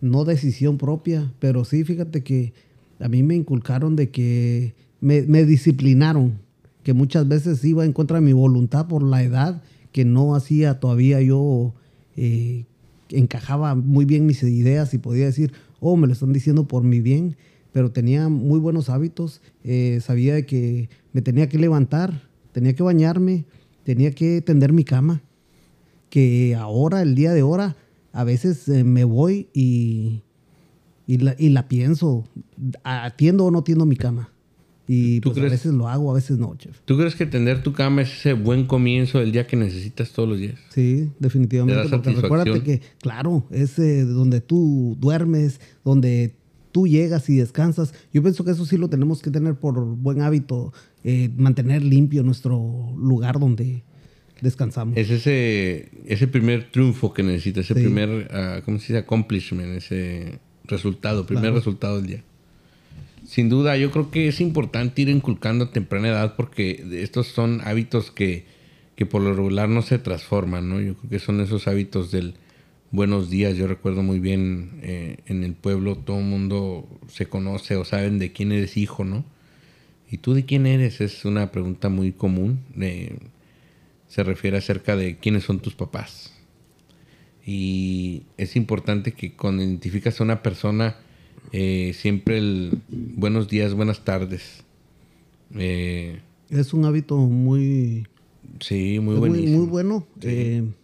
no 0.00 0.24
decisión 0.24 0.78
propia, 0.78 1.32
pero 1.38 1.64
sí, 1.64 1.84
fíjate 1.84 2.22
que 2.22 2.52
a 3.00 3.08
mí 3.08 3.22
me 3.22 3.34
inculcaron 3.34 3.96
de 3.96 4.10
que 4.10 4.74
me, 5.00 5.22
me, 5.22 5.44
disciplinaron, 5.44 6.38
que 6.82 6.94
muchas 6.94 7.28
veces 7.28 7.62
iba 7.64 7.84
en 7.84 7.92
contra 7.92 8.18
de 8.20 8.26
mi 8.26 8.32
voluntad 8.32 8.86
por 8.86 9.02
la 9.02 9.22
edad, 9.22 9.62
que 9.92 10.04
no 10.04 10.34
hacía 10.34 10.80
todavía 10.80 11.20
yo, 11.20 11.74
eh, 12.16 12.64
encajaba 13.10 13.74
muy 13.74 14.04
bien 14.04 14.26
mis 14.26 14.42
ideas 14.42 14.94
y 14.94 14.98
podía 14.98 15.26
decir, 15.26 15.52
oh, 15.80 15.96
me 15.96 16.06
lo 16.06 16.12
están 16.12 16.32
diciendo 16.32 16.68
por 16.68 16.82
mi 16.84 17.00
bien, 17.00 17.36
pero 17.72 17.90
tenía 17.92 18.28
muy 18.28 18.58
buenos 18.58 18.88
hábitos. 18.88 19.40
Eh, 19.64 20.00
sabía 20.02 20.34
de 20.34 20.46
que 20.46 20.88
me 21.12 21.22
tenía 21.22 21.48
que 21.48 21.58
levantar, 21.58 22.28
tenía 22.52 22.74
que 22.74 22.82
bañarme, 22.82 23.44
tenía 23.84 24.12
que 24.12 24.40
tender 24.40 24.72
mi 24.72 24.84
cama. 24.84 25.22
Que 26.08 26.56
ahora, 26.56 27.02
el 27.02 27.14
día 27.14 27.32
de 27.32 27.40
ahora, 27.40 27.76
a 28.12 28.24
veces 28.24 28.68
eh, 28.68 28.84
me 28.84 29.04
voy 29.04 29.48
y, 29.52 30.22
y, 31.06 31.18
la, 31.18 31.36
y 31.38 31.50
la 31.50 31.68
pienso, 31.68 32.24
atiendo 32.82 33.44
o 33.44 33.50
no 33.50 33.60
atiendo 33.60 33.86
mi 33.86 33.96
cama. 33.96 34.32
Y 34.92 35.20
pues, 35.20 35.38
a 35.38 35.42
veces 35.42 35.72
lo 35.72 35.86
hago, 35.86 36.10
a 36.10 36.14
veces 36.14 36.38
no, 36.38 36.52
chef. 36.56 36.80
¿Tú 36.84 36.96
crees 36.98 37.14
que 37.14 37.24
tender 37.24 37.62
tu 37.62 37.72
cama 37.72 38.02
es 38.02 38.12
ese 38.12 38.32
buen 38.32 38.66
comienzo 38.66 39.20
del 39.20 39.30
día 39.30 39.46
que 39.46 39.54
necesitas 39.54 40.10
todos 40.10 40.28
los 40.28 40.40
días? 40.40 40.58
Sí, 40.70 41.08
definitivamente. 41.20 41.88
Porque 41.88 42.10
recuérdate 42.10 42.60
que, 42.64 42.80
claro, 43.00 43.46
es 43.52 43.78
eh, 43.78 44.02
donde 44.02 44.40
tú 44.40 44.96
duermes, 44.98 45.60
donde 45.84 46.34
tú 46.72 46.86
llegas 46.86 47.28
y 47.28 47.36
descansas. 47.36 47.94
Yo 48.12 48.22
pienso 48.22 48.44
que 48.44 48.52
eso 48.52 48.64
sí 48.64 48.76
lo 48.76 48.88
tenemos 48.88 49.22
que 49.22 49.30
tener 49.30 49.54
por 49.54 49.84
buen 49.84 50.22
hábito, 50.22 50.72
eh, 51.04 51.30
mantener 51.36 51.82
limpio 51.82 52.22
nuestro 52.22 52.92
lugar 52.96 53.38
donde 53.38 53.82
descansamos. 54.40 54.96
Es 54.96 55.10
ese, 55.10 55.90
ese 56.06 56.26
primer 56.26 56.70
triunfo 56.70 57.12
que 57.12 57.22
necesitas, 57.22 57.64
ese 57.64 57.74
primer, 57.74 58.08
uh, 58.08 58.64
¿cómo 58.64 58.78
se 58.78 58.92
dice? 58.92 58.98
Accomplishment, 58.98 59.76
ese 59.76 60.38
resultado, 60.64 61.26
primer 61.26 61.52
resultado 61.52 61.96
del 61.96 62.06
día. 62.06 62.24
Sin 63.26 63.48
duda, 63.48 63.76
yo 63.76 63.90
creo 63.90 64.10
que 64.10 64.28
es 64.28 64.40
importante 64.40 65.02
ir 65.02 65.08
inculcando 65.08 65.66
a 65.66 65.70
temprana 65.70 66.08
edad 66.08 66.36
porque 66.36 66.84
estos 67.02 67.28
son 67.28 67.60
hábitos 67.64 68.10
que, 68.10 68.46
que 68.96 69.06
por 69.06 69.22
lo 69.22 69.34
regular 69.34 69.68
no 69.68 69.82
se 69.82 69.98
transforman, 69.98 70.68
¿no? 70.68 70.80
Yo 70.80 70.94
creo 70.94 71.10
que 71.10 71.18
son 71.18 71.40
esos 71.40 71.68
hábitos 71.68 72.10
del 72.10 72.34
buenos 72.90 73.30
días. 73.30 73.56
Yo 73.56 73.66
recuerdo 73.66 74.02
muy 74.02 74.18
bien 74.18 74.80
eh, 74.82 75.18
en 75.26 75.44
el 75.44 75.54
pueblo 75.54 75.96
todo 75.96 76.18
el 76.18 76.24
mundo 76.24 76.88
se 77.08 77.26
conoce 77.26 77.76
o 77.76 77.84
saben 77.84 78.18
de 78.18 78.32
quién 78.32 78.52
eres 78.52 78.76
hijo, 78.76 79.04
¿no? 79.04 79.24
¿Y 80.10 80.18
tú 80.18 80.34
de 80.34 80.44
quién 80.44 80.66
eres? 80.66 81.00
Es 81.00 81.24
una 81.24 81.52
pregunta 81.52 81.88
muy 81.88 82.12
común. 82.12 82.60
se 84.08 84.24
refiere 84.24 84.56
acerca 84.56 84.96
de 84.96 85.18
quiénes 85.18 85.44
son 85.44 85.60
tus 85.60 85.74
papás. 85.74 86.32
Y 87.46 88.24
es 88.36 88.56
importante 88.56 89.12
que 89.12 89.32
cuando 89.32 89.62
identificas 89.62 90.20
a 90.20 90.24
una 90.24 90.42
persona 90.42 90.96
eh, 91.52 91.92
siempre 91.94 92.38
el 92.38 92.80
buenos 92.88 93.48
días, 93.48 93.74
buenas 93.74 94.04
tardes. 94.04 94.64
Eh, 95.54 96.20
es 96.48 96.72
un 96.72 96.84
hábito 96.84 97.16
muy... 97.16 98.06
Sí, 98.60 98.98
muy, 99.00 99.16
muy, 99.16 99.46
muy, 99.46 99.66
bueno. 99.66 100.06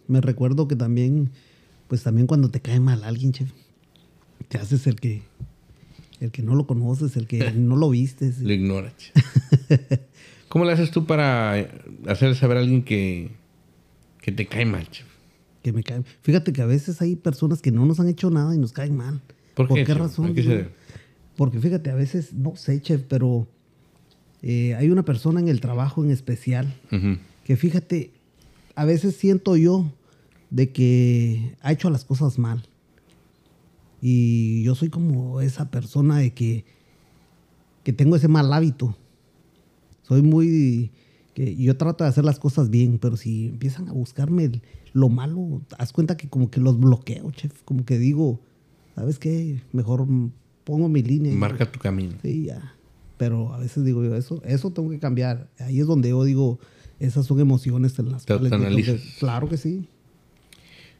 Me 0.07 0.21
recuerdo 0.21 0.67
que 0.67 0.75
también, 0.75 1.31
pues 1.87 2.03
también 2.03 2.27
cuando 2.27 2.49
te 2.49 2.59
cae 2.59 2.79
mal 2.79 3.03
alguien, 3.03 3.31
chef, 3.31 3.49
te 4.47 4.57
haces 4.57 4.87
el 4.87 4.99
que, 4.99 5.23
el 6.19 6.31
que 6.31 6.41
no 6.41 6.55
lo 6.55 6.67
conoces, 6.67 7.15
el 7.15 7.27
que 7.27 7.51
no 7.55 7.75
lo 7.75 7.89
vistes. 7.89 8.39
Lo 8.39 8.53
ignoras. 8.53 8.93
¿Cómo 10.49 10.65
le 10.65 10.71
haces 10.71 10.91
tú 10.91 11.05
para 11.05 11.67
hacer 12.07 12.35
saber 12.35 12.57
a 12.57 12.59
alguien 12.61 12.83
que, 12.83 13.31
que 14.21 14.31
te 14.31 14.47
cae 14.47 14.65
mal, 14.65 14.89
chef? 14.89 15.05
Que 15.61 15.73
me 15.73 15.83
cae. 15.83 16.03
Fíjate 16.21 16.53
que 16.53 16.61
a 16.61 16.65
veces 16.65 17.01
hay 17.01 17.15
personas 17.15 17.61
que 17.61 17.71
no 17.71 17.85
nos 17.85 17.99
han 17.99 18.07
hecho 18.07 18.29
nada 18.29 18.55
y 18.55 18.57
nos 18.57 18.71
caen 18.71 18.95
mal. 18.95 19.21
¿Por, 19.55 19.67
qué, 19.73 19.93
razón? 19.93 20.35
Porque 21.35 21.59
fíjate, 21.59 21.89
a 21.89 21.95
veces, 21.95 22.33
no 22.33 22.55
sé, 22.55 22.79
chef, 22.81 23.01
pero 23.07 23.47
eh, 24.41 24.75
hay 24.75 24.89
una 24.89 25.03
persona 25.03 25.39
en 25.39 25.47
el 25.47 25.61
trabajo 25.61 26.03
en 26.03 26.11
especial 26.11 26.73
que 27.43 27.55
fíjate, 27.55 28.11
a 28.75 28.85
veces 28.85 29.15
siento 29.15 29.57
yo 29.57 29.91
de 30.49 30.71
que 30.71 31.55
ha 31.61 31.71
hecho 31.71 31.89
las 31.89 32.05
cosas 32.05 32.39
mal. 32.39 32.63
Y 34.01 34.63
yo 34.63 34.75
soy 34.75 34.89
como 34.89 35.41
esa 35.41 35.71
persona 35.71 36.17
de 36.17 36.33
que, 36.33 36.65
que 37.83 37.93
tengo 37.93 38.15
ese 38.15 38.27
mal 38.27 38.51
hábito. 38.53 38.95
Soy 40.03 40.21
muy... 40.21 40.91
que 41.33 41.55
yo 41.55 41.75
trato 41.77 42.03
de 42.03 42.09
hacer 42.09 42.23
las 42.23 42.39
cosas 42.39 42.69
bien, 42.69 42.99
pero 42.99 43.17
si 43.17 43.47
empiezan 43.47 43.89
a 43.89 43.93
buscarme 43.93 44.61
lo 44.93 45.09
malo, 45.09 45.61
haz 45.77 45.93
cuenta 45.93 46.17
que 46.17 46.29
como 46.29 46.49
que 46.49 46.59
los 46.59 46.79
bloqueo, 46.79 47.31
chef. 47.31 47.61
Como 47.63 47.85
que 47.85 47.97
digo, 47.97 48.39
¿sabes 48.95 49.19
qué? 49.19 49.61
Mejor 49.73 50.07
pongo 50.63 50.89
mi 50.89 51.03
línea. 51.03 51.33
Marca 51.35 51.71
tu 51.71 51.79
camino. 51.79 52.13
Sí, 52.21 52.45
ya. 52.45 52.73
Pero 53.17 53.53
a 53.53 53.57
veces 53.57 53.83
digo 53.83 54.03
yo, 54.03 54.15
eso, 54.15 54.41
eso 54.45 54.71
tengo 54.71 54.89
que 54.91 54.99
cambiar. 54.99 55.49
Ahí 55.59 55.79
es 55.79 55.87
donde 55.87 56.09
yo 56.09 56.23
digo, 56.23 56.59
esas 56.99 57.25
son 57.25 57.39
emociones 57.39 57.97
en 57.99 58.11
las 58.11 58.25
¿Te 58.25 58.37
cuales... 58.37 59.01
claro 59.19 59.49
que 59.49 59.57
sí. 59.57 59.87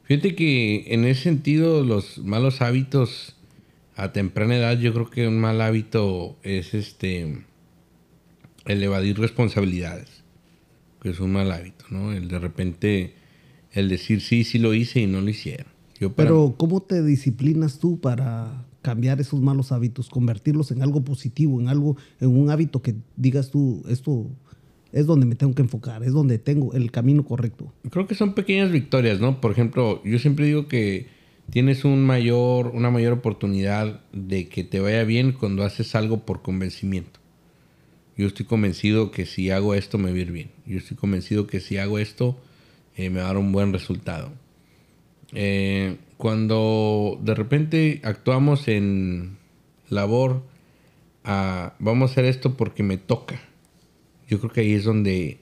Fíjate 0.07 0.35
que 0.35 0.93
en 0.93 1.03
ese 1.03 1.23
sentido 1.23 1.83
los 1.83 2.19
malos 2.19 2.61
hábitos 2.61 3.35
a 3.97 4.13
temprana 4.13 4.55
edad, 4.55 4.79
yo 4.79 4.93
creo 4.93 5.09
que 5.09 5.27
un 5.27 5.37
mal 5.37 5.59
hábito 5.59 6.37
es 6.43 6.73
este 6.73 7.43
el 8.65 8.83
evadir 8.83 9.19
responsabilidades. 9.19 10.23
Que 11.01 11.09
es 11.09 11.19
un 11.19 11.33
mal 11.33 11.51
hábito, 11.51 11.85
¿no? 11.89 12.13
El 12.13 12.29
de 12.29 12.39
repente, 12.39 13.15
el 13.71 13.89
decir 13.89 14.21
sí, 14.21 14.45
sí 14.45 14.59
lo 14.59 14.73
hice 14.73 15.01
y 15.01 15.07
no 15.07 15.19
lo 15.19 15.29
hicieron. 15.29 15.67
Pero 16.15 16.55
¿cómo 16.57 16.81
te 16.81 17.03
disciplinas 17.03 17.79
tú 17.79 17.99
para 17.99 18.65
cambiar 18.81 19.19
esos 19.19 19.41
malos 19.41 19.73
hábitos, 19.73 20.09
convertirlos 20.09 20.71
en 20.71 20.83
algo 20.83 21.03
positivo, 21.03 21.59
en 21.59 21.67
algo, 21.67 21.97
en 22.21 22.29
un 22.29 22.49
hábito 22.49 22.81
que 22.81 22.95
digas 23.17 23.51
tú, 23.51 23.83
esto 23.89 24.27
es 24.97 25.05
donde 25.05 25.27
me 25.27 25.35
tengo 25.35 25.53
que 25.53 25.61
enfocar, 25.61 26.03
es 26.03 26.11
donde 26.11 26.39
tengo 26.39 26.73
el 26.73 26.91
camino 26.91 27.23
correcto? 27.23 27.71
Creo 27.91 28.07
que 28.07 28.15
son 28.15 28.33
pequeñas 28.33 28.71
victorias, 28.71 29.19
¿no? 29.19 29.39
Por 29.39 29.51
ejemplo, 29.51 30.01
yo 30.03 30.17
siempre 30.17 30.47
digo 30.47 30.67
que 30.67 31.05
tienes 31.51 31.85
un 31.85 32.03
mayor, 32.03 32.71
una 32.73 32.89
mayor 32.89 33.13
oportunidad 33.13 34.01
de 34.11 34.49
que 34.49 34.63
te 34.63 34.79
vaya 34.79 35.03
bien 35.03 35.33
cuando 35.33 35.63
haces 35.63 35.93
algo 35.93 36.25
por 36.25 36.41
convencimiento. 36.41 37.19
Yo 38.17 38.25
estoy 38.25 38.47
convencido 38.47 39.11
que 39.11 39.27
si 39.27 39.51
hago 39.51 39.75
esto 39.75 39.99
me 39.99 40.09
va 40.09 40.17
a 40.17 40.19
ir 40.19 40.31
bien. 40.31 40.49
Yo 40.65 40.79
estoy 40.79 40.97
convencido 40.97 41.45
que 41.45 41.59
si 41.59 41.77
hago 41.77 41.99
esto 41.99 42.35
eh, 42.95 43.11
me 43.11 43.19
va 43.19 43.25
a 43.25 43.27
dar 43.27 43.37
un 43.37 43.51
buen 43.51 43.73
resultado. 43.73 44.31
Eh, 45.33 45.97
cuando 46.17 47.19
de 47.21 47.35
repente 47.35 48.01
actuamos 48.03 48.67
en 48.67 49.37
labor, 49.89 50.41
vamos 51.23 52.09
a 52.09 52.11
hacer 52.11 52.25
esto 52.25 52.57
porque 52.57 52.81
me 52.81 52.97
toca. 52.97 53.39
Yo 54.27 54.39
creo 54.39 54.51
que 54.51 54.61
ahí 54.61 54.73
es 54.73 54.83
donde 54.83 55.39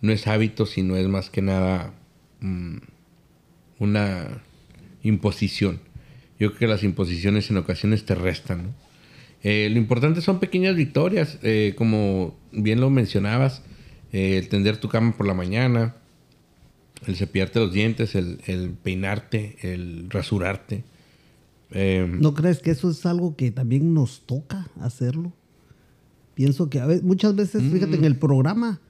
no 0.00 0.12
es 0.12 0.26
hábito, 0.26 0.66
sino 0.66 0.96
es 0.96 1.08
más 1.08 1.30
que 1.30 1.42
nada 1.42 1.94
mm, 2.40 2.76
una 3.78 4.42
imposición. 5.02 5.80
Yo 6.38 6.48
creo 6.48 6.58
que 6.58 6.66
las 6.66 6.82
imposiciones 6.82 7.50
en 7.50 7.58
ocasiones 7.58 8.04
te 8.04 8.14
restan. 8.14 8.74
Eh, 9.42 9.68
lo 9.70 9.78
importante 9.78 10.20
son 10.20 10.40
pequeñas 10.40 10.74
victorias, 10.74 11.38
eh, 11.42 11.74
como 11.76 12.36
bien 12.50 12.80
lo 12.80 12.90
mencionabas, 12.90 13.62
el 14.12 14.48
tender 14.48 14.78
tu 14.78 14.88
cama 14.88 15.16
por 15.16 15.26
la 15.26 15.34
mañana, 15.34 15.96
el 17.06 17.16
cepillarte 17.16 17.58
los 17.58 17.72
dientes, 17.72 18.14
el, 18.14 18.76
peinarte, 18.82 19.56
el 19.62 20.08
rasurarte. 20.08 20.84
¿No 21.74 22.34
crees 22.34 22.60
que 22.60 22.70
eso 22.70 22.90
es 22.90 23.04
algo 23.04 23.36
que 23.36 23.50
también 23.50 23.92
nos 23.92 24.24
toca 24.24 24.70
hacerlo? 24.80 25.32
Pienso 26.34 26.68
que 26.68 26.80
a 26.80 26.86
veces, 26.86 27.04
muchas 27.04 27.34
veces, 27.34 27.62
fíjate, 27.62 27.94
en 27.94 28.02
mm. 28.02 28.04
el 28.04 28.18
programa, 28.18 28.80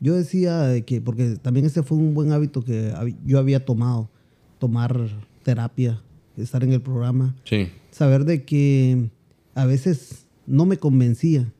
yo 0.00 0.14
decía 0.14 0.80
que, 0.86 1.00
porque 1.00 1.36
también 1.36 1.66
ese 1.66 1.82
fue 1.82 1.98
un 1.98 2.14
buen 2.14 2.32
hábito 2.32 2.64
que 2.64 2.92
yo 3.24 3.38
había 3.38 3.64
tomado, 3.64 4.08
tomar 4.58 4.98
terapia, 5.42 6.02
estar 6.36 6.64
en 6.64 6.72
el 6.72 6.80
programa. 6.80 7.36
Sí. 7.44 7.68
Saber 7.90 8.24
de 8.24 8.44
que 8.44 9.10
a 9.54 9.66
veces 9.66 10.26
no 10.46 10.64
me 10.64 10.78
convencía 10.78 11.52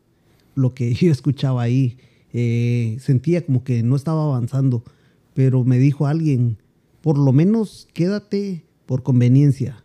lo 0.54 0.74
que 0.74 0.94
yo 0.94 1.12
escuchaba 1.12 1.62
ahí. 1.62 1.98
Eh, 2.32 2.96
sentía 3.00 3.44
como 3.44 3.64
que 3.64 3.82
no 3.82 3.96
estaba 3.96 4.22
avanzando 4.24 4.84
pero 5.34 5.64
me 5.64 5.78
dijo 5.78 6.06
alguien, 6.06 6.58
por 7.00 7.18
lo 7.18 7.32
menos 7.32 7.88
quédate 7.92 8.64
por 8.86 9.02
conveniencia. 9.02 9.84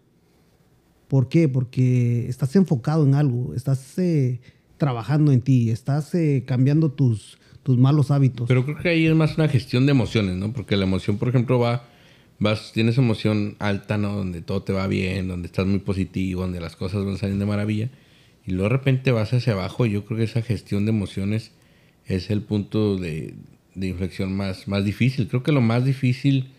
¿Por 1.07 1.29
qué? 1.29 1.47
Porque 1.47 2.27
estás 2.27 2.55
enfocado 2.55 3.05
en 3.05 3.15
algo, 3.15 3.53
estás 3.53 3.97
eh, 3.99 4.41
trabajando 4.77 5.31
en 5.31 5.41
ti, 5.41 5.69
estás 5.69 6.13
eh, 6.15 6.43
cambiando 6.45 6.91
tus, 6.91 7.37
tus 7.63 7.77
malos 7.77 8.11
hábitos. 8.11 8.47
Pero 8.47 8.65
creo 8.65 8.77
que 8.77 8.89
ahí 8.89 9.05
es 9.05 9.15
más 9.15 9.37
una 9.37 9.47
gestión 9.47 9.85
de 9.85 9.91
emociones, 9.91 10.35
¿no? 10.35 10.53
Porque 10.53 10.77
la 10.77 10.83
emoción, 10.83 11.17
por 11.17 11.29
ejemplo, 11.29 11.59
va, 11.59 11.87
vas, 12.39 12.71
tienes 12.73 12.97
emoción 12.97 13.55
alta, 13.59 13.97
¿no? 13.97 14.15
Donde 14.15 14.41
todo 14.41 14.63
te 14.63 14.73
va 14.73 14.87
bien, 14.87 15.27
donde 15.27 15.47
estás 15.47 15.65
muy 15.65 15.79
positivo, 15.79 16.41
donde 16.41 16.59
las 16.59 16.75
cosas 16.75 17.05
van 17.05 17.17
saliendo 17.17 17.45
de 17.45 17.49
maravilla. 17.49 17.89
Y 18.45 18.51
luego 18.51 18.69
de 18.69 18.77
repente 18.77 19.11
vas 19.11 19.33
hacia 19.33 19.53
abajo. 19.53 19.85
Y 19.85 19.91
yo 19.91 20.05
creo 20.05 20.17
que 20.17 20.25
esa 20.25 20.41
gestión 20.41 20.85
de 20.85 20.91
emociones 20.91 21.51
es 22.05 22.29
el 22.29 22.41
punto 22.41 22.97
de, 22.97 23.33
de 23.73 23.87
inflexión 23.87 24.35
más, 24.35 24.67
más 24.67 24.85
difícil. 24.85 25.27
Creo 25.27 25.43
que 25.43 25.51
lo 25.51 25.61
más 25.61 25.85
difícil 25.85 26.49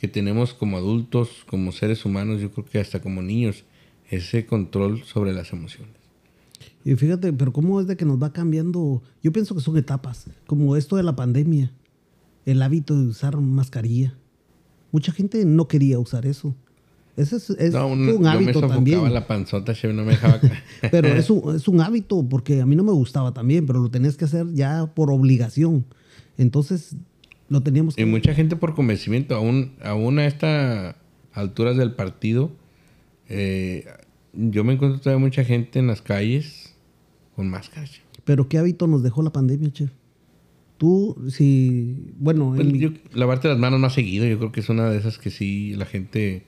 que 0.00 0.08
tenemos 0.08 0.54
como 0.54 0.76
adultos, 0.76 1.44
como 1.46 1.72
seres 1.72 2.04
humanos, 2.04 2.40
yo 2.40 2.50
creo 2.50 2.66
que 2.66 2.78
hasta 2.78 3.00
como 3.00 3.22
niños, 3.22 3.64
es 4.10 4.28
ese 4.28 4.46
control 4.46 5.04
sobre 5.04 5.32
las 5.32 5.52
emociones. 5.52 5.95
Y 6.88 6.94
fíjate, 6.94 7.32
pero 7.32 7.52
cómo 7.52 7.80
es 7.80 7.88
de 7.88 7.96
que 7.96 8.04
nos 8.04 8.22
va 8.22 8.32
cambiando, 8.32 9.02
yo 9.20 9.32
pienso 9.32 9.56
que 9.56 9.60
son 9.60 9.76
etapas, 9.76 10.26
como 10.46 10.76
esto 10.76 10.94
de 10.94 11.02
la 11.02 11.16
pandemia, 11.16 11.72
el 12.44 12.62
hábito 12.62 12.94
de 12.96 13.08
usar 13.08 13.36
mascarilla. 13.38 14.14
Mucha 14.92 15.10
gente 15.10 15.44
no 15.44 15.66
quería 15.66 15.98
usar 15.98 16.26
eso. 16.26 16.54
Ese 17.16 17.36
es, 17.38 17.50
es 17.50 17.72
No, 17.74 17.88
un, 17.88 18.02
un- 18.02 18.06
yo 18.12 18.18
me 18.20 18.28
hábito 18.28 18.60
también. 18.68 19.12
la 19.12 19.26
panzota, 19.26 19.74
chef, 19.74 19.92
no 19.92 20.04
me 20.04 20.12
dejaba... 20.12 20.38
Pero 20.92 21.08
es 21.08 21.28
un, 21.28 21.56
es 21.56 21.66
un 21.66 21.80
hábito, 21.80 22.24
porque 22.28 22.60
a 22.60 22.66
mí 22.66 22.76
no 22.76 22.84
me 22.84 22.92
gustaba 22.92 23.34
también, 23.34 23.66
pero 23.66 23.80
lo 23.80 23.90
tenías 23.90 24.16
que 24.16 24.26
hacer 24.26 24.46
ya 24.52 24.86
por 24.94 25.10
obligación. 25.10 25.86
Entonces, 26.38 26.94
lo 27.48 27.62
teníamos 27.64 27.96
que 27.96 28.02
Y 28.02 28.04
mucha 28.04 28.32
gente 28.32 28.54
por 28.54 28.76
convencimiento, 28.76 29.34
aún, 29.34 29.72
aún 29.82 30.20
a 30.20 30.26
estas 30.26 30.94
alturas 31.32 31.76
del 31.76 31.94
partido, 31.96 32.52
eh, 33.28 33.86
yo 34.34 34.62
me 34.62 34.74
encuentro 34.74 35.00
todavía 35.00 35.24
mucha 35.24 35.42
gente 35.42 35.80
en 35.80 35.88
las 35.88 36.00
calles 36.00 36.75
con 37.36 37.48
máscaras. 37.48 37.90
chef. 37.92 38.02
Pero 38.24 38.48
¿qué 38.48 38.58
hábito 38.58 38.86
nos 38.88 39.02
dejó 39.04 39.22
la 39.22 39.30
pandemia, 39.32 39.70
chef? 39.72 39.90
Tú, 40.78 41.16
si... 41.30 42.12
Bueno, 42.18 42.54
en 42.56 42.68
Pues, 42.70 42.80
yo- 42.80 42.90
lavarte 43.14 43.48
las 43.48 43.58
manos 43.58 43.80
más 43.80 43.94
seguido, 43.94 44.26
yo 44.26 44.36
creo 44.38 44.52
que 44.52 44.60
es 44.60 44.68
una 44.68 44.90
de 44.90 44.98
esas 44.98 45.18
que 45.18 45.30
sí 45.30 45.74
la 45.76 45.86
gente 45.86 46.44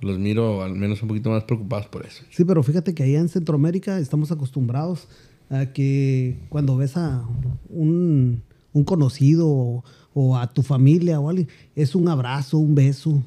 los 0.00 0.18
miro 0.18 0.62
al 0.62 0.74
menos 0.74 1.00
un 1.02 1.08
poquito 1.08 1.30
más 1.30 1.44
preocupados 1.44 1.86
por 1.86 2.04
eso. 2.04 2.24
Sí, 2.30 2.44
pero 2.44 2.62
fíjate 2.62 2.94
que 2.94 3.04
allá 3.04 3.20
en 3.20 3.28
Centroamérica 3.30 3.98
estamos 3.98 4.30
acostumbrados 4.32 5.08
a 5.48 5.66
que 5.72 6.36
cuando 6.50 6.76
ves 6.76 6.96
a 6.98 7.26
un, 7.70 8.42
un 8.74 8.84
conocido 8.84 9.48
o, 9.48 9.84
o 10.12 10.36
a 10.36 10.52
tu 10.52 10.62
familia 10.62 11.20
o 11.20 11.30
alguien, 11.30 11.48
es 11.74 11.94
un 11.94 12.08
abrazo, 12.08 12.58
un 12.58 12.74
beso 12.74 13.22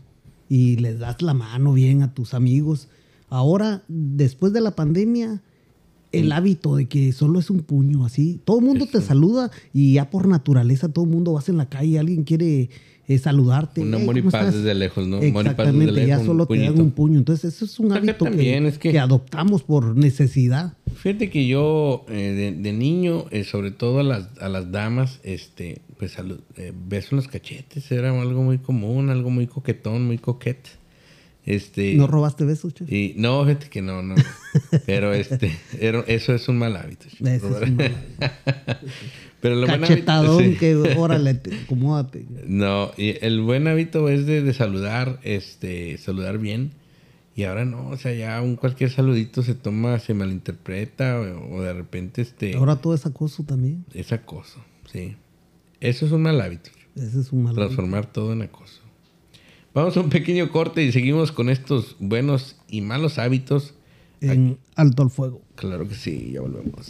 y 0.50 0.76
les 0.78 1.00
das 1.00 1.22
la 1.24 1.34
mano 1.34 1.74
bien 1.74 2.04
a 2.04 2.14
tus 2.14 2.36
amigos. 2.36 2.90
Ahora, 3.30 3.84
después 3.88 4.54
de 4.54 4.62
la 4.62 4.72
pandemia, 4.76 5.42
el 6.12 6.32
hábito 6.32 6.76
de 6.76 6.86
que 6.88 7.12
solo 7.12 7.40
es 7.40 7.50
un 7.50 7.60
puño 7.60 8.06
así, 8.06 8.40
todo 8.46 8.60
el 8.60 8.66
mundo 8.66 8.88
te 8.92 9.02
saluda 9.02 9.52
y 9.74 9.94
ya 9.94 10.10
por 10.10 10.28
naturaleza 10.28 10.90
todo 10.90 11.06
el 11.06 11.12
mundo 11.12 11.34
vas 11.34 11.50
en 11.50 11.58
la 11.58 11.68
calle, 11.70 12.00
alguien 12.00 12.24
quiere 12.24 12.70
eh, 13.10 13.18
saludarte. 13.20 13.80
Un 13.82 13.94
"Hey, 13.94 14.02
amor 14.02 14.18
y 14.18 14.22
¿cómo 14.22 14.32
paz 14.32 14.48
estás?". 14.48 14.56
desde 14.56 14.76
lejos, 14.76 15.08
¿no? 15.08 15.18
Y 15.18 15.28
desde 15.28 15.40
Exactamente, 15.40 15.94
ya 15.96 16.06
lejos, 16.08 16.20
un 16.22 16.26
solo 16.26 16.46
te 16.46 16.60
dan 16.60 16.82
un 16.82 16.92
puño. 16.92 17.18
Entonces, 17.20 17.54
eso 17.56 17.64
es 17.64 17.80
un 17.80 17.86
Acá 17.94 18.00
hábito 18.00 18.26
que, 18.26 18.30
también, 18.32 18.66
es 18.66 18.78
que- 18.78 18.92
que 18.92 19.00
adoptamos 19.00 19.64
por 19.64 19.96
necesidad. 19.96 20.74
Fíjate 20.94 21.30
que 21.30 21.48
yo 21.48 22.04
eh, 22.10 22.34
de, 22.34 22.52
de 22.62 22.74
niño, 22.74 23.26
eh, 23.32 23.46
sobre 23.46 23.72
todo 23.72 24.00
a 24.00 24.04
las, 24.04 24.28
a 24.42 24.50
las 24.50 24.72
damas, 24.74 25.22
este, 25.24 25.82
pues 25.98 26.18
salu- 26.18 26.42
eh, 26.58 26.74
beso 26.90 27.10
en 27.12 27.18
los 27.18 27.28
cachetes, 27.30 27.90
era 27.94 28.10
algo 28.20 28.44
muy 28.44 28.58
común, 28.58 29.10
algo 29.10 29.30
muy 29.30 29.48
coquetón, 29.48 30.06
muy 30.06 30.18
coquete. 30.18 30.72
Este, 31.48 31.94
¿No 31.96 32.06
robaste 32.08 32.44
besos, 32.46 32.74
chef? 32.74 32.92
y 32.92 33.14
no, 33.18 33.44
fíjate 33.46 33.70
que 33.70 33.82
no, 33.82 34.04
no. 34.04 34.16
Pero 34.86 35.14
este, 35.14 35.52
era- 35.80 36.04
eso 36.08 36.34
es 36.36 36.48
un 36.50 36.58
mal 36.60 36.76
hábito. 36.76 37.08
Ese 37.08 37.36
es 37.38 37.42
un 37.44 37.76
mal 37.78 37.96
Pero 39.42 39.56
lo 39.56 39.62
buen 39.68 39.82
hábito- 39.82 39.88
Cachetadón 39.88 40.44
sí. 40.44 40.56
que, 40.58 40.76
órale, 40.76 41.34
te- 41.36 41.56
acomódate. 41.56 42.26
No, 42.48 42.92
y 42.98 43.16
el 43.26 43.42
buen 43.42 43.68
hábito 43.68 44.10
es 44.10 44.26
de, 44.26 44.42
de 44.42 44.54
saludar, 44.54 45.20
este, 45.24 45.98
saludar 45.98 46.38
bien. 46.38 46.72
Y 47.36 47.44
ahora 47.44 47.66
no, 47.66 47.88
o 47.90 47.98
sea, 47.98 48.14
ya 48.14 48.42
un 48.42 48.56
cualquier 48.56 48.90
saludito 48.90 49.44
se 49.44 49.54
toma, 49.54 50.00
se 50.00 50.16
malinterpreta 50.16 51.20
o, 51.22 51.58
o 51.58 51.62
de 51.62 51.72
repente 51.72 52.24
este 52.24 52.56
Ahora 52.56 52.78
todo 52.78 52.96
es 52.96 53.06
acoso 53.06 53.44
también. 53.44 53.86
es 53.94 54.12
acoso, 54.12 54.60
sí. 54.92 55.16
Eso 55.80 56.08
es 56.08 56.12
un 56.12 56.24
mal 56.24 56.42
hábito, 56.42 56.72
Ese 56.96 57.20
es 57.20 57.32
un 57.32 57.44
mal 57.44 57.52
hábito. 57.52 57.62
transformar 57.68 58.12
todo 58.12 58.34
en 58.34 58.42
acoso. 58.42 58.67
Vamos 59.78 59.96
a 59.96 60.00
un 60.00 60.10
pequeño 60.10 60.52
corte 60.52 60.82
y 60.84 60.92
seguimos 60.92 61.32
con 61.32 61.50
estos 61.50 61.98
buenos 62.00 62.56
y 62.68 62.82
malos 62.82 63.20
hábitos. 63.20 63.76
En 64.22 64.58
alto 64.76 65.04
al 65.04 65.12
fuego. 65.12 65.44
Claro 65.54 65.88
que 65.88 65.94
sí, 65.94 66.32
ya 66.34 66.42
volvemos. 66.42 66.88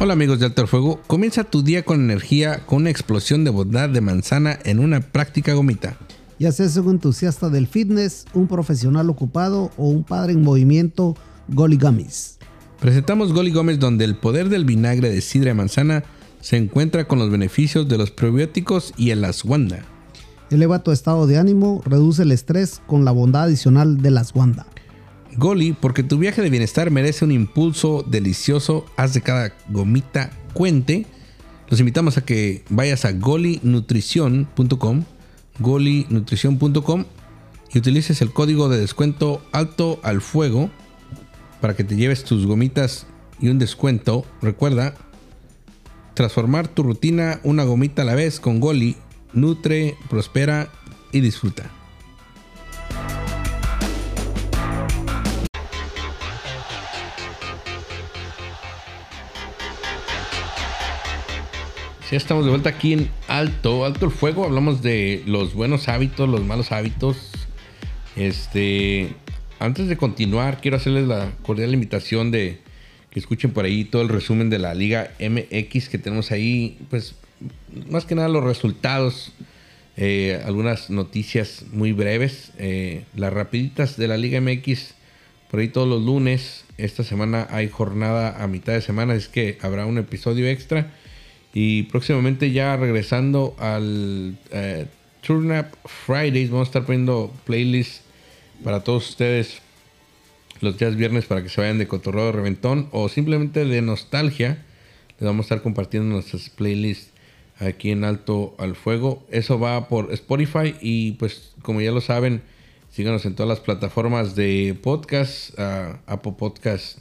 Hola 0.00 0.14
amigos 0.14 0.40
de 0.40 0.46
Alto 0.46 0.62
al 0.62 0.68
Fuego, 0.68 1.02
comienza 1.06 1.44
tu 1.44 1.62
día 1.62 1.84
con 1.84 2.00
energía, 2.00 2.64
con 2.64 2.78
una 2.78 2.88
explosión 2.88 3.44
de 3.44 3.50
bondad 3.50 3.90
de 3.90 4.00
manzana 4.00 4.58
en 4.64 4.78
una 4.78 5.00
práctica 5.00 5.52
gomita. 5.52 5.98
Ya 6.38 6.50
seas 6.50 6.78
un 6.78 6.92
entusiasta 6.92 7.50
del 7.50 7.66
fitness, 7.66 8.24
un 8.32 8.48
profesional 8.48 9.10
ocupado 9.10 9.70
o 9.76 9.90
un 9.90 10.04
padre 10.04 10.32
en 10.32 10.42
movimiento, 10.42 11.18
Goligamis. 11.48 12.38
Presentamos 12.80 13.34
Goli 13.34 13.50
Gómez 13.50 13.78
donde 13.78 14.06
el 14.06 14.16
poder 14.16 14.48
del 14.48 14.64
vinagre 14.64 15.10
de 15.10 15.20
sidra 15.20 15.48
de 15.48 15.54
manzana 15.54 16.04
se 16.40 16.56
encuentra 16.56 17.06
con 17.06 17.18
los 17.18 17.30
beneficios 17.30 17.88
de 17.88 17.98
los 17.98 18.10
probióticos 18.10 18.92
y 18.96 19.10
el 19.10 19.24
aswanda. 19.24 19.84
Eleva 20.50 20.82
tu 20.82 20.92
estado 20.92 21.26
de 21.26 21.38
ánimo, 21.38 21.82
reduce 21.84 22.22
el 22.22 22.32
estrés 22.32 22.80
con 22.86 23.04
la 23.04 23.10
bondad 23.10 23.44
adicional 23.44 24.00
de 24.00 24.10
las 24.10 24.34
Wanda. 24.34 24.66
Goli, 25.36 25.74
porque 25.74 26.02
tu 26.02 26.18
viaje 26.18 26.42
de 26.42 26.50
bienestar 26.50 26.90
merece 26.90 27.24
un 27.24 27.32
impulso 27.32 28.04
delicioso, 28.08 28.86
haz 28.96 29.12
de 29.14 29.20
cada 29.20 29.52
gomita 29.68 30.30
cuente. 30.54 31.06
Los 31.68 31.80
invitamos 31.80 32.16
a 32.16 32.24
que 32.24 32.64
vayas 32.70 33.04
a 33.04 33.12
golinutrición.com, 33.12 35.04
golinutrición.com 35.58 37.04
y 37.72 37.78
utilices 37.78 38.22
el 38.22 38.32
código 38.32 38.70
de 38.70 38.78
descuento 38.78 39.42
alto 39.52 40.00
al 40.02 40.22
fuego 40.22 40.70
para 41.60 41.76
que 41.76 41.84
te 41.84 41.96
lleves 41.96 42.24
tus 42.24 42.46
gomitas 42.46 43.06
y 43.38 43.48
un 43.48 43.58
descuento. 43.58 44.24
Recuerda, 44.40 44.94
transformar 46.18 46.66
tu 46.66 46.82
rutina 46.82 47.38
una 47.44 47.62
gomita 47.62 48.02
a 48.02 48.04
la 48.04 48.16
vez 48.16 48.40
con 48.40 48.58
Goli, 48.58 48.96
nutre, 49.34 49.94
prospera 50.10 50.68
y 51.12 51.20
disfruta. 51.20 51.70
Sí, 62.08 62.16
estamos 62.16 62.44
de 62.44 62.50
vuelta 62.50 62.70
aquí 62.70 62.94
en 62.94 63.08
Alto, 63.28 63.84
Alto 63.84 64.06
el 64.06 64.10
Fuego. 64.10 64.44
Hablamos 64.44 64.82
de 64.82 65.22
los 65.24 65.54
buenos 65.54 65.86
hábitos, 65.86 66.28
los 66.28 66.44
malos 66.44 66.72
hábitos. 66.72 67.30
Este, 68.16 69.14
antes 69.60 69.86
de 69.86 69.96
continuar, 69.96 70.60
quiero 70.60 70.78
hacerles 70.78 71.06
la 71.06 71.30
cordial 71.44 71.72
invitación 71.72 72.32
de 72.32 72.60
escuchen 73.18 73.52
por 73.52 73.64
ahí 73.64 73.84
todo 73.84 74.02
el 74.02 74.08
resumen 74.08 74.50
de 74.50 74.58
la 74.58 74.74
Liga 74.74 75.12
MX 75.20 75.88
que 75.88 75.98
tenemos 75.98 76.30
ahí. 76.30 76.78
Pues, 76.90 77.14
más 77.90 78.04
que 78.04 78.14
nada 78.14 78.28
los 78.28 78.44
resultados, 78.44 79.32
eh, 79.96 80.40
algunas 80.44 80.90
noticias 80.90 81.64
muy 81.72 81.92
breves, 81.92 82.52
eh, 82.58 83.04
las 83.14 83.32
rapiditas 83.32 83.96
de 83.96 84.08
la 84.08 84.16
Liga 84.16 84.40
MX 84.40 84.94
por 85.50 85.60
ahí 85.60 85.68
todos 85.68 85.88
los 85.88 86.02
lunes. 86.02 86.64
Esta 86.76 87.02
semana 87.04 87.46
hay 87.50 87.68
jornada 87.68 88.42
a 88.42 88.46
mitad 88.46 88.74
de 88.74 88.82
semana, 88.82 89.14
es 89.14 89.28
que 89.28 89.58
habrá 89.62 89.86
un 89.86 89.98
episodio 89.98 90.46
extra. 90.46 90.92
Y 91.54 91.84
próximamente 91.84 92.52
ya 92.52 92.76
regresando 92.76 93.56
al 93.58 94.36
eh, 94.52 94.86
Turn 95.22 95.50
Up 95.50 95.66
Fridays, 95.86 96.50
vamos 96.50 96.68
a 96.68 96.70
estar 96.70 96.84
poniendo 96.84 97.32
playlists 97.44 98.02
para 98.62 98.84
todos 98.84 99.08
ustedes 99.08 99.62
los 100.60 100.78
días 100.78 100.96
viernes 100.96 101.26
para 101.26 101.42
que 101.42 101.48
se 101.48 101.60
vayan 101.60 101.78
de 101.78 101.88
cotorreo 101.88 102.26
de 102.26 102.32
reventón 102.32 102.88
o 102.92 103.08
simplemente 103.08 103.64
de 103.64 103.82
nostalgia. 103.82 104.64
Les 105.18 105.26
vamos 105.26 105.44
a 105.44 105.46
estar 105.46 105.62
compartiendo 105.62 106.08
nuestras 106.12 106.50
playlists 106.50 107.10
aquí 107.58 107.90
en 107.90 108.04
Alto 108.04 108.54
al 108.58 108.76
Fuego. 108.76 109.24
Eso 109.30 109.58
va 109.58 109.88
por 109.88 110.12
Spotify 110.12 110.74
y 110.80 111.12
pues 111.12 111.52
como 111.62 111.80
ya 111.80 111.90
lo 111.90 112.00
saben, 112.00 112.42
síganos 112.90 113.24
en 113.26 113.34
todas 113.34 113.48
las 113.48 113.60
plataformas 113.60 114.34
de 114.34 114.78
podcast, 114.80 115.58
ah, 115.58 116.00
Apple 116.06 116.34
Podcast, 116.38 116.98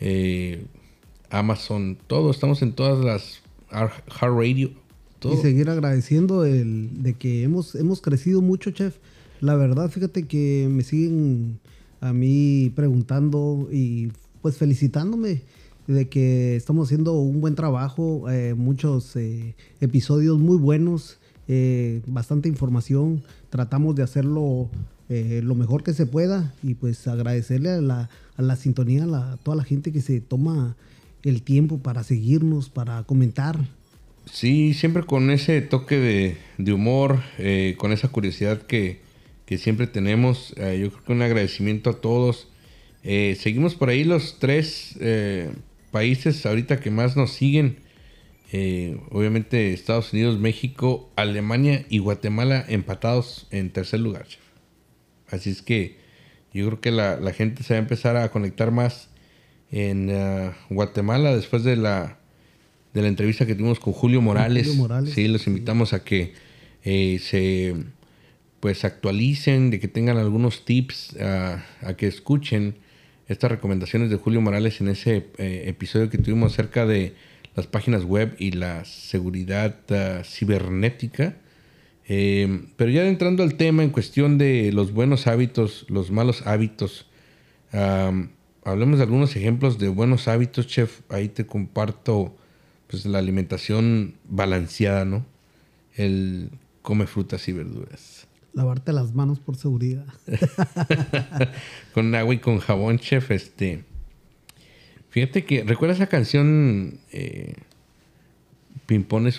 eh, 0.00 0.64
Amazon, 1.30 1.98
todo. 2.06 2.30
Estamos 2.30 2.62
en 2.62 2.72
todas 2.72 3.04
las 3.04 3.40
Heart 3.70 4.34
Radio. 4.36 4.70
Y 5.24 5.36
seguir 5.42 5.68
agradeciendo 5.68 6.44
el, 6.44 7.02
de 7.02 7.14
que 7.14 7.42
hemos, 7.42 7.74
hemos 7.74 8.00
crecido 8.00 8.40
mucho, 8.40 8.70
chef. 8.70 8.96
La 9.40 9.56
verdad, 9.56 9.90
fíjate 9.90 10.26
que 10.26 10.68
me 10.70 10.82
siguen 10.82 11.58
a 12.00 12.12
mí 12.12 12.70
preguntando 12.74 13.68
y 13.72 14.08
pues 14.42 14.56
felicitándome 14.56 15.42
de 15.86 16.08
que 16.08 16.54
estamos 16.56 16.86
haciendo 16.88 17.14
un 17.18 17.40
buen 17.40 17.54
trabajo, 17.54 18.28
eh, 18.30 18.54
muchos 18.54 19.16
eh, 19.16 19.54
episodios 19.80 20.38
muy 20.38 20.56
buenos, 20.58 21.18
eh, 21.48 22.02
bastante 22.06 22.48
información. 22.48 23.22
Tratamos 23.50 23.96
de 23.96 24.02
hacerlo 24.02 24.68
lo 25.10 25.54
mejor 25.54 25.82
que 25.82 25.94
se 25.94 26.04
pueda 26.04 26.52
y 26.62 26.74
pues 26.74 27.08
agradecerle 27.08 27.70
a 27.70 27.80
la, 27.80 28.10
a 28.36 28.42
la 28.42 28.56
sintonía, 28.56 29.04
a, 29.04 29.06
la- 29.06 29.32
a 29.32 29.36
toda 29.38 29.56
la 29.56 29.64
gente 29.64 29.90
que 29.90 30.02
se 30.02 30.20
toma 30.20 30.76
el 31.22 31.40
tiempo 31.40 31.78
para 31.78 32.04
seguirnos, 32.04 32.68
para 32.68 33.02
comentar. 33.04 33.58
Sí, 34.30 34.74
siempre 34.74 35.04
con 35.04 35.30
ese 35.30 35.62
toque 35.62 35.96
de, 35.96 36.36
de 36.58 36.72
humor, 36.74 37.20
con 37.78 37.92
esa 37.92 38.08
curiosidad 38.08 38.60
que, 38.60 39.00
que 39.48 39.56
siempre 39.56 39.86
tenemos. 39.86 40.52
Eh, 40.58 40.78
yo 40.78 40.90
creo 40.90 41.04
que 41.04 41.12
un 41.12 41.22
agradecimiento 41.22 41.88
a 41.88 42.00
todos. 42.02 42.48
Eh, 43.02 43.34
seguimos 43.40 43.76
por 43.76 43.88
ahí 43.88 44.04
los 44.04 44.38
tres 44.38 44.94
eh, 45.00 45.50
países 45.90 46.44
ahorita 46.44 46.80
que 46.80 46.90
más 46.90 47.16
nos 47.16 47.32
siguen. 47.32 47.78
Obviamente 49.10 49.72
Estados 49.72 50.12
Unidos, 50.12 50.38
México, 50.38 51.10
Alemania 51.16 51.86
y 51.88 51.98
Guatemala 51.98 52.62
empatados 52.68 53.46
en 53.50 53.70
tercer 53.70 54.00
lugar. 54.00 54.26
chef. 54.26 54.40
Así 55.30 55.48
es 55.50 55.62
que 55.62 55.96
yo 56.52 56.66
creo 56.66 56.80
que 56.82 56.90
la, 56.90 57.18
la 57.18 57.32
gente 57.32 57.62
se 57.62 57.72
va 57.72 57.78
a 57.78 57.82
empezar 57.82 58.16
a 58.16 58.30
conectar 58.30 58.70
más 58.70 59.08
en 59.70 60.10
Guatemala 60.68 61.34
después 61.34 61.64
de 61.64 61.76
la, 61.76 62.18
de 62.92 63.00
la 63.02 63.08
entrevista 63.08 63.46
que 63.46 63.54
tuvimos 63.54 63.80
con 63.80 63.94
Julio 63.94 64.20
Morales. 64.20 64.66
Julio 64.66 64.82
Morales, 64.82 65.14
Sí, 65.14 65.26
los 65.28 65.46
invitamos 65.46 65.94
a 65.94 66.04
que 66.04 66.34
se 66.82 67.74
pues 68.60 68.84
actualicen, 68.84 69.70
de 69.70 69.80
que 69.80 69.88
tengan 69.88 70.16
algunos 70.16 70.64
tips 70.64 71.16
a, 71.20 71.64
a 71.82 71.94
que 71.94 72.06
escuchen 72.06 72.76
estas 73.28 73.50
recomendaciones 73.50 74.10
de 74.10 74.16
Julio 74.16 74.40
Morales 74.40 74.80
en 74.80 74.88
ese 74.88 75.26
eh, 75.36 75.64
episodio 75.66 76.08
que 76.08 76.18
tuvimos 76.18 76.54
acerca 76.54 76.86
de 76.86 77.14
las 77.54 77.66
páginas 77.66 78.04
web 78.04 78.34
y 78.38 78.52
la 78.52 78.84
seguridad 78.84 79.76
uh, 79.90 80.24
cibernética. 80.24 81.36
Eh, 82.08 82.62
pero 82.76 82.90
ya 82.90 83.06
entrando 83.06 83.42
al 83.42 83.56
tema 83.56 83.82
en 83.82 83.90
cuestión 83.90 84.38
de 84.38 84.72
los 84.72 84.92
buenos 84.92 85.26
hábitos, 85.26 85.84
los 85.88 86.10
malos 86.10 86.46
hábitos, 86.46 87.06
hablemos 88.64 88.98
de 88.98 89.04
algunos 89.04 89.36
ejemplos 89.36 89.78
de 89.78 89.88
buenos 89.88 90.26
hábitos, 90.26 90.66
chef. 90.66 91.00
Ahí 91.10 91.28
te 91.28 91.44
comparto 91.44 92.34
pues, 92.86 93.04
la 93.04 93.18
alimentación 93.18 94.14
balanceada, 94.24 95.04
¿no? 95.04 95.26
El 95.96 96.50
come 96.80 97.06
frutas 97.06 97.46
y 97.48 97.52
verduras. 97.52 98.17
Lavarte 98.52 98.92
las 98.92 99.14
manos 99.14 99.40
por 99.40 99.56
seguridad. 99.56 100.06
con 101.94 102.14
agua 102.14 102.34
y 102.34 102.38
con 102.38 102.58
jabón, 102.58 102.98
chef. 102.98 103.30
Este. 103.30 103.84
Fíjate 105.10 105.44
que. 105.44 105.64
¿Recuerdas 105.64 105.98
esa 105.98 106.08
canción? 106.08 106.98
Eh, 107.12 107.54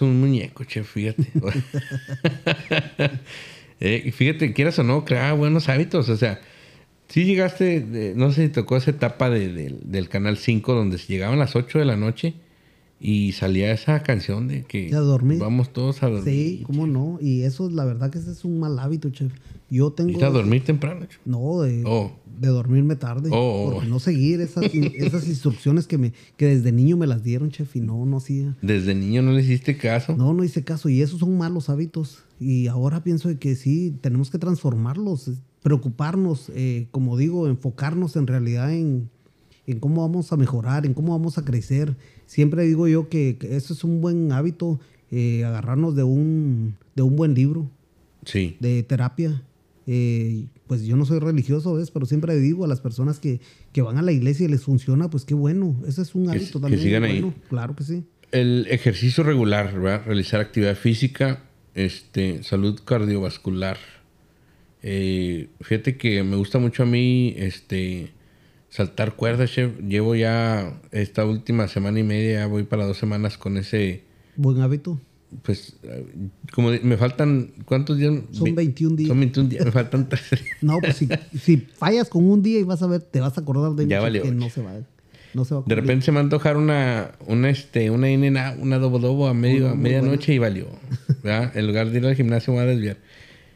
un 0.02 0.20
muñeco, 0.20 0.64
chef, 0.64 0.88
fíjate. 0.88 1.28
eh, 3.80 4.12
fíjate, 4.12 4.54
quieras 4.54 4.78
o 4.80 4.84
no, 4.84 5.06
crea 5.06 5.34
buenos 5.34 5.70
hábitos. 5.70 6.08
O 6.10 6.18
sea, 6.18 6.40
si 7.08 7.26
llegaste, 7.26 8.14
no 8.16 8.32
sé 8.32 8.46
si 8.46 8.50
tocó 8.50 8.78
esa 8.78 8.92
etapa 8.92 9.30
del 9.32 10.10
Canal 10.10 10.38
5 10.38 10.74
donde 10.74 10.98
llegaban 10.98 11.40
las 11.40 11.56
8 11.56 11.80
de 11.80 11.86
la 11.86 11.96
noche 11.96 12.36
y 13.00 13.32
salía 13.32 13.72
esa 13.72 14.04
canción 14.04 14.48
de 14.48 14.64
que 14.64 14.92
vamos 15.40 15.72
todos 15.72 16.04
a 16.04 16.10
dormir. 16.10 16.34
Sí, 16.34 16.64
cómo 16.66 16.86
no. 16.86 17.18
Y 17.22 17.44
eso, 17.44 17.70
la 17.70 17.86
verdad 17.86 18.12
que 18.12 18.20
ese 18.20 18.32
es 18.32 18.44
un 18.44 18.60
mal 18.60 18.78
hábito, 18.78 19.10
chef. 19.10 19.32
Yo 19.70 19.92
tengo... 19.92 20.24
a 20.24 20.30
dormir 20.30 20.66
temprano? 20.66 21.06
Chef? 21.06 21.20
No, 21.26 21.62
de, 21.62 21.84
oh. 21.86 22.12
de, 22.40 22.48
dormirme 22.50 22.98
tarde. 22.98 23.30
Oh, 23.32 23.68
oh, 23.68 23.72
porque 23.72 23.88
no 23.88 24.00
seguir 24.00 24.42
esas, 24.42 24.66
esas 24.74 25.28
instrucciones 25.28 25.88
que, 25.88 25.98
me, 25.98 26.14
que 26.36 26.48
desde 26.48 26.74
niño 26.74 26.98
me 26.98 27.08
las 27.08 27.24
dieron, 27.24 27.52
chef, 27.52 27.74
y 27.78 27.80
no, 27.80 28.06
no 28.06 28.18
hacía. 28.18 28.58
¿Desde 28.62 28.94
niño 28.96 29.22
no 29.22 29.32
le 29.32 29.44
hiciste 29.44 29.78
caso? 29.78 30.18
No, 30.18 30.34
no 30.34 30.44
hice 30.44 30.66
caso. 30.66 30.90
Y 30.90 31.02
esos 31.02 31.20
son 31.20 31.38
malos 31.38 31.70
hábitos. 31.70 32.24
Y 32.38 32.68
ahora 32.68 33.04
pienso 33.04 33.30
que 33.40 33.56
sí, 33.56 33.96
tenemos 34.02 34.30
que 34.30 34.40
transformarlos, 34.40 35.32
preocuparnos, 35.64 36.52
eh, 36.54 36.88
como 36.92 37.16
digo, 37.16 37.48
enfocarnos 37.48 38.18
en 38.18 38.28
realidad 38.28 38.74
en, 38.74 39.10
en 39.68 39.80
cómo 39.80 40.02
vamos 40.02 40.34
a 40.34 40.38
mejorar, 40.38 40.86
en 40.86 40.94
cómo 40.94 41.14
vamos 41.14 41.38
a 41.38 41.46
crecer 41.46 41.96
siempre 42.30 42.64
digo 42.64 42.88
yo 42.88 43.10
que, 43.10 43.38
eso 43.42 43.74
es 43.74 43.84
un 43.84 44.02
buen 44.02 44.32
hábito, 44.32 44.80
eh, 45.10 45.44
agarrarnos 45.44 45.96
de 45.96 46.04
un, 46.04 46.76
de 46.96 47.02
un 47.02 47.16
buen 47.16 47.34
libro. 47.34 47.70
Sí. 48.24 48.56
De 48.60 48.84
terapia. 48.84 49.42
Eh, 49.88 50.46
pues 50.68 50.84
yo 50.84 50.96
no 50.96 51.06
soy 51.06 51.18
religioso, 51.18 51.74
¿ves? 51.74 51.90
Pero 51.90 52.06
siempre 52.06 52.38
digo 52.38 52.66
a 52.66 52.68
las 52.68 52.82
personas 52.82 53.20
que, 53.20 53.42
van 53.82 53.98
a 53.98 54.04
la 54.04 54.12
iglesia 54.12 54.46
y 54.46 54.50
les 54.50 54.62
funciona, 54.62 55.10
pues 55.10 55.26
qué 55.26 55.34
bueno. 55.34 55.76
Ese 55.88 56.04
es 56.04 56.14
un 56.14 56.30
hábito 56.30 56.60
también. 56.60 56.80
Que 56.80 56.86
sigan 56.86 57.04
ahí. 57.04 57.34
Claro 57.50 57.76
que 57.76 57.84
sí. 57.84 58.04
El 58.32 58.68
ejercicio 58.70 59.24
regular, 59.24 59.74
¿verdad? 59.74 60.04
Realizar 60.06 60.40
actividad 60.40 60.76
física, 60.76 61.46
este, 61.74 62.44
salud 62.44 62.80
cardiovascular. 62.86 63.78
Eh, 64.84 65.48
fíjate 65.62 65.98
que 65.98 66.22
me 66.22 66.36
gusta 66.36 66.60
mucho 66.60 66.84
a 66.84 66.86
mí, 66.86 67.34
este, 67.38 68.12
saltar 68.70 69.16
cuerdas, 69.16 69.52
chef. 69.52 69.80
Llevo 69.80 70.16
ya 70.16 70.80
esta 70.92 71.26
última 71.26 71.68
semana 71.68 72.00
y 72.00 72.04
media, 72.04 72.48
voy 72.48 72.64
para 72.64 72.86
dos 72.86 72.98
semanas 72.98 73.38
con 73.38 73.58
ese... 73.58 74.04
Buen 74.36 74.62
hábito. 74.62 75.00
Pues, 75.44 75.76
como 76.54 76.72
me 76.72 76.98
faltan, 76.98 77.52
¿cuántos 77.66 77.98
días? 77.98 78.14
Son 78.32 78.56
21 78.56 78.96
días. 78.96 79.10
Son 79.10 79.20
21 79.20 79.50
días, 79.50 79.66
me 79.66 79.72
faltan 79.72 80.10
tres. 80.10 80.24
no, 80.62 80.80
pues 80.80 81.06
si, 81.40 81.58
fallas 81.58 82.10
con 82.10 82.28
un 82.28 82.42
día 82.42 82.60
y 82.60 82.64
vas 82.64 82.82
a 82.82 82.88
ver, 82.88 83.02
te 83.02 83.20
vas 83.20 83.38
a 83.38 83.42
acordar 83.42 83.74
de 83.74 83.88
ya 83.88 84.00
valió, 84.00 84.24
que 84.24 84.32
no 84.32 84.50
se 84.50 84.62
va. 84.62 84.74
No 85.36 85.46
se 85.46 85.54
va 85.54 85.62
a 85.62 85.64
de 85.68 85.76
repente 85.76 86.06
se 86.06 86.12
me 86.12 86.20
antojar 86.20 86.58
una, 86.58 87.12
una, 87.28 87.52
este, 87.52 87.92
una 87.92 88.08
una, 88.08 88.56
una 88.58 88.80
dobo 88.80 88.98
dobo 88.98 89.28
a, 89.28 89.36
medio, 89.36 89.70
a 89.70 89.76
medianoche 89.76 90.34
y 90.34 90.40
valió. 90.40 90.68
¿verdad? 91.22 91.56
En 91.56 91.68
lugar 91.68 91.92
de 91.92 92.00
ir 92.00 92.06
al 92.08 92.16
gimnasio 92.16 92.54
me 92.54 92.62
voy 92.62 92.68
a 92.68 92.72
desviar. 92.72 92.98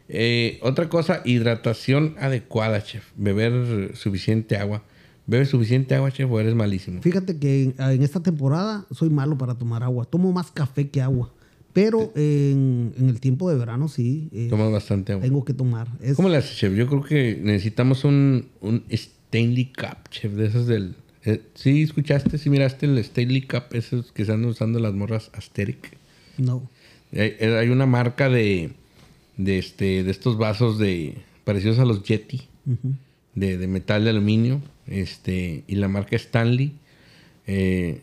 Eh, 0.10 0.60
otra 0.62 0.90
cosa, 0.90 1.24
hidratación 1.26 2.16
adecuada, 2.20 2.84
chef. 2.84 3.04
Beber 3.16 3.96
suficiente 3.96 4.58
agua. 4.58 4.84
¿Bebes 5.26 5.50
suficiente 5.50 5.96
agua, 5.96 6.12
chef, 6.12 6.30
o 6.30 6.40
eres 6.40 6.54
malísimo? 6.54 7.02
Fíjate 7.02 7.38
que 7.38 7.74
en, 7.78 8.04
esta 8.04 8.22
temporada 8.22 8.86
soy 8.92 9.10
malo 9.10 9.38
para 9.38 9.56
tomar 9.56 9.84
agua. 9.84 10.06
Tomo 10.06 10.32
más 10.32 10.52
café 10.52 10.90
que 10.90 11.02
agua. 11.02 11.32
Pero 11.72 12.12
en, 12.16 12.94
el 13.00 13.20
tiempo 13.20 13.50
de 13.50 13.56
verano 13.56 13.88
sí. 13.88 14.30
Eh, 14.32 14.48
Tomas 14.50 14.72
bastante 14.72 15.14
agua. 15.14 15.24
Tengo 15.24 15.46
que 15.46 15.54
tomar. 15.54 15.88
¿Cómo 16.16 16.30
le 16.30 16.38
haces, 16.38 16.58
chef? 16.58 16.74
Yo 16.76 16.88
creo 16.88 17.04
que 17.04 17.40
necesitamos 17.42 18.04
un, 18.04 18.50
un 18.62 18.84
Stanley 18.90 19.72
Cup, 19.74 20.10
chef, 20.10 20.34
de 20.34 20.46
esos 20.46 20.68
del... 20.68 20.96
Eh, 21.26 21.42
¿Sí 21.56 21.82
escuchaste, 21.82 22.38
sí 22.38 22.50
miraste 22.50 22.86
el 22.86 22.98
Stanley 22.98 23.44
Cup, 23.44 23.64
esos 23.72 24.12
que 24.12 24.24
están 24.24 24.44
usando 24.44 24.80
las 24.80 24.94
morras 24.94 25.32
Asteric? 25.34 25.98
No. 26.38 26.70
Hay, 27.14 27.38
hay, 27.40 27.70
una 27.70 27.86
marca 27.86 28.30
de, 28.30 28.72
de, 29.38 29.58
este, 29.58 30.04
de 30.04 30.12
estos 30.12 30.38
vasos 30.38 30.78
de 30.78 31.16
parecidos 31.46 31.80
a 31.80 31.86
los 31.86 32.04
Yeti, 32.04 32.42
de, 33.36 33.58
de 33.58 33.68
metal 33.68 34.04
de 34.04 34.10
aluminio 34.10 34.62
este, 34.88 35.64
y 35.68 35.76
la 35.76 35.88
marca 35.88 36.16
Stanley. 36.16 36.74
Eh, 37.46 38.02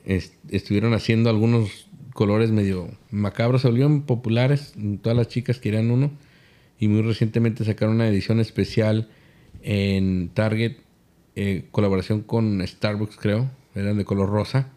estuvieron 0.51 0.93
haciendo 0.93 1.31
algunos 1.31 1.89
colores 2.13 2.51
medio 2.51 2.91
macabros, 3.11 3.63
se 3.63 3.69
volvieron 3.69 4.03
populares, 4.03 4.75
todas 5.03 5.17
las 5.17 5.29
chicas 5.29 5.59
querían 5.59 5.91
uno 5.91 6.11
y 6.79 6.89
muy 6.89 7.01
recientemente 7.03 7.65
sacaron 7.65 7.95
una 7.95 8.09
edición 8.09 8.41
especial 8.41 9.09
en 9.63 10.29
Target, 10.35 10.77
eh, 11.37 11.65
colaboración 11.71 12.23
con 12.23 12.67
Starbucks 12.67 13.17
creo, 13.17 13.51
eran 13.75 13.97
de 13.97 14.05
color 14.05 14.29
rosa. 14.29 14.69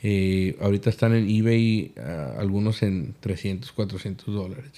Eh, 0.00 0.56
ahorita 0.60 0.90
están 0.90 1.14
en 1.14 1.28
eBay 1.28 1.92
algunos 2.38 2.84
en 2.84 3.14
300, 3.18 3.72
400 3.72 4.32
dólares. 4.32 4.70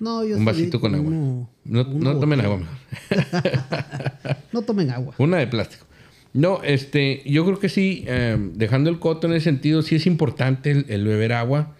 No, 0.00 0.24
yo 0.24 0.38
Un 0.38 0.46
vasito 0.46 0.80
con 0.80 0.94
agua. 0.94 1.46
no, 1.64 2.18
tomen 2.18 2.40
agua. 2.40 2.62
no 4.52 4.62
tomen 4.62 4.90
agua. 4.90 5.14
Una 5.18 5.36
de 5.36 5.46
plástico. 5.46 5.86
No, 6.32 6.62
este, 6.62 7.22
yo 7.26 7.44
creo 7.44 7.58
que 7.58 7.68
sí, 7.68 8.04
em, 8.06 8.54
dejando 8.54 8.88
el 8.88 8.98
coto 8.98 9.26
en 9.26 9.34
ese 9.34 9.44
sentido, 9.44 9.82
sí 9.82 9.96
es 9.96 10.06
importante 10.06 10.70
el, 10.88 11.04
beber 11.04 11.34
agua. 11.34 11.76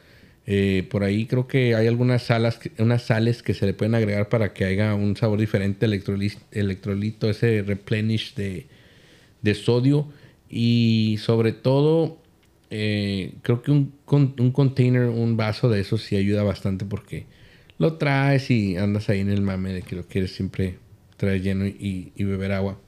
Eh, 0.47 0.87
por 0.91 1.03
ahí 1.03 1.27
creo 1.27 1.47
que 1.47 1.75
hay 1.75 1.87
algunas 1.87 2.23
salas, 2.25 2.61
unas 2.79 3.03
sales 3.03 3.43
que 3.43 3.55
se 3.55 3.65
le 3.65 3.73
pueden 3.73 3.95
agregar 3.95 4.29
para 4.29 4.53
que 4.53 4.65
haya 4.65 4.95
un 4.95 5.17
sabor 5.17 5.39
diferente, 5.39 5.87
electrolito, 5.87 6.39
electrolito 6.51 7.31
ese 7.31 7.63
replenish 7.63 8.35
de, 8.35 8.67
de 9.41 9.55
sodio. 9.55 10.09
Y 10.51 11.17
sobre 11.21 11.53
todo, 11.53 12.19
eh, 12.69 13.33
creo 13.43 13.63
que 13.63 13.71
un, 13.71 13.95
un 14.11 14.53
container, 14.53 15.05
un 15.05 15.39
vaso 15.39 15.71
de 15.71 15.81
eso 15.81 15.97
sí 15.97 16.17
ayuda 16.17 16.43
bastante 16.43 16.85
porque 16.85 17.25
lo 17.81 17.95
traes 17.95 18.51
y 18.51 18.77
andas 18.77 19.09
ahí 19.09 19.21
en 19.21 19.31
el 19.31 19.41
mame 19.41 19.73
de 19.73 19.81
que 19.81 19.97
lo 19.97 20.07
quieres 20.07 20.35
siempre 20.35 20.79
traer 21.17 21.41
lleno 21.41 21.65
y, 21.67 22.13
beber 22.19 22.53
agua. 22.53 22.79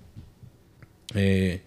Eh, 1.14 1.62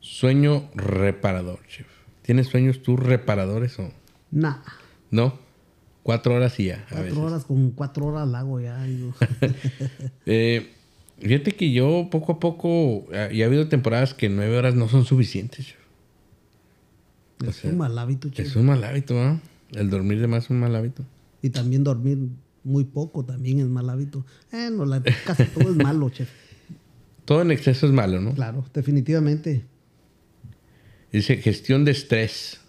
sueño 0.00 0.68
reparador, 0.74 1.60
chef. 1.66 1.86
¿Tienes 2.20 2.48
sueños 2.48 2.82
tú 2.82 2.98
reparadores 2.98 3.78
o...? 3.78 3.90
Nada. 4.30 4.62
¿No? 5.10 5.38
Cuatro 6.02 6.34
horas 6.34 6.60
y 6.60 6.66
ya. 6.66 6.84
Cuatro 6.90 7.22
horas, 7.22 7.46
con 7.46 7.70
cuatro 7.70 8.04
horas 8.08 8.28
la 8.28 8.40
hago 8.40 8.60
ya. 8.60 8.86
eh, 10.26 10.70
fíjate 11.20 11.52
que 11.52 11.72
yo 11.72 12.08
poco 12.10 12.32
a 12.32 12.40
poco, 12.40 13.06
ah, 13.14 13.32
y 13.32 13.40
ha 13.42 13.46
habido 13.46 13.68
temporadas 13.68 14.12
que 14.12 14.28
nueve 14.28 14.58
horas 14.58 14.74
no 14.74 14.90
son 14.90 15.06
suficientes. 15.06 15.64
Chef. 15.64 15.78
Es 17.48 17.64
un 17.64 17.78
mal 17.78 17.98
hábito, 17.98 18.28
chef. 18.28 18.48
Es 18.48 18.54
un 18.54 18.66
mal 18.66 18.84
hábito, 18.84 19.14
¿no? 19.14 19.40
El 19.72 19.88
dormir 19.88 20.20
de 20.20 20.26
más 20.26 20.44
es 20.44 20.50
un 20.50 20.60
mal 20.60 20.76
hábito. 20.76 21.06
Y 21.44 21.50
también 21.50 21.84
dormir 21.84 22.16
muy 22.62 22.84
poco 22.84 23.22
también 23.22 23.60
es 23.60 23.66
mal 23.66 23.90
hábito. 23.90 24.24
Bueno, 24.50 24.86
casi 25.26 25.44
todo 25.44 25.68
es 25.68 25.76
malo, 25.76 26.08
chef. 26.08 26.30
Todo 27.26 27.42
en 27.42 27.50
exceso 27.50 27.86
es 27.86 27.92
malo, 27.92 28.18
¿no? 28.18 28.32
Claro, 28.32 28.64
definitivamente. 28.72 29.62
Dice 31.12 31.36
gestión 31.36 31.84
de 31.84 31.90
estrés. 31.90 32.60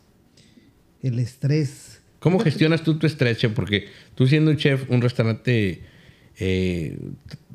El 1.01 1.19
estrés. 1.19 2.01
¿Cómo 2.19 2.37
gestionas 2.39 2.83
tú 2.83 2.99
tu 2.99 3.07
estrés, 3.07 3.37
chef? 3.37 3.53
Porque 3.53 3.87
tú 4.13 4.27
siendo 4.27 4.51
un 4.51 4.57
chef, 4.57 4.89
un 4.89 5.01
restaurante, 5.01 5.83
eh, 6.37 6.99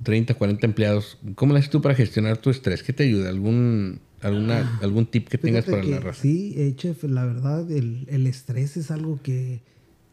30, 0.03 0.33
40 0.33 0.67
empleados, 0.67 1.19
¿cómo 1.35 1.53
lo 1.53 1.59
haces 1.59 1.69
tú 1.69 1.83
para 1.83 1.95
gestionar 1.95 2.39
tu 2.39 2.49
estrés? 2.49 2.83
¿Qué 2.83 2.95
te 2.95 3.03
ayuda? 3.03 3.29
¿Algún, 3.29 4.01
alguna, 4.23 4.61
ah, 4.61 4.81
algún 4.83 5.05
tip 5.05 5.29
que 5.29 5.37
tengas 5.37 5.67
para 5.67 5.85
la 5.85 6.01
raza? 6.01 6.23
Sí, 6.23 6.55
eh, 6.57 6.73
chef, 6.77 7.05
la 7.05 7.27
verdad, 7.27 7.71
el, 7.71 8.07
el 8.09 8.27
estrés 8.27 8.79
es 8.79 8.91
algo 8.91 9.21
que 9.23 9.61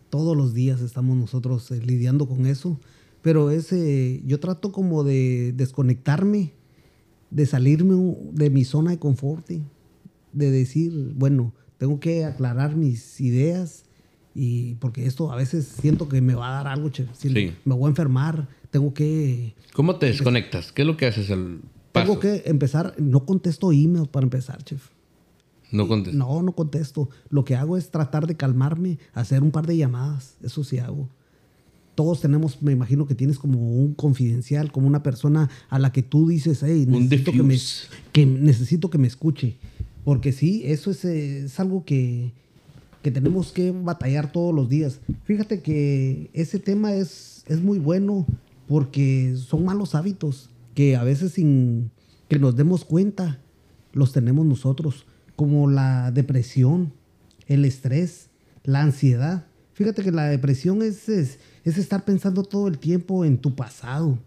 todos 0.10 0.36
los 0.36 0.54
días 0.54 0.82
estamos 0.82 1.18
nosotros 1.18 1.70
eh, 1.72 1.82
lidiando 1.84 2.28
con 2.28 2.46
eso. 2.46 2.80
Pero 3.22 3.52
ese, 3.52 4.22
yo 4.26 4.40
trato 4.40 4.72
como 4.72 5.04
de 5.04 5.54
desconectarme, 5.56 6.54
de 7.30 7.46
salirme 7.46 8.16
de 8.32 8.50
mi 8.50 8.64
zona 8.64 8.92
de 8.92 9.00
confort, 9.00 9.50
de 10.34 10.52
decir, 10.52 11.14
bueno, 11.16 11.54
tengo 11.78 12.00
que 12.00 12.26
aclarar 12.26 12.76
mis 12.76 13.20
ideas 13.22 13.84
Y 14.40 14.76
porque 14.76 15.08
esto 15.08 15.32
a 15.32 15.36
veces 15.36 15.66
siento 15.66 16.08
que 16.08 16.22
me 16.22 16.36
va 16.36 16.50
a 16.50 16.64
dar 16.64 16.68
algo, 16.68 16.90
chef. 16.90 17.10
Si 17.14 17.30
Sí. 17.30 17.54
Me 17.66 17.74
voy 17.74 17.86
a 17.86 17.90
enfermar, 17.90 18.48
tengo 18.70 18.94
que... 18.94 19.56
¿Cómo 19.74 19.96
te 19.96 20.06
desconectas? 20.06 20.72
¿Qué 20.72 20.84
es 20.84 20.88
lo 20.88 20.96
que 20.96 21.08
haces 21.08 21.32
al 21.32 21.62
Tengo 21.92 22.20
que 22.20 22.44
empezar, 22.46 22.94
no 23.00 23.26
contesto 23.26 23.72
emails 23.72 24.08
para 24.10 24.26
empezar, 24.26 24.64
chef. 24.64 24.90
No 25.72 25.88
contestas. 25.88 26.18
No, 26.18 26.42
no 26.42 26.54
contesto. 26.54 27.10
Lo 27.30 27.46
que 27.46 27.56
hago 27.56 27.78
es 27.78 27.92
tratar 27.92 28.28
de 28.28 28.36
calmarme, 28.36 29.00
hacer 29.14 29.44
un 29.44 29.52
par 29.52 29.68
de 29.68 29.78
llamadas. 29.78 30.36
Eso 30.42 30.64
sí 30.64 30.80
hago. 30.80 31.10
Todos 31.96 32.22
tenemos, 32.22 32.62
me 32.62 32.72
imagino 32.72 33.08
que 33.08 33.16
tienes 33.16 33.40
como 33.40 33.60
un 33.60 33.94
confidencial, 33.94 34.72
como 34.72 34.88
una 34.88 35.02
persona 35.02 35.50
a 35.70 35.80
la 35.80 35.92
que 35.92 36.04
tú 36.04 36.28
dices, 36.28 36.62
hey, 36.64 36.86
necesito 36.88 37.32
que 37.32 37.44
me, 37.44 37.58
que 38.12 38.26
necesito 38.26 38.90
que 38.90 38.98
me 38.98 39.08
escuche. 39.08 39.58
Porque 40.04 40.32
sí, 40.32 40.62
eso 40.66 40.92
es, 40.92 41.04
es 41.06 41.60
algo 41.60 41.84
que, 41.84 42.32
que 43.02 43.12
tenemos 43.12 43.52
que 43.52 43.72
batallar 43.72 44.32
todos 44.32 44.54
los 44.54 44.70
días. 44.70 45.00
Fíjate 45.24 45.62
que 45.62 46.30
ese 46.34 46.60
tema 46.60 46.94
es, 46.94 47.44
es 47.48 47.62
muy 47.62 47.80
bueno 47.80 48.26
porque 48.68 49.36
son 49.38 49.66
malos 49.66 49.96
hábitos 49.96 50.50
que 50.76 50.96
a 50.96 51.04
veces 51.04 51.32
sin 51.32 51.90
que 52.28 52.38
nos 52.38 52.56
demos 52.56 52.86
cuenta 52.86 53.40
los 53.94 54.12
tenemos 54.12 54.46
nosotros, 54.46 55.06
como 55.38 55.70
la 55.70 56.12
depresión, 56.12 56.92
el 57.48 57.64
estrés, 57.64 58.30
la 58.66 58.82
ansiedad. 58.82 59.46
Fíjate 59.72 60.04
que 60.04 60.12
la 60.12 60.26
depresión 60.26 60.82
es, 60.82 61.08
es, 61.08 61.40
es 61.64 61.78
estar 61.78 62.04
pensando 62.04 62.44
todo 62.44 62.68
el 62.68 62.78
tiempo 62.80 63.24
en 63.24 63.38
tu 63.38 63.56
pasado. 63.56 64.20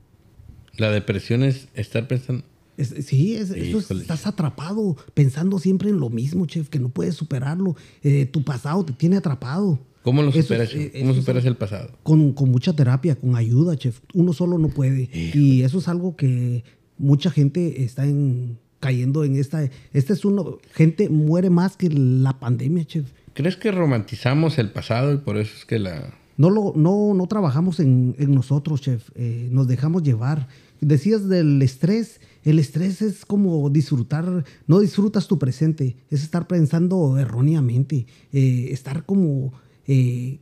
La 0.79 0.91
depresión 0.91 1.43
es 1.43 1.69
estar 1.75 2.09
pensando. 2.09 2.45
Es- 2.79 2.95
sí, 3.05 3.35
es- 3.35 3.51
eso 3.51 3.79
es- 3.81 3.91
estás 3.91 4.27
atrapado, 4.27 4.97
pensando 5.13 5.59
siempre 5.59 5.91
en 5.91 6.01
lo 6.01 6.09
mismo, 6.09 6.47
chef, 6.47 6.69
que 6.71 6.79
no 6.79 6.89
puedes 6.89 7.15
superarlo. 7.17 7.77
Eh, 8.03 8.25
tu 8.25 8.43
pasado 8.43 8.83
te 8.85 8.95
tiene 8.95 9.17
atrapado. 9.19 9.79
¿Cómo 10.03 10.23
lo 10.23 10.33
superas? 10.33 10.73
eh, 10.75 10.91
¿Cómo 10.93 11.11
eso 11.11 11.19
es 11.19 11.25
superas 11.27 11.45
el 11.45 11.57
pasado? 11.57 11.99
Con, 12.03 12.33
con 12.33 12.51
mucha 12.51 12.73
terapia, 12.73 13.17
con 13.17 13.37
ayuda, 13.37 13.77
chef. 13.77 14.01
Uno 14.15 14.33
solo 14.33 14.57
no 14.57 14.69
puede. 14.69 15.11
Y 15.13 15.61
eso 15.63 15.79
es 15.81 15.89
algo 15.89 16.17
que 16.17 16.65
mucha 16.97 17.31
gente 17.31 17.83
está 17.85 18.07
en, 18.07 18.59
cayendo 18.81 19.23
en 19.25 19.37
esta. 19.37 19.69
Este 19.93 20.13
es 20.13 20.25
uno. 20.25 20.59
Gente 20.73 21.09
muere 21.09 21.51
más 21.51 21.77
que 21.77 21.89
la 21.91 22.41
pandemia, 22.41 22.85
chef. 22.85 23.07
¿Crees 23.35 23.57
que 23.57 23.71
romantizamos 23.71 24.59
el 24.59 24.71
pasado 24.73 25.15
y 25.15 25.19
por 25.19 25.37
eso 25.37 25.53
es 25.57 25.65
que 25.65 25.79
la... 25.79 26.13
No, 26.37 26.51
lo, 26.51 26.73
no, 26.75 27.15
no 27.15 27.27
trabajamos 27.27 27.79
en, 27.79 28.17
en 28.19 28.35
nosotros, 28.35 28.81
chef. 28.81 29.11
Eh, 29.15 29.49
nos 29.53 29.69
dejamos 29.69 30.03
llevar. 30.03 30.49
Decías 30.81 31.29
del 31.29 31.61
estrés. 31.63 32.21
El 32.43 32.59
estrés 32.59 33.03
es 33.03 33.27
como 33.27 33.69
disfrutar, 33.69 34.47
no 34.67 34.81
disfrutas 34.81 35.29
tu 35.29 35.39
presente, 35.39 35.97
es 36.09 36.23
estar 36.23 36.47
pensando 36.47 37.19
erróneamente, 37.19 38.07
eh, 38.33 38.69
estar 38.71 39.05
como... 39.05 39.53
eh, 39.87 40.39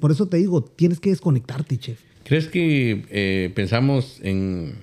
por 0.00 0.10
eso 0.10 0.26
te 0.26 0.38
digo, 0.38 0.64
tienes 0.64 0.98
que 0.98 1.10
desconectarte, 1.10 1.78
chef. 1.78 2.00
¿Crees 2.24 2.48
que 2.48 3.04
eh, 3.10 3.52
pensamos 3.54 4.18
en 4.22 4.74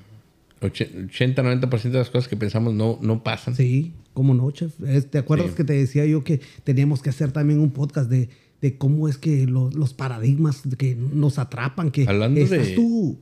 80-90% 0.61 1.81
de 1.91 1.97
las 1.99 2.09
cosas 2.09 2.27
que 2.27 2.37
pensamos 2.37 2.73
no, 2.73 2.97
no 3.01 3.23
pasan? 3.23 3.55
Sí, 3.55 3.93
cómo 4.13 4.33
no, 4.33 4.49
chef. 4.51 4.73
¿Te 5.09 5.17
acuerdas 5.17 5.49
Sí. 5.51 5.55
que 5.57 5.63
te 5.63 5.73
decía 5.73 6.05
yo 6.05 6.23
que 6.23 6.39
teníamos 6.63 7.01
que 7.01 7.09
hacer 7.09 7.31
también 7.31 7.59
un 7.59 7.71
podcast 7.71 8.09
de, 8.09 8.29
de 8.61 8.77
cómo 8.77 9.07
es 9.07 9.17
que 9.17 9.47
lo- 9.47 9.69
los 9.71 9.93
paradigmas 9.93 10.61
que 10.77 10.95
nos 10.95 11.39
atrapan, 11.39 11.89
que 11.91 12.05
Hablando 12.07 12.39
estás 12.39 12.67
de- 12.67 12.75
tú 12.75 13.17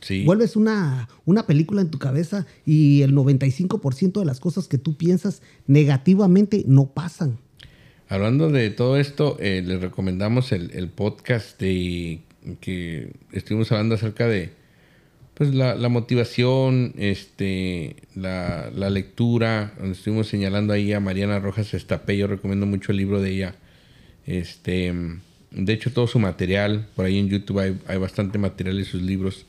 Sí. 0.00 0.24
Vuelves 0.24 0.54
una, 0.54 1.08
una 1.24 1.44
película 1.44 1.80
en 1.80 1.90
tu 1.90 1.98
cabeza 1.98 2.46
y 2.64 3.02
el 3.02 3.12
95% 3.16 4.20
de 4.20 4.26
las 4.26 4.38
cosas 4.38 4.68
que 4.68 4.78
tú 4.78 4.96
piensas 4.96 5.42
negativamente 5.66 6.62
no 6.68 6.86
pasan. 6.94 7.38
Hablando 8.08 8.48
de 8.48 8.70
todo 8.70 8.96
esto, 8.96 9.36
eh, 9.40 9.60
les 9.66 9.80
recomendamos 9.80 10.52
el, 10.52 10.70
el 10.70 10.88
podcast 10.88 11.60
de 11.60 12.20
que 12.60 13.12
estuvimos 13.32 13.72
hablando 13.72 13.96
acerca 13.96 14.28
de 14.28 14.52
pues 15.38 15.54
la, 15.54 15.76
la 15.76 15.88
motivación, 15.88 16.94
este, 16.98 17.94
la, 18.16 18.72
la 18.74 18.90
lectura, 18.90 19.72
estuvimos 19.84 20.26
señalando 20.26 20.72
ahí 20.72 20.92
a 20.92 20.98
Mariana 20.98 21.38
Rojas 21.38 21.74
Estapé, 21.74 22.16
yo 22.16 22.26
recomiendo 22.26 22.66
mucho 22.66 22.90
el 22.90 22.98
libro 22.98 23.22
de 23.22 23.30
ella. 23.30 23.54
Este, 24.26 24.92
de 25.52 25.72
hecho, 25.72 25.92
todo 25.92 26.08
su 26.08 26.18
material, 26.18 26.88
por 26.96 27.04
ahí 27.04 27.20
en 27.20 27.28
YouTube 27.28 27.60
hay, 27.60 27.78
hay 27.86 27.98
bastante 27.98 28.36
material 28.36 28.78
de 28.78 28.84
sus 28.84 29.00
libros, 29.00 29.46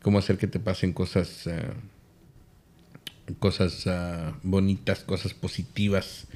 cómo 0.00 0.20
hacer 0.20 0.38
que 0.38 0.46
te 0.46 0.60
pasen 0.60 0.92
cosas, 0.92 1.48
ah, 1.48 1.74
cosas 3.40 3.88
ah, 3.88 4.38
bonitas, 4.44 5.00
cosas 5.00 5.34
positivas. 5.34 6.28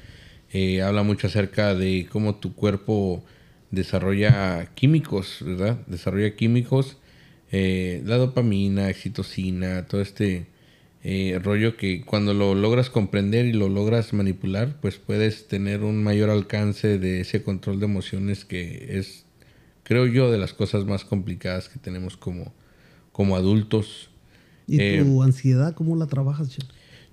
Eh, 0.51 0.81
habla 0.81 1.03
mucho 1.03 1.27
acerca 1.27 1.75
de 1.75 2.09
cómo 2.11 2.35
tu 2.35 2.53
cuerpo 2.55 3.23
desarrolla 3.71 4.65
químicos, 4.75 5.37
¿verdad? 5.39 5.77
Desarrolla 5.87 6.35
químicos, 6.35 6.97
eh, 7.51 8.01
la 8.05 8.17
dopamina, 8.17 8.89
excitocina, 8.89 9.85
todo 9.85 10.01
este 10.01 10.47
eh, 11.03 11.39
rollo 11.41 11.77
que 11.77 12.03
cuando 12.03 12.33
lo 12.33 12.55
logras 12.55 12.89
comprender 12.89 13.45
y 13.45 13.53
lo 13.53 13.69
logras 13.69 14.13
manipular, 14.13 14.75
pues 14.81 14.97
puedes 14.97 15.47
tener 15.47 15.83
un 15.83 16.03
mayor 16.03 16.29
alcance 16.29 16.99
de 16.99 17.21
ese 17.21 17.43
control 17.43 17.79
de 17.79 17.85
emociones 17.85 18.45
que 18.45 18.97
es, 18.97 19.25
creo 19.83 20.07
yo, 20.07 20.31
de 20.31 20.37
las 20.37 20.53
cosas 20.53 20.85
más 20.85 21.05
complicadas 21.05 21.69
que 21.69 21.79
tenemos 21.79 22.17
como, 22.17 22.51
como 23.11 23.35
adultos. 23.35 24.09
¿Y 24.67 24.81
Eh, 24.81 25.01
tu 25.01 25.23
ansiedad 25.23 25.73
cómo 25.73 25.95
la 25.95 26.07
trabajas? 26.07 26.57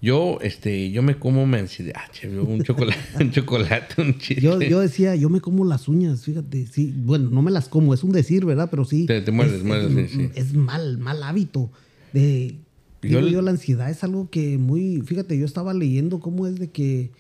Yo, 0.05 0.39
este, 0.43 0.91
yo 0.91 1.03
me 1.03 1.17
como 1.19 1.47
mi 1.47 1.57
ansiedad, 1.59 2.03
che, 2.13 2.29
un 2.39 2.63
chocolate, 2.63 2.99
un 3.25 3.31
chocolate, 3.31 4.03
un 4.03 4.19
chiste. 4.19 4.43
Yo, 4.43 4.61
yo 4.61 4.81
decía, 4.81 5.17
yo 5.17 5.31
me 5.31 5.41
como 5.41 5.65
las 5.65 5.89
uñas, 5.89 6.25
fíjate, 6.25 6.67
sí, 6.67 6.93
bueno, 6.97 7.31
no 7.31 7.41
me 7.43 7.51
las 7.51 7.69
como, 7.69 7.95
es 7.95 8.05
un 8.05 8.13
decir, 8.13 8.45
¿verdad? 8.45 8.69
Pero 8.71 8.85
sí. 8.85 9.07
Te- 9.07 9.23
te 9.23 9.31
muerdes, 9.33 9.59
es, 9.61 9.65
muerdes, 9.65 9.97
es- 9.97 10.11
sí, 10.11 10.17
sí. 10.19 10.31
es 10.35 10.53
mal, 10.55 10.99
mal 10.99 11.23
hábito. 11.23 11.71
De, 12.13 12.57
Yo 13.03 13.19
digo 13.19 13.29
yo, 13.29 13.43
la 13.43 13.51
ansiedad 13.53 13.91
es 13.91 14.05
algo 14.05 14.29
que 14.31 14.59
muy, 14.59 15.01
fíjate, 15.07 15.39
yo 15.39 15.45
estaba 15.47 15.73
leyendo 15.75 16.21
cómo 16.21 16.47
es 16.47 16.57
de 16.59 16.69
que 16.71 17.11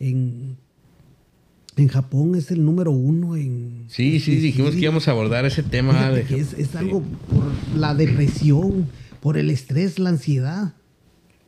en, 0.00 0.56
en 1.76 1.88
Japón 1.88 2.34
es 2.36 2.50
el 2.50 2.64
número 2.64 2.90
uno 2.90 3.36
en... 3.36 3.84
Sí, 3.88 4.18
sí, 4.20 4.36
dijimos 4.36 4.72
que 4.74 4.80
íbamos 4.80 5.08
a 5.08 5.10
abordar 5.12 5.44
ese 5.46 5.62
tema. 5.62 6.10
De- 6.10 6.22
es, 6.38 6.52
es 6.54 6.74
algo 6.74 7.02
por 7.30 7.44
la 7.78 7.94
depresión, 7.94 8.86
por 9.20 9.36
el 9.36 9.50
estrés, 9.50 9.98
la 9.98 10.10
ansiedad. 10.10 10.74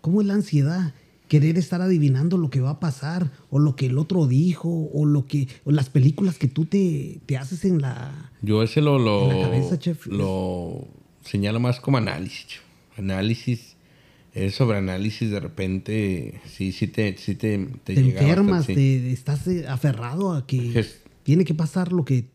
¿Cómo 0.02 0.20
es 0.20 0.26
la 0.26 0.34
ansiedad? 0.34 0.92
Querer 1.28 1.56
estar 1.56 1.80
adivinando 1.80 2.36
lo 2.36 2.50
que 2.50 2.60
va 2.60 2.70
a 2.70 2.80
pasar, 2.80 3.30
o 3.48 3.58
lo 3.58 3.74
que 3.74 3.86
el 3.86 3.96
otro 3.96 4.26
dijo, 4.26 4.68
o 4.92 5.06
lo 5.06 5.26
que, 5.26 5.48
o 5.64 5.70
las 5.70 5.88
películas 5.88 6.36
que 6.36 6.48
tú 6.48 6.66
te, 6.66 7.20
te 7.24 7.38
haces 7.38 7.64
en 7.64 7.80
la. 7.80 8.30
Yo 8.42 8.62
ese 8.62 8.82
lo, 8.82 8.98
lo, 8.98 9.30
En 9.30 9.38
la 9.40 9.44
cabeza, 9.48 9.78
chef. 9.78 10.06
lo 10.08 10.86
señalo 11.24 11.58
más 11.58 11.80
como 11.80 11.96
análisis. 11.96 12.46
chef. 12.48 12.62
Análisis, 12.98 13.76
es 14.34 14.54
sobre 14.54 14.76
análisis 14.78 15.30
de 15.30 15.40
repente, 15.40 16.40
sí, 16.46 16.72
sí 16.72 16.86
te, 16.88 17.16
sí 17.16 17.34
te, 17.34 17.56
te, 17.84 17.94
Te, 17.94 18.02
llega 18.02 18.20
enfermas, 18.20 18.58
bastante, 18.66 18.74
sí. 18.74 19.00
te, 19.00 19.12
estás 19.12 19.46
eh, 19.48 19.66
aferrado 19.66 20.34
a 20.34 20.46
que 20.46 20.84
tiene 21.22 21.46
que 21.46 21.54
pasar 21.54 21.92
lo 21.92 22.04
que 22.04 22.26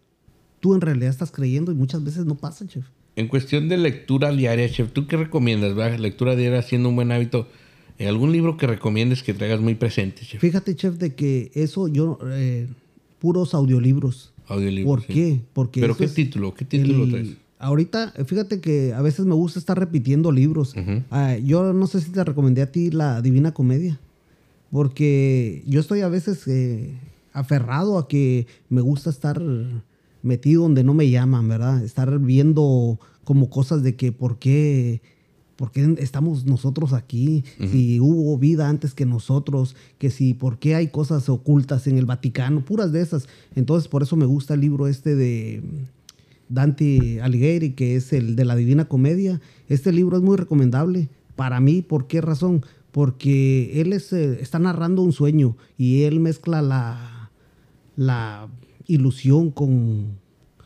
tú 0.60 0.74
en 0.74 0.82
realidad 0.82 1.10
estás 1.10 1.32
creyendo 1.32 1.72
y 1.72 1.76
muchas 1.76 2.04
veces 2.04 2.26
no 2.26 2.36
pasa, 2.36 2.66
chef. 2.66 2.86
En 3.18 3.28
cuestión 3.28 3.68
de 3.68 3.78
lectura 3.78 4.32
diaria, 4.32 4.70
chef, 4.70 4.92
¿tú 4.94 5.08
qué 5.08 5.18
recomiendas? 5.18 5.74
verdad? 5.74 5.98
Lectura 5.98 6.36
diaria 6.36 6.62
siendo 6.62 6.90
un 6.90 6.96
buen 6.96 7.12
hábito. 7.12 7.48
¿Eh, 7.98 8.08
¿Algún 8.08 8.32
libro 8.32 8.58
que 8.58 8.68
recomiendes 8.68 9.24
que 9.24 9.34
traigas 9.34 9.60
muy 9.60 9.74
presente, 9.74 10.22
chef? 10.24 10.40
Fíjate, 10.40 10.76
chef, 10.76 10.98
de 11.00 11.16
que 11.16 11.50
eso 11.56 11.88
yo, 11.88 12.20
eh, 12.28 12.68
puros 13.18 13.56
audiolibros. 13.56 14.34
Audiolibro. 14.48 14.92
¿Por 14.92 15.02
sí. 15.02 15.14
qué? 15.14 15.42
Porque 15.54 15.82
¿Pero 15.82 15.98
qué 15.98 16.06
es 16.06 16.14
título? 16.14 16.54
¿Qué 16.54 16.64
título 16.64 17.06
el- 17.06 17.10
traes? 17.10 17.28
Ahorita, 17.58 18.14
fíjate 18.28 18.62
que 18.62 18.94
a 18.94 19.02
veces 19.02 19.26
me 19.26 19.34
gusta 19.34 19.58
estar 19.58 19.80
repitiendo 19.80 20.32
libros. 20.32 20.76
Ah, 21.10 21.38
yo 21.38 21.74
no 21.74 21.88
sé 21.88 22.02
si 22.02 22.12
te 22.12 22.24
recomendé 22.24 22.62
a 22.62 22.72
ti 22.72 22.92
la 22.92 23.20
Divina 23.24 23.52
Comedia. 23.52 24.00
Porque 24.72 25.64
yo 25.66 25.80
estoy 25.80 26.02
a 26.02 26.08
veces 26.08 26.48
eh, 26.48 26.92
aferrado 27.34 27.98
a 27.98 28.08
que 28.08 28.46
me 28.70 28.82
gusta 28.82 29.10
estar 29.10 29.42
metido 30.24 30.64
donde 30.64 30.84
no 30.84 30.94
me 30.94 31.10
llaman, 31.10 31.48
¿verdad? 31.48 31.84
Estar 31.84 32.20
viendo 32.20 33.00
como 33.24 33.50
cosas 33.50 33.84
de 33.84 33.96
que 33.96 34.12
por 34.12 34.40
qué, 34.40 35.02
por 35.58 35.72
qué 35.72 35.96
estamos 36.00 36.46
nosotros 36.46 36.94
aquí, 36.94 37.44
si 37.72 38.00
hubo 38.00 38.38
vida 38.38 38.70
antes 38.70 38.94
que 38.94 39.06
nosotros, 39.06 39.76
que 39.98 40.10
si 40.10 40.34
por 40.34 40.60
qué 40.60 40.76
hay 40.76 40.88
cosas 40.88 41.28
ocultas 41.28 41.88
en 41.88 41.98
el 41.98 42.06
Vaticano, 42.06 42.64
puras 42.64 42.92
de 42.92 43.02
esas. 43.02 43.28
Entonces 43.56 43.90
por 43.90 44.04
eso 44.04 44.16
me 44.16 44.26
gusta 44.26 44.54
el 44.54 44.62
libro 44.62 44.88
este 44.88 45.16
de 45.16 45.62
Dante 46.50 47.22
Alighieri, 47.22 47.72
que 47.72 47.96
es 47.96 48.14
el 48.14 48.36
de 48.36 48.46
la 48.46 48.56
Divina 48.56 48.86
Comedia. 48.86 49.42
Este 49.68 49.92
libro 49.92 50.18
es 50.18 50.24
muy 50.24 50.38
recomendable 50.38 51.10
para 51.36 51.60
mí. 51.60 51.82
¿Por 51.82 52.08
qué 52.08 52.22
razón? 52.22 52.66
Porque 52.92 53.82
él 53.82 53.94
es, 53.94 54.14
eh, 54.14 54.40
está 54.42 54.60
narrando 54.60 55.02
un 55.02 55.12
sueño 55.12 55.58
y 55.78 56.04
él 56.04 56.20
mezcla 56.20 56.62
la, 56.62 57.30
la 57.96 58.48
ilusión 58.88 59.52
con, 59.52 60.18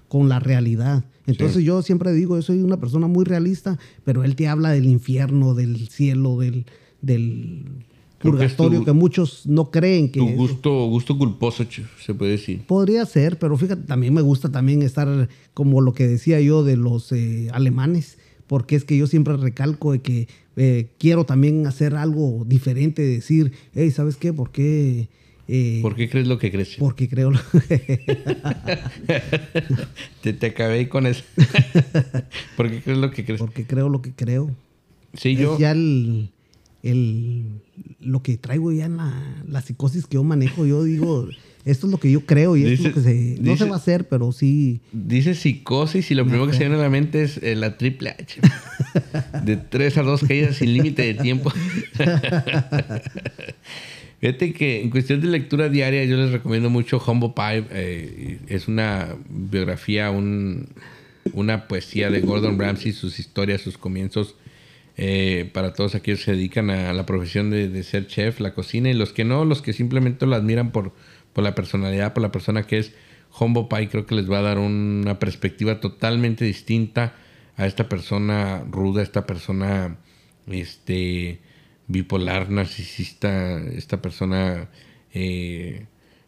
con 0.07 0.29
la 0.29 0.39
realidad. 0.39 1.05
Entonces 1.27 1.57
Sí. 1.57 1.63
yo 1.63 1.81
siempre 1.81 2.13
digo, 2.13 2.35
yo 2.35 2.41
soy 2.41 2.61
una 2.61 2.79
persona 2.79 3.07
muy 3.07 3.25
realista, 3.25 3.77
pero 4.03 4.23
él 4.23 4.35
te 4.35 4.47
habla 4.47 4.71
del 4.71 4.85
infierno, 4.85 5.53
del 5.53 5.87
cielo, 5.89 6.39
del, 6.39 6.65
del, 7.01 7.65
purgatorio 8.21 8.85
que, 8.85 8.91
muchos 8.91 9.45
no 9.47 9.71
creen 9.71 10.11
que... 10.11 10.19
Tu 10.19 10.27
gusto, 10.27 10.87
gusto 10.87 11.17
culposo, 11.17 11.65
se 11.99 12.13
puede 12.13 12.31
decir. 12.31 12.63
Podría 12.67 13.05
ser, 13.05 13.39
pero 13.39 13.57
fíjate, 13.57 13.83
también 13.83 14.13
me 14.13 14.21
gusta 14.21 14.51
también 14.51 14.81
estar 14.81 15.29
como 15.53 15.81
lo 15.81 15.93
que 15.93 16.07
decía 16.07 16.39
yo 16.39 16.63
de 16.63 16.77
los 16.77 17.11
eh, 17.11 17.49
alemanes, 17.51 18.17
porque 18.47 18.75
es 18.75 18.83
que 18.83 18.97
yo 18.97 19.07
siempre 19.07 19.37
recalco 19.37 19.91
de 19.91 20.01
que 20.01 20.27
eh, 20.55 20.89
quiero 20.97 21.25
también 21.25 21.65
hacer 21.67 21.95
algo 21.95 22.43
diferente, 22.45 23.01
decir, 23.01 23.53
hey, 23.73 23.91
¿sabes 23.91 24.17
qué? 24.17 24.33
¿Por 24.33 24.51
qué? 24.51 25.09
Eh, 25.47 25.79
¿Por 25.81 25.95
qué 25.95 26.09
crees 26.09 26.27
lo 26.27 26.37
que 26.37 26.51
crees? 26.51 26.75
Porque 26.77 27.09
creo. 27.09 27.31
te, 30.21 30.33
te 30.33 30.45
acabé 30.47 30.87
con 30.87 31.07
eso. 31.07 31.23
¿Por 32.57 32.69
qué 32.69 32.81
crees 32.81 32.99
lo 32.99 33.11
que 33.11 33.25
crees? 33.25 33.39
Porque 33.39 33.65
creo 33.65 33.89
lo 33.89 34.01
que 34.01 34.13
creo. 34.13 34.51
Sí, 35.13 35.35
yo. 35.35 35.57
ya 35.59 35.71
el, 35.71 36.29
lo 37.99 38.23
que 38.23 38.37
traigo 38.37 38.71
ya 38.71 38.85
en 38.85 38.97
la, 38.97 39.61
psicosis 39.61 40.07
que 40.07 40.15
yo 40.15 40.23
manejo. 40.23 40.65
Yo 40.65 40.83
digo, 40.83 41.27
esto 41.65 41.87
es 41.87 41.91
lo 41.91 41.99
que 41.99 42.11
yo 42.11 42.25
creo 42.25 42.55
y 42.55 42.65
esto 42.65 42.87
es 42.87 42.95
lo 42.95 43.01
que 43.01 43.09
se, 43.09 43.37
no 43.41 43.57
se 43.57 43.65
va 43.65 43.75
a 43.75 43.79
hacer, 43.79 44.07
pero 44.07 44.31
sí. 44.31 44.79
Dice 44.91 45.35
psicosis 45.35 46.11
y 46.11 46.15
lo 46.15 46.23
primero 46.23 46.47
que 46.47 46.53
se 46.53 46.59
viene 46.59 46.75
a 46.75 46.79
la 46.79 46.89
mente 46.89 47.23
es 47.23 47.37
eh, 47.43 47.55
la 47.55 47.77
triple 47.77 48.11
H. 48.11 48.39
de 49.43 49.57
tres 49.57 49.97
a 49.97 50.03
dos 50.03 50.21
caídas 50.21 50.57
sin 50.57 50.73
límite 50.73 51.01
de 51.01 51.13
tiempo. 51.15 51.51
Fíjate 54.21 54.53
que 54.53 54.81
en 54.81 54.91
cuestión 54.91 55.19
de 55.19 55.27
lectura 55.27 55.67
diaria 55.67 56.05
yo 56.05 56.15
les 56.15 56.31
recomiendo 56.31 56.69
mucho 56.69 57.01
Humble 57.05 57.33
Pie. 57.35 57.65
Eh, 57.71 58.39
es 58.47 58.67
una 58.67 59.15
biografía, 59.27 60.11
un, 60.11 60.69
una 61.33 61.67
poesía 61.67 62.11
de 62.11 62.21
Gordon 62.21 62.59
Ramsay, 62.59 62.91
sus 62.91 63.19
historias, 63.19 63.61
sus 63.61 63.79
comienzos 63.79 64.35
eh, 64.95 65.49
para 65.53 65.73
todos 65.73 65.95
aquellos 65.95 66.19
que 66.19 66.25
se 66.25 66.31
dedican 66.33 66.69
a 66.69 66.93
la 66.93 67.07
profesión 67.07 67.49
de, 67.49 67.81
ser 67.81 68.05
chef, 68.05 68.39
la 68.39 68.53
cocina, 68.53 68.91
y 68.91 68.93
los 68.93 69.11
que 69.11 69.25
no, 69.25 69.43
los 69.43 69.63
que 69.63 69.73
simplemente 69.73 70.27
lo 70.27 70.35
admiran 70.35 70.71
por, 70.71 70.93
por 71.33 71.43
la 71.43 71.55
personalidad, 71.55 72.13
por 72.13 72.21
la 72.21 72.31
persona 72.31 72.67
que 72.67 72.77
es 72.77 72.93
Humble 73.39 73.65
Pie, 73.71 73.89
creo 73.89 74.05
que 74.05 74.13
les 74.13 74.29
va 74.29 74.37
a 74.37 74.43
dar 74.43 74.59
una 74.59 75.17
perspectiva 75.17 75.79
totalmente 75.79 76.45
distinta 76.45 77.15
a 77.57 77.65
esta 77.65 77.89
persona 77.89 78.63
ruda, 78.69 79.01
esta 79.01 79.25
persona 79.25 79.97
este, 80.45 81.39
bipolar, 81.91 82.49
narcisista, 82.49 83.59
esta 83.59 84.01
persona, 84.01 84.69
eh, 85.13 85.85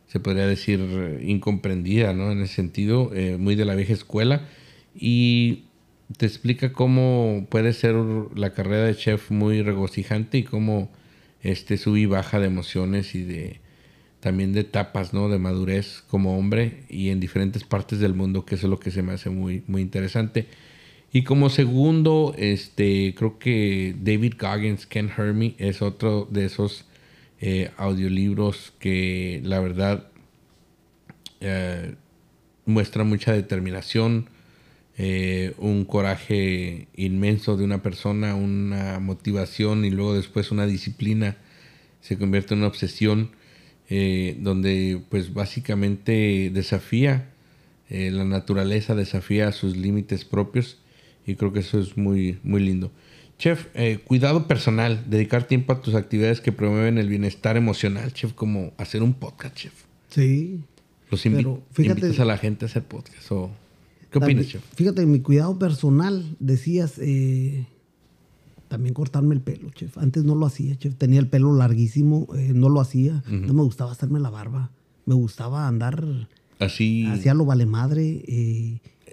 se 0.08 0.20
podría 0.20 0.48
decir, 0.48 1.20
incomprendida, 1.24 2.14
¿no? 2.14 2.32
En 2.32 2.42
ese 2.42 2.56
sentido, 2.56 3.12
eh, 3.14 3.38
muy 3.38 3.56
de 3.56 3.66
la 3.66 3.76
vieja 3.76 3.94
escuela. 3.94 4.48
Y 4.96 5.64
te 6.18 6.26
explica 6.26 6.74
cómo 6.74 7.48
puede 7.50 7.74
ser 7.74 7.96
la 8.36 8.54
carrera 8.54 8.86
de 8.86 8.96
chef 8.96 9.32
muy 9.32 9.62
regocijante 9.62 10.38
y 10.38 10.44
cómo 10.44 10.92
este 11.42 11.78
sube 11.78 12.02
y 12.02 12.06
baja 12.06 12.40
de 12.40 12.48
emociones 12.48 13.16
y 13.16 13.24
de 13.24 13.60
también 14.20 14.54
de 14.54 14.62
etapas, 14.62 15.14
¿no? 15.14 15.28
De 15.28 15.38
madurez 15.38 16.04
como 16.08 16.38
hombre 16.38 16.86
y 16.90 17.10
en 17.10 17.20
diferentes 17.20 17.66
partes 17.66 18.00
del 18.00 18.14
mundo, 18.14 18.46
que 18.46 18.56
eso 18.56 18.68
es 18.68 18.70
lo 18.70 18.80
que 18.80 18.90
se 18.90 19.04
me 19.04 19.12
hace 19.12 19.30
muy, 19.30 19.64
muy 19.68 19.82
interesante. 19.82 20.48
Y 21.16 21.24
como 21.24 21.52
segundo, 21.52 22.34
este, 22.40 23.14
creo 23.16 23.38
que 23.38 23.96
David 24.02 24.34
Goggins, 24.40 24.88
Ken 24.88 25.12
Hermie, 25.16 25.54
es 25.60 25.84
otro 25.84 26.28
de 26.32 26.46
esos 26.46 26.86
eh, 27.40 27.70
audiolibros 27.78 28.74
que 28.80 29.40
la 29.44 29.60
verdad 29.60 30.08
eh, 31.40 31.94
muestra 32.66 33.04
mucha 33.04 33.32
determinación, 33.32 34.28
eh, 34.98 35.54
un 35.60 35.86
coraje 35.86 36.88
inmenso 36.96 37.58
de 37.58 37.64
una 37.64 37.84
persona, 37.84 38.34
una 38.34 39.00
motivación 39.00 39.86
y 39.86 39.92
luego 39.92 40.16
después 40.16 40.50
una 40.50 40.66
disciplina 40.66 41.38
se 42.02 42.18
convierte 42.18 42.56
en 42.56 42.62
una 42.62 42.68
obsesión 42.68 43.32
donde 43.88 45.04
pues 45.10 45.36
básicamente 45.36 46.50
desafía 46.52 47.30
la 47.90 48.26
naturaleza, 48.26 48.96
desafía 48.96 49.52
sus 49.52 49.78
límites 49.78 50.26
propios 50.26 50.80
y 51.26 51.36
creo 51.36 51.54
que 51.54 51.60
eso 51.60 51.80
es 51.80 51.98
muy, 51.98 52.40
muy 52.44 52.64
lindo. 52.64 52.92
Chef, 53.38 53.68
cuidado 54.06 54.48
personal, 54.48 55.04
dedicar 55.10 55.48
tiempo 55.48 55.74
a 55.74 55.82
tus 55.82 55.96
actividades 55.96 56.40
que 56.40 56.52
promueven 56.52 56.98
el 56.98 57.10
bienestar 57.10 57.58
emocional, 57.58 58.14
chef, 58.14 58.34
como 58.34 58.72
hacer 58.78 59.04
un 59.04 59.14
podcast, 59.14 59.56
chef. 59.56 59.74
Sí. 60.10 60.62
Los 61.10 61.26
invitas 61.26 62.20
a 62.20 62.26
la 62.26 62.38
gente 62.38 62.66
a 62.66 62.68
hacer 62.68 62.84
podcast 62.84 63.32
o... 63.32 63.52
¿Qué 64.12 64.20
opinas, 64.20 64.48
chef? 64.48 64.64
Fíjate, 64.76 65.06
mi 65.08 65.22
cuidado 65.22 65.58
personal, 65.58 66.36
decías, 66.40 67.00
eh, 67.00 67.66
también 68.68 68.94
cortarme 68.94 69.34
el 69.34 69.42
pelo, 69.42 69.72
chef. 69.72 69.98
Antes 69.98 70.24
no 70.24 70.36
lo 70.36 70.46
hacía, 70.46 70.76
chef. 70.78 70.96
Tenía 70.96 71.20
el 71.20 71.28
pelo 71.28 71.56
larguísimo, 71.56 72.28
eh, 72.36 72.52
no 72.54 72.70
lo 72.70 72.80
hacía. 72.80 73.24
No 73.28 73.54
me 73.54 73.64
gustaba 73.64 73.92
hacerme 73.92 74.20
la 74.20 74.30
barba. 74.30 74.70
Me 75.06 75.16
gustaba 75.16 75.68
andar 75.68 76.30
así. 76.60 77.08
Hacía 77.08 77.34
lo 77.34 77.46
vale 77.46 77.66
madre. 77.66 78.24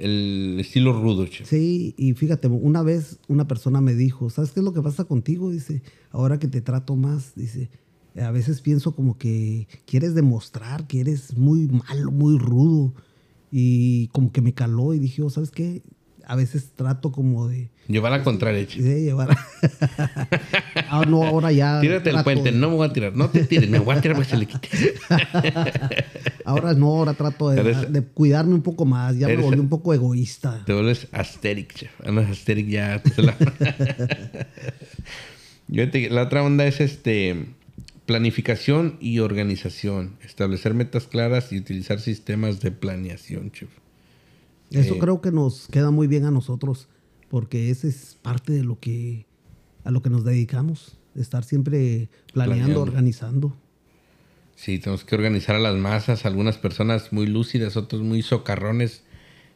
El 0.01 0.59
estilo 0.59 0.93
rudo, 0.93 1.27
chef. 1.27 1.49
Sí, 1.49 1.95
y 1.97 2.15
fíjate, 2.15 2.49
una 2.49 2.83
vez 2.83 3.19
una 3.29 3.47
persona 3.47 3.81
me 3.81 3.95
dijo, 3.95 4.31
¿sabes 4.31 4.53
qué 4.53 4.61
es 4.61 4.65
lo 4.65 4.73
que 4.73 4.83
pasa 4.83 5.05
contigo? 5.05 5.51
Dice, 5.51 5.83
ahora 6.11 6.39
que 6.39 6.49
te 6.49 6.61
trato 6.61 6.97
más, 6.97 7.35
dice, 7.35 7.71
a 8.19 8.31
veces 8.31 8.61
pienso 8.61 8.95
como 8.95 9.19
que 9.19 9.69
quieres 9.85 10.15
demostrar 10.15 10.87
que 10.87 11.01
eres 11.01 11.37
muy 11.37 11.69
malo, 11.69 12.11
muy 12.11 12.39
rudo. 12.39 12.95
Y 13.53 14.09
como 14.09 14.33
que 14.33 14.41
me 14.41 14.55
caló 14.55 14.95
y 14.95 14.99
dije, 14.99 15.23
oh, 15.23 15.31
¿sabes 15.31 15.51
qué? 15.51 15.83
A 16.31 16.37
veces 16.37 16.71
trato 16.77 17.11
como 17.11 17.49
de... 17.49 17.71
Llevar 17.89 18.13
a 18.13 18.23
contraria. 18.23 18.65
Sí, 18.69 18.81
llevar 18.81 19.37
ah, 20.89 21.05
no, 21.09 21.25
ahora 21.25 21.51
ya... 21.51 21.81
Tírate 21.81 22.11
el 22.11 22.23
puente, 22.23 22.53
no 22.53 22.71
me 22.71 22.77
voy 22.77 22.89
a 22.89 22.93
tirar. 22.93 23.17
No 23.17 23.31
te 23.31 23.45
tires, 23.45 23.69
me 23.69 23.81
voy 23.81 23.97
a 23.97 24.01
tirar 24.01 24.17
para 24.17 24.29
que 24.29 24.31
se 24.31 24.37
le 24.37 24.47
quite. 24.47 24.95
ahora 26.45 26.73
no, 26.75 26.87
ahora 26.87 27.15
trato 27.15 27.51
de, 27.51 28.03
cuidarme 28.15 28.55
un 28.55 28.63
poco 28.63 28.85
más. 28.85 29.19
Ya 29.19 29.27
me 29.27 29.39
volví 29.39 29.59
un 29.59 29.69
poco 29.69 29.93
egoísta. 29.93 30.63
Te 30.65 30.73
vuelves 30.73 31.09
asteric, 31.11 31.75
chef. 31.75 31.91
Andas 32.07 32.31
asteric 32.31 32.69
ya. 32.69 33.03
la 36.11 36.23
otra 36.23 36.45
onda 36.45 36.65
es 36.67 36.81
este 36.81 37.45
Planificación 38.07 38.97
y 39.01 39.21
organización. 39.21 40.17
Establecer 40.25 40.75
metas 40.75 41.07
claras 41.07 41.53
y 41.53 41.59
utilizar 41.59 42.01
sistemas 42.01 42.61
de 42.61 42.73
planeación, 42.73 43.53
chef. 43.53 43.69
Eso 44.71 44.95
eh, 44.95 44.99
creo 44.99 45.21
que 45.21 45.33
nos 45.33 45.67
queda 45.69 45.91
muy 45.91 46.07
bien 46.07 46.25
a 46.25 46.31
nosotros, 46.31 46.89
porque 47.29 47.71
ese 47.71 47.89
es 47.89 48.19
parte 48.23 48.53
de 48.53 48.65
lo 48.65 48.79
que 48.79 49.27
a 49.85 49.91
lo 49.91 50.03
que 50.03 50.11
nos 50.11 50.25
dedicamos, 50.25 50.99
estar 51.15 51.45
siempre 51.45 52.09
planeando, 52.33 52.83
organizando. 52.83 53.57
Sí, 54.55 54.79
tenemos 54.79 55.05
que 55.05 55.15
organizar 55.15 55.57
a 55.57 55.59
las 55.59 55.75
masas, 55.77 56.27
algunas 56.27 56.59
personas 56.59 57.13
muy 57.13 57.27
lúcidas, 57.27 57.77
otros 57.77 58.03
muy 58.03 58.23
socarrones. 58.23 59.05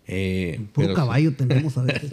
Eh, 0.07 0.67
Puro 0.73 0.95
caballo 0.95 1.35
tenemos 1.35 1.77
a 1.77 1.83
veces. 1.85 2.11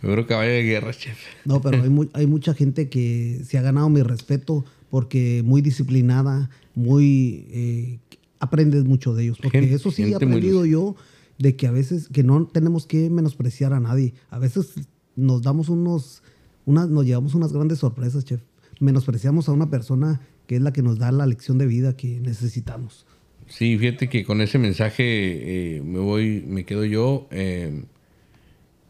Puro 0.00 0.26
caballo 0.26 0.50
de 0.50 0.62
guerra, 0.64 0.92
chef. 0.92 1.18
No, 1.44 1.60
pero 1.60 1.82
hay, 2.12 2.26
mucha 2.26 2.54
gente 2.54 2.88
que 2.88 3.42
se 3.44 3.58
ha 3.58 3.62
ganado 3.62 3.88
mi 3.88 4.02
respeto 4.02 4.64
porque 4.90 5.42
muy 5.44 5.62
disciplinada, 5.62 6.50
muy... 6.74 7.46
Eh, 7.50 7.98
aprendes 8.40 8.84
mucho 8.84 9.14
de 9.14 9.24
ellos. 9.24 9.38
Porque 9.40 9.72
eso 9.72 9.90
sí 9.90 10.02
he 10.02 10.14
aprendido 10.14 10.66
yo 10.66 10.96
de 11.38 11.54
que 11.54 11.66
a 11.66 11.70
veces 11.70 12.08
que 12.08 12.24
no 12.24 12.46
tenemos 12.46 12.86
que 12.86 13.08
menospreciar 13.08 13.72
a 13.72 13.80
nadie. 13.80 14.14
A 14.30 14.38
veces 14.38 14.74
nos 15.16 15.42
damos 15.42 15.68
unos... 15.68 16.22
Unas, 16.66 16.88
nos 16.88 17.06
llevamos 17.06 17.34
unas 17.34 17.52
grandes 17.52 17.78
sorpresas, 17.78 18.24
chef. 18.24 18.42
Menospreciamos 18.80 19.48
a 19.48 19.52
una 19.52 19.70
persona 19.70 20.20
que 20.46 20.56
es 20.56 20.62
la 20.62 20.72
que 20.72 20.82
nos 20.82 20.98
da 20.98 21.10
la 21.10 21.26
lección 21.26 21.58
de 21.58 21.66
vida 21.66 21.96
que 21.96 22.20
necesitamos. 22.20 23.06
Sí, 23.46 23.76
fíjate 23.78 24.08
que 24.08 24.24
con 24.24 24.40
ese 24.40 24.58
mensaje 24.58 25.04
eh, 25.76 25.82
me 25.82 25.98
voy, 25.98 26.44
me 26.46 26.64
quedo 26.64 26.84
yo. 26.84 27.26
Eh, 27.30 27.82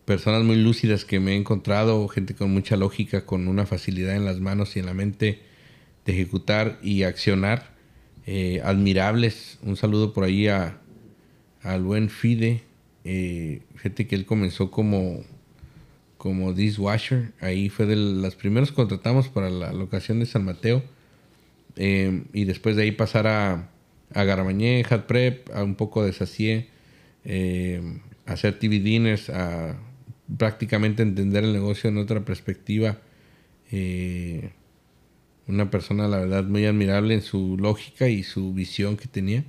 personas 0.05 0.43
muy 0.43 0.57
lúcidas 0.57 1.05
que 1.05 1.21
me 1.21 1.33
he 1.33 1.37
encontrado, 1.37 2.07
gente 2.09 2.35
con 2.35 2.51
mucha 2.51 2.77
lógica, 2.77 3.25
con 3.25 3.47
una 3.47 3.65
facilidad 3.65 4.17
en 4.17 4.25
las 4.25 4.41
manos 4.41 4.77
y 4.77 4.81
en 4.81 4.87
la 4.87 4.95
mente 4.95 5.41
de 6.05 6.13
ejecutar 6.13 6.79
y 6.83 7.05
accionar, 7.05 7.70
eh, 8.33 8.61
admirables. 8.63 9.59
Un 9.65 9.75
saludo 9.75 10.13
por 10.13 10.23
ahí 10.23 10.47
a, 10.47 10.79
al 11.63 11.83
buen 11.83 12.09
Fide, 12.09 12.63
eh, 13.03 13.63
gente 13.77 14.07
que 14.07 14.15
él 14.15 14.25
comenzó 14.25 14.71
como, 14.71 15.25
como 16.17 16.53
dishwasher, 16.53 17.33
ahí 17.41 17.69
fue 17.71 17.87
de 17.87 17.97
las 17.97 18.37
primeros 18.37 18.71
que 18.71 18.77
contratamos 18.77 19.29
para 19.29 19.51
la 19.51 19.73
locación 19.73 20.21
de 20.21 20.27
San 20.27 20.45
Mateo, 20.45 20.85
eh, 21.75 22.23
y 22.33 22.45
después 22.45 22.77
de 22.77 22.85
ahí 22.85 22.93
pasar 22.93 23.27
a, 23.27 23.69
a 24.15 24.23
Garamañé, 24.23 24.85
Hat 24.89 25.07
Prep, 25.07 25.51
a 25.53 25.65
un 25.65 25.75
poco 25.75 26.05
de 26.05 26.13
Sacié, 26.13 26.69
hacer 28.27 28.61
TV 28.61 28.79
dinners, 28.79 29.29
a 29.29 29.77
prácticamente 30.39 31.03
entender 31.03 31.43
el 31.43 31.53
negocio 31.53 31.91
en 31.91 31.99
otra 31.99 32.25
perspectiva. 32.25 32.99
Eh, 33.73 34.51
una 35.47 35.71
persona, 35.71 36.09
la 36.09 36.19
verdad, 36.19 36.45
muy 36.45 36.65
admirable 36.67 37.15
en 37.15 37.23
su 37.23 37.57
lógica 37.59 38.09
y 38.09 38.23
su 38.23 38.53
visión 38.53 38.97
que 38.97 39.09
tenía. 39.09 39.45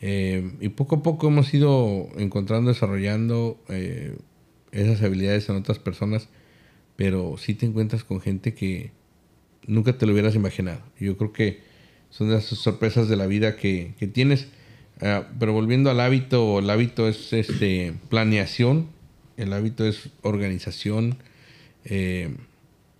Eh, 0.00 0.52
y 0.60 0.68
poco 0.70 0.96
a 0.96 1.02
poco 1.02 1.28
hemos 1.28 1.52
ido 1.54 2.08
encontrando, 2.16 2.70
desarrollando 2.70 3.58
eh, 3.68 4.16
esas 4.72 5.02
habilidades 5.02 5.48
en 5.48 5.56
otras 5.56 5.78
personas, 5.78 6.28
pero 6.96 7.36
sí 7.38 7.54
te 7.54 7.66
encuentras 7.66 8.04
con 8.04 8.20
gente 8.20 8.54
que 8.54 8.92
nunca 9.66 9.96
te 9.96 10.06
lo 10.06 10.12
hubieras 10.12 10.34
imaginado. 10.34 10.80
Yo 11.00 11.16
creo 11.16 11.32
que 11.32 11.60
son 12.10 12.28
de 12.28 12.36
esas 12.36 12.58
sorpresas 12.58 13.08
de 13.08 13.16
la 13.16 13.26
vida 13.26 13.56
que, 13.56 13.94
que 13.98 14.06
tienes. 14.06 14.48
Ah, 15.00 15.28
pero 15.38 15.52
volviendo 15.52 15.90
al 15.90 16.00
hábito, 16.00 16.60
el 16.60 16.70
hábito 16.70 17.08
es 17.08 17.32
este 17.32 17.94
planeación, 18.08 18.88
el 19.36 19.52
hábito 19.52 19.86
es 19.86 20.10
organización. 20.22 21.16
Eh, 21.84 22.34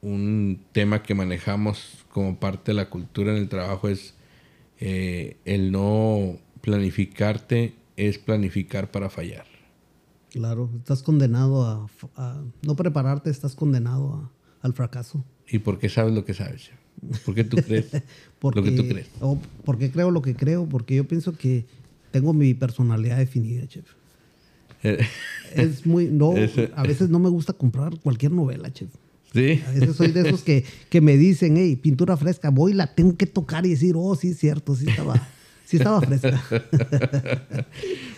un 0.02 0.60
tema 0.72 1.02
que 1.02 1.14
manejamos 1.14 2.03
como 2.14 2.38
parte 2.38 2.70
de 2.70 2.76
la 2.76 2.88
cultura 2.90 3.32
en 3.32 3.38
el 3.38 3.48
trabajo 3.48 3.88
es 3.88 4.14
eh, 4.78 5.36
el 5.44 5.72
no 5.72 6.38
planificarte, 6.60 7.74
es 7.96 8.18
planificar 8.18 8.92
para 8.92 9.10
fallar. 9.10 9.46
Claro, 10.30 10.70
estás 10.78 11.02
condenado 11.02 11.90
a, 12.16 12.40
no 12.62 12.76
prepararte, 12.76 13.30
estás 13.30 13.56
condenado 13.56 14.30
al 14.62 14.72
fracaso. 14.74 15.24
¿Y 15.48 15.58
por 15.58 15.80
qué 15.80 15.88
sabes 15.88 16.14
lo 16.14 16.24
que 16.24 16.34
sabes? 16.34 16.70
¿Por 17.24 17.34
qué 17.34 17.42
tú 17.42 17.56
crees 17.56 17.90
lo 18.40 18.62
que 18.62 18.70
tú 18.70 18.86
crees? 18.86 19.08
O 19.20 19.36
porque 19.64 19.90
creo 19.90 20.12
lo 20.12 20.22
que 20.22 20.36
creo, 20.36 20.66
porque 20.66 20.94
yo 20.94 21.08
pienso 21.08 21.36
que 21.36 21.66
tengo 22.12 22.32
mi 22.32 22.54
personalidad 22.54 23.18
definida, 23.18 23.66
chef. 23.66 23.86
Eh. 24.84 25.04
es 25.56 25.84
muy, 25.84 26.06
no, 26.06 26.32
a 26.76 26.82
veces 26.84 27.08
no 27.08 27.18
me 27.18 27.28
gusta 27.28 27.54
comprar 27.54 27.98
cualquier 27.98 28.30
novela, 28.30 28.72
chef. 28.72 28.90
Sí. 29.34 29.60
A 29.66 29.72
veces 29.72 29.96
soy 29.96 30.12
de 30.12 30.28
esos 30.28 30.42
que, 30.42 30.64
que 30.88 31.00
me 31.00 31.16
dicen, 31.16 31.56
hey, 31.56 31.74
pintura 31.74 32.16
fresca, 32.16 32.50
voy, 32.50 32.72
la 32.72 32.94
tengo 32.94 33.16
que 33.16 33.26
tocar 33.26 33.66
y 33.66 33.70
decir, 33.70 33.96
oh, 33.98 34.14
sí, 34.14 34.28
es 34.28 34.38
cierto, 34.38 34.76
sí 34.76 34.86
estaba. 34.88 35.28
Sí 35.64 35.78
estaba 35.78 36.00
fresca. 36.00 36.44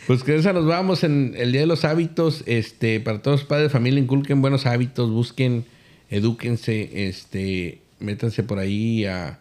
pues 0.07 0.25
que 0.25 0.35
esa 0.35 0.53
nos 0.53 0.67
vamos 0.67 1.05
en 1.05 1.33
el 1.37 1.53
Día 1.53 1.63
de 1.63 1.67
los 1.67 1.85
Hábitos. 1.85 2.43
Este, 2.45 3.01
para 3.01 3.23
todos 3.23 3.41
los 3.41 3.49
padres 3.49 3.67
de 3.67 3.71
familia, 3.71 4.01
inculquen 4.01 4.43
buenos 4.43 4.67
hábitos, 4.67 5.11
busquen, 5.11 5.65
edúquense, 6.11 7.09
este, 7.09 7.81
métanse 7.99 8.43
por 8.43 8.59
ahí 8.59 9.07
a, 9.07 9.39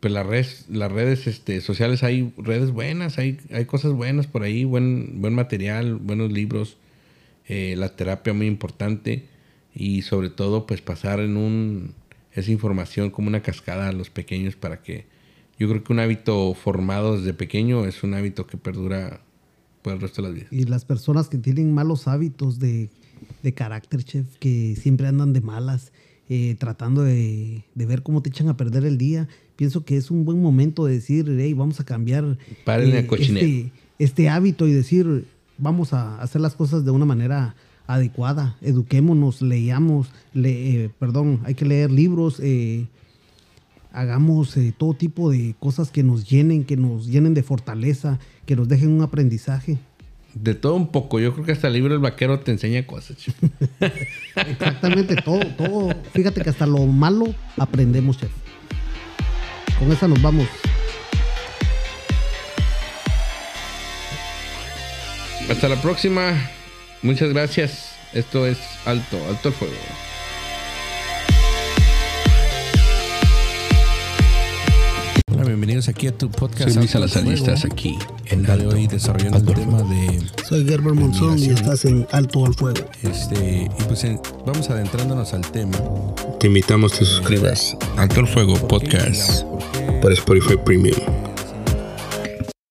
pues 0.00 0.12
las 0.12 0.26
redes, 0.26 0.64
las 0.70 0.90
redes 0.90 1.26
este, 1.26 1.60
sociales 1.60 2.02
hay 2.02 2.32
redes 2.38 2.70
buenas, 2.70 3.18
hay, 3.18 3.38
hay 3.50 3.66
cosas 3.66 3.92
buenas 3.92 4.26
por 4.26 4.44
ahí, 4.44 4.64
buen, 4.64 5.20
buen 5.20 5.34
material, 5.34 5.96
buenos 5.96 6.32
libros, 6.32 6.78
eh, 7.48 7.74
la 7.76 7.90
terapia 7.96 8.32
muy 8.32 8.46
importante 8.46 9.24
y 9.76 10.02
sobre 10.02 10.30
todo 10.30 10.66
pues 10.66 10.80
pasar 10.80 11.20
en 11.20 11.36
un 11.36 11.94
esa 12.32 12.50
información 12.50 13.10
como 13.10 13.28
una 13.28 13.42
cascada 13.42 13.88
a 13.88 13.92
los 13.92 14.10
pequeños 14.10 14.56
para 14.56 14.82
que 14.82 15.06
yo 15.58 15.68
creo 15.68 15.84
que 15.84 15.92
un 15.92 16.00
hábito 16.00 16.54
formado 16.54 17.18
desde 17.18 17.32
pequeño 17.32 17.86
es 17.86 18.02
un 18.02 18.14
hábito 18.14 18.46
que 18.46 18.56
perdura 18.58 19.20
por 19.82 19.94
el 19.94 20.00
resto 20.00 20.20
de 20.20 20.28
la 20.28 20.34
vida. 20.34 20.46
Y 20.50 20.64
las 20.64 20.84
personas 20.84 21.28
que 21.28 21.38
tienen 21.38 21.72
malos 21.72 22.08
hábitos 22.08 22.58
de, 22.58 22.90
carácter, 23.54 24.04
chef, 24.04 24.26
que 24.38 24.76
siempre 24.76 25.06
andan 25.06 25.32
de 25.32 25.40
malas, 25.40 25.92
eh, 26.28 26.56
tratando 26.58 27.02
de, 27.02 27.64
ver 27.74 28.02
cómo 28.02 28.20
te 28.20 28.28
echan 28.28 28.48
a 28.48 28.56
perder 28.56 28.84
el 28.84 28.98
día, 28.98 29.28
pienso 29.56 29.84
que 29.84 29.96
es 29.96 30.10
un 30.10 30.26
buen 30.26 30.42
momento 30.42 30.84
de 30.84 30.94
decir, 30.94 31.26
hey, 31.38 31.54
vamos 31.54 31.80
a 31.80 31.84
cambiar 31.84 32.36
eh, 32.66 33.06
este, 33.18 33.72
este, 33.98 34.28
hábito 34.28 34.66
y 34.66 34.72
decir, 34.72 35.24
vamos 35.56 35.94
a 35.94 36.20
hacer 36.20 36.42
las 36.42 36.54
cosas 36.54 36.84
de 36.84 36.90
una 36.90 37.06
manera 37.06 37.54
adecuada, 37.86 38.56
eduquémonos, 38.62 39.42
leamos, 39.42 40.10
le, 40.32 40.84
eh, 40.84 40.90
perdón, 40.98 41.40
hay 41.44 41.54
que 41.54 41.64
leer 41.64 41.90
libros, 41.90 42.40
hagamos 43.96 44.54
eh, 44.58 44.74
todo 44.76 44.92
tipo 44.92 45.30
de 45.30 45.54
cosas 45.58 45.90
que 45.90 46.02
nos 46.02 46.28
llenen, 46.28 46.64
que 46.64 46.76
nos 46.76 47.06
llenen 47.06 47.32
de 47.32 47.42
fortaleza, 47.42 48.18
que 48.44 48.54
nos 48.54 48.68
dejen 48.68 48.90
un 48.90 49.02
aprendizaje. 49.02 49.78
De 50.34 50.54
todo 50.54 50.74
un 50.74 50.88
poco. 50.88 51.18
Yo 51.18 51.32
creo 51.32 51.46
que 51.46 51.52
hasta 51.52 51.68
el 51.68 51.72
libro 51.72 51.94
El 51.94 52.00
Vaquero 52.00 52.38
te 52.40 52.52
enseña 52.52 52.86
cosas. 52.86 53.16
Exactamente, 54.36 55.16
todo, 55.16 55.40
todo. 55.56 55.94
Fíjate 56.12 56.42
que 56.42 56.50
hasta 56.50 56.66
lo 56.66 56.86
malo 56.86 57.34
aprendemos, 57.56 58.18
chef. 58.18 58.30
Con 59.78 59.90
esa 59.90 60.06
nos 60.06 60.20
vamos. 60.20 60.46
Hasta 65.48 65.68
la 65.70 65.80
próxima. 65.80 66.34
Muchas 67.02 67.30
gracias. 67.30 67.92
Esto 68.12 68.46
es 68.46 68.58
Alto, 68.84 69.18
Alto 69.28 69.48
el 69.48 69.54
Fuego. 69.54 69.74
bienvenidos 75.46 75.88
aquí 75.88 76.06
a 76.06 76.16
tu 76.16 76.30
podcast. 76.30 76.70
Soy 76.70 76.74
Luis 76.74 76.90
Salazar 76.90 77.26
estás 77.26 77.64
aquí 77.64 77.98
en 78.26 78.44
el 78.44 78.58
de 78.58 78.66
hoy 78.66 78.86
desarrollando 78.86 79.38
el 79.38 79.58
tema 79.58 79.82
de. 79.82 80.22
Soy 80.48 80.64
Gerber 80.66 80.92
Monzón 80.92 81.38
y 81.38 81.46
estás 81.46 81.84
en 81.84 82.06
Alto 82.12 82.44
al 82.46 82.54
Fuego. 82.54 82.84
Este, 83.02 83.68
y 83.78 83.82
pues 83.84 84.04
vamos 84.44 84.70
adentrándonos 84.70 85.32
al 85.34 85.50
tema. 85.50 85.78
Te 86.40 86.48
invitamos 86.48 86.94
a 86.94 86.98
que 86.98 87.04
suscribas 87.04 87.76
Alto 87.96 88.20
al 88.20 88.28
Fuego 88.28 88.54
Podcast 88.68 89.44
por 90.02 90.12
Spotify 90.12 90.56
Premium. 90.64 90.96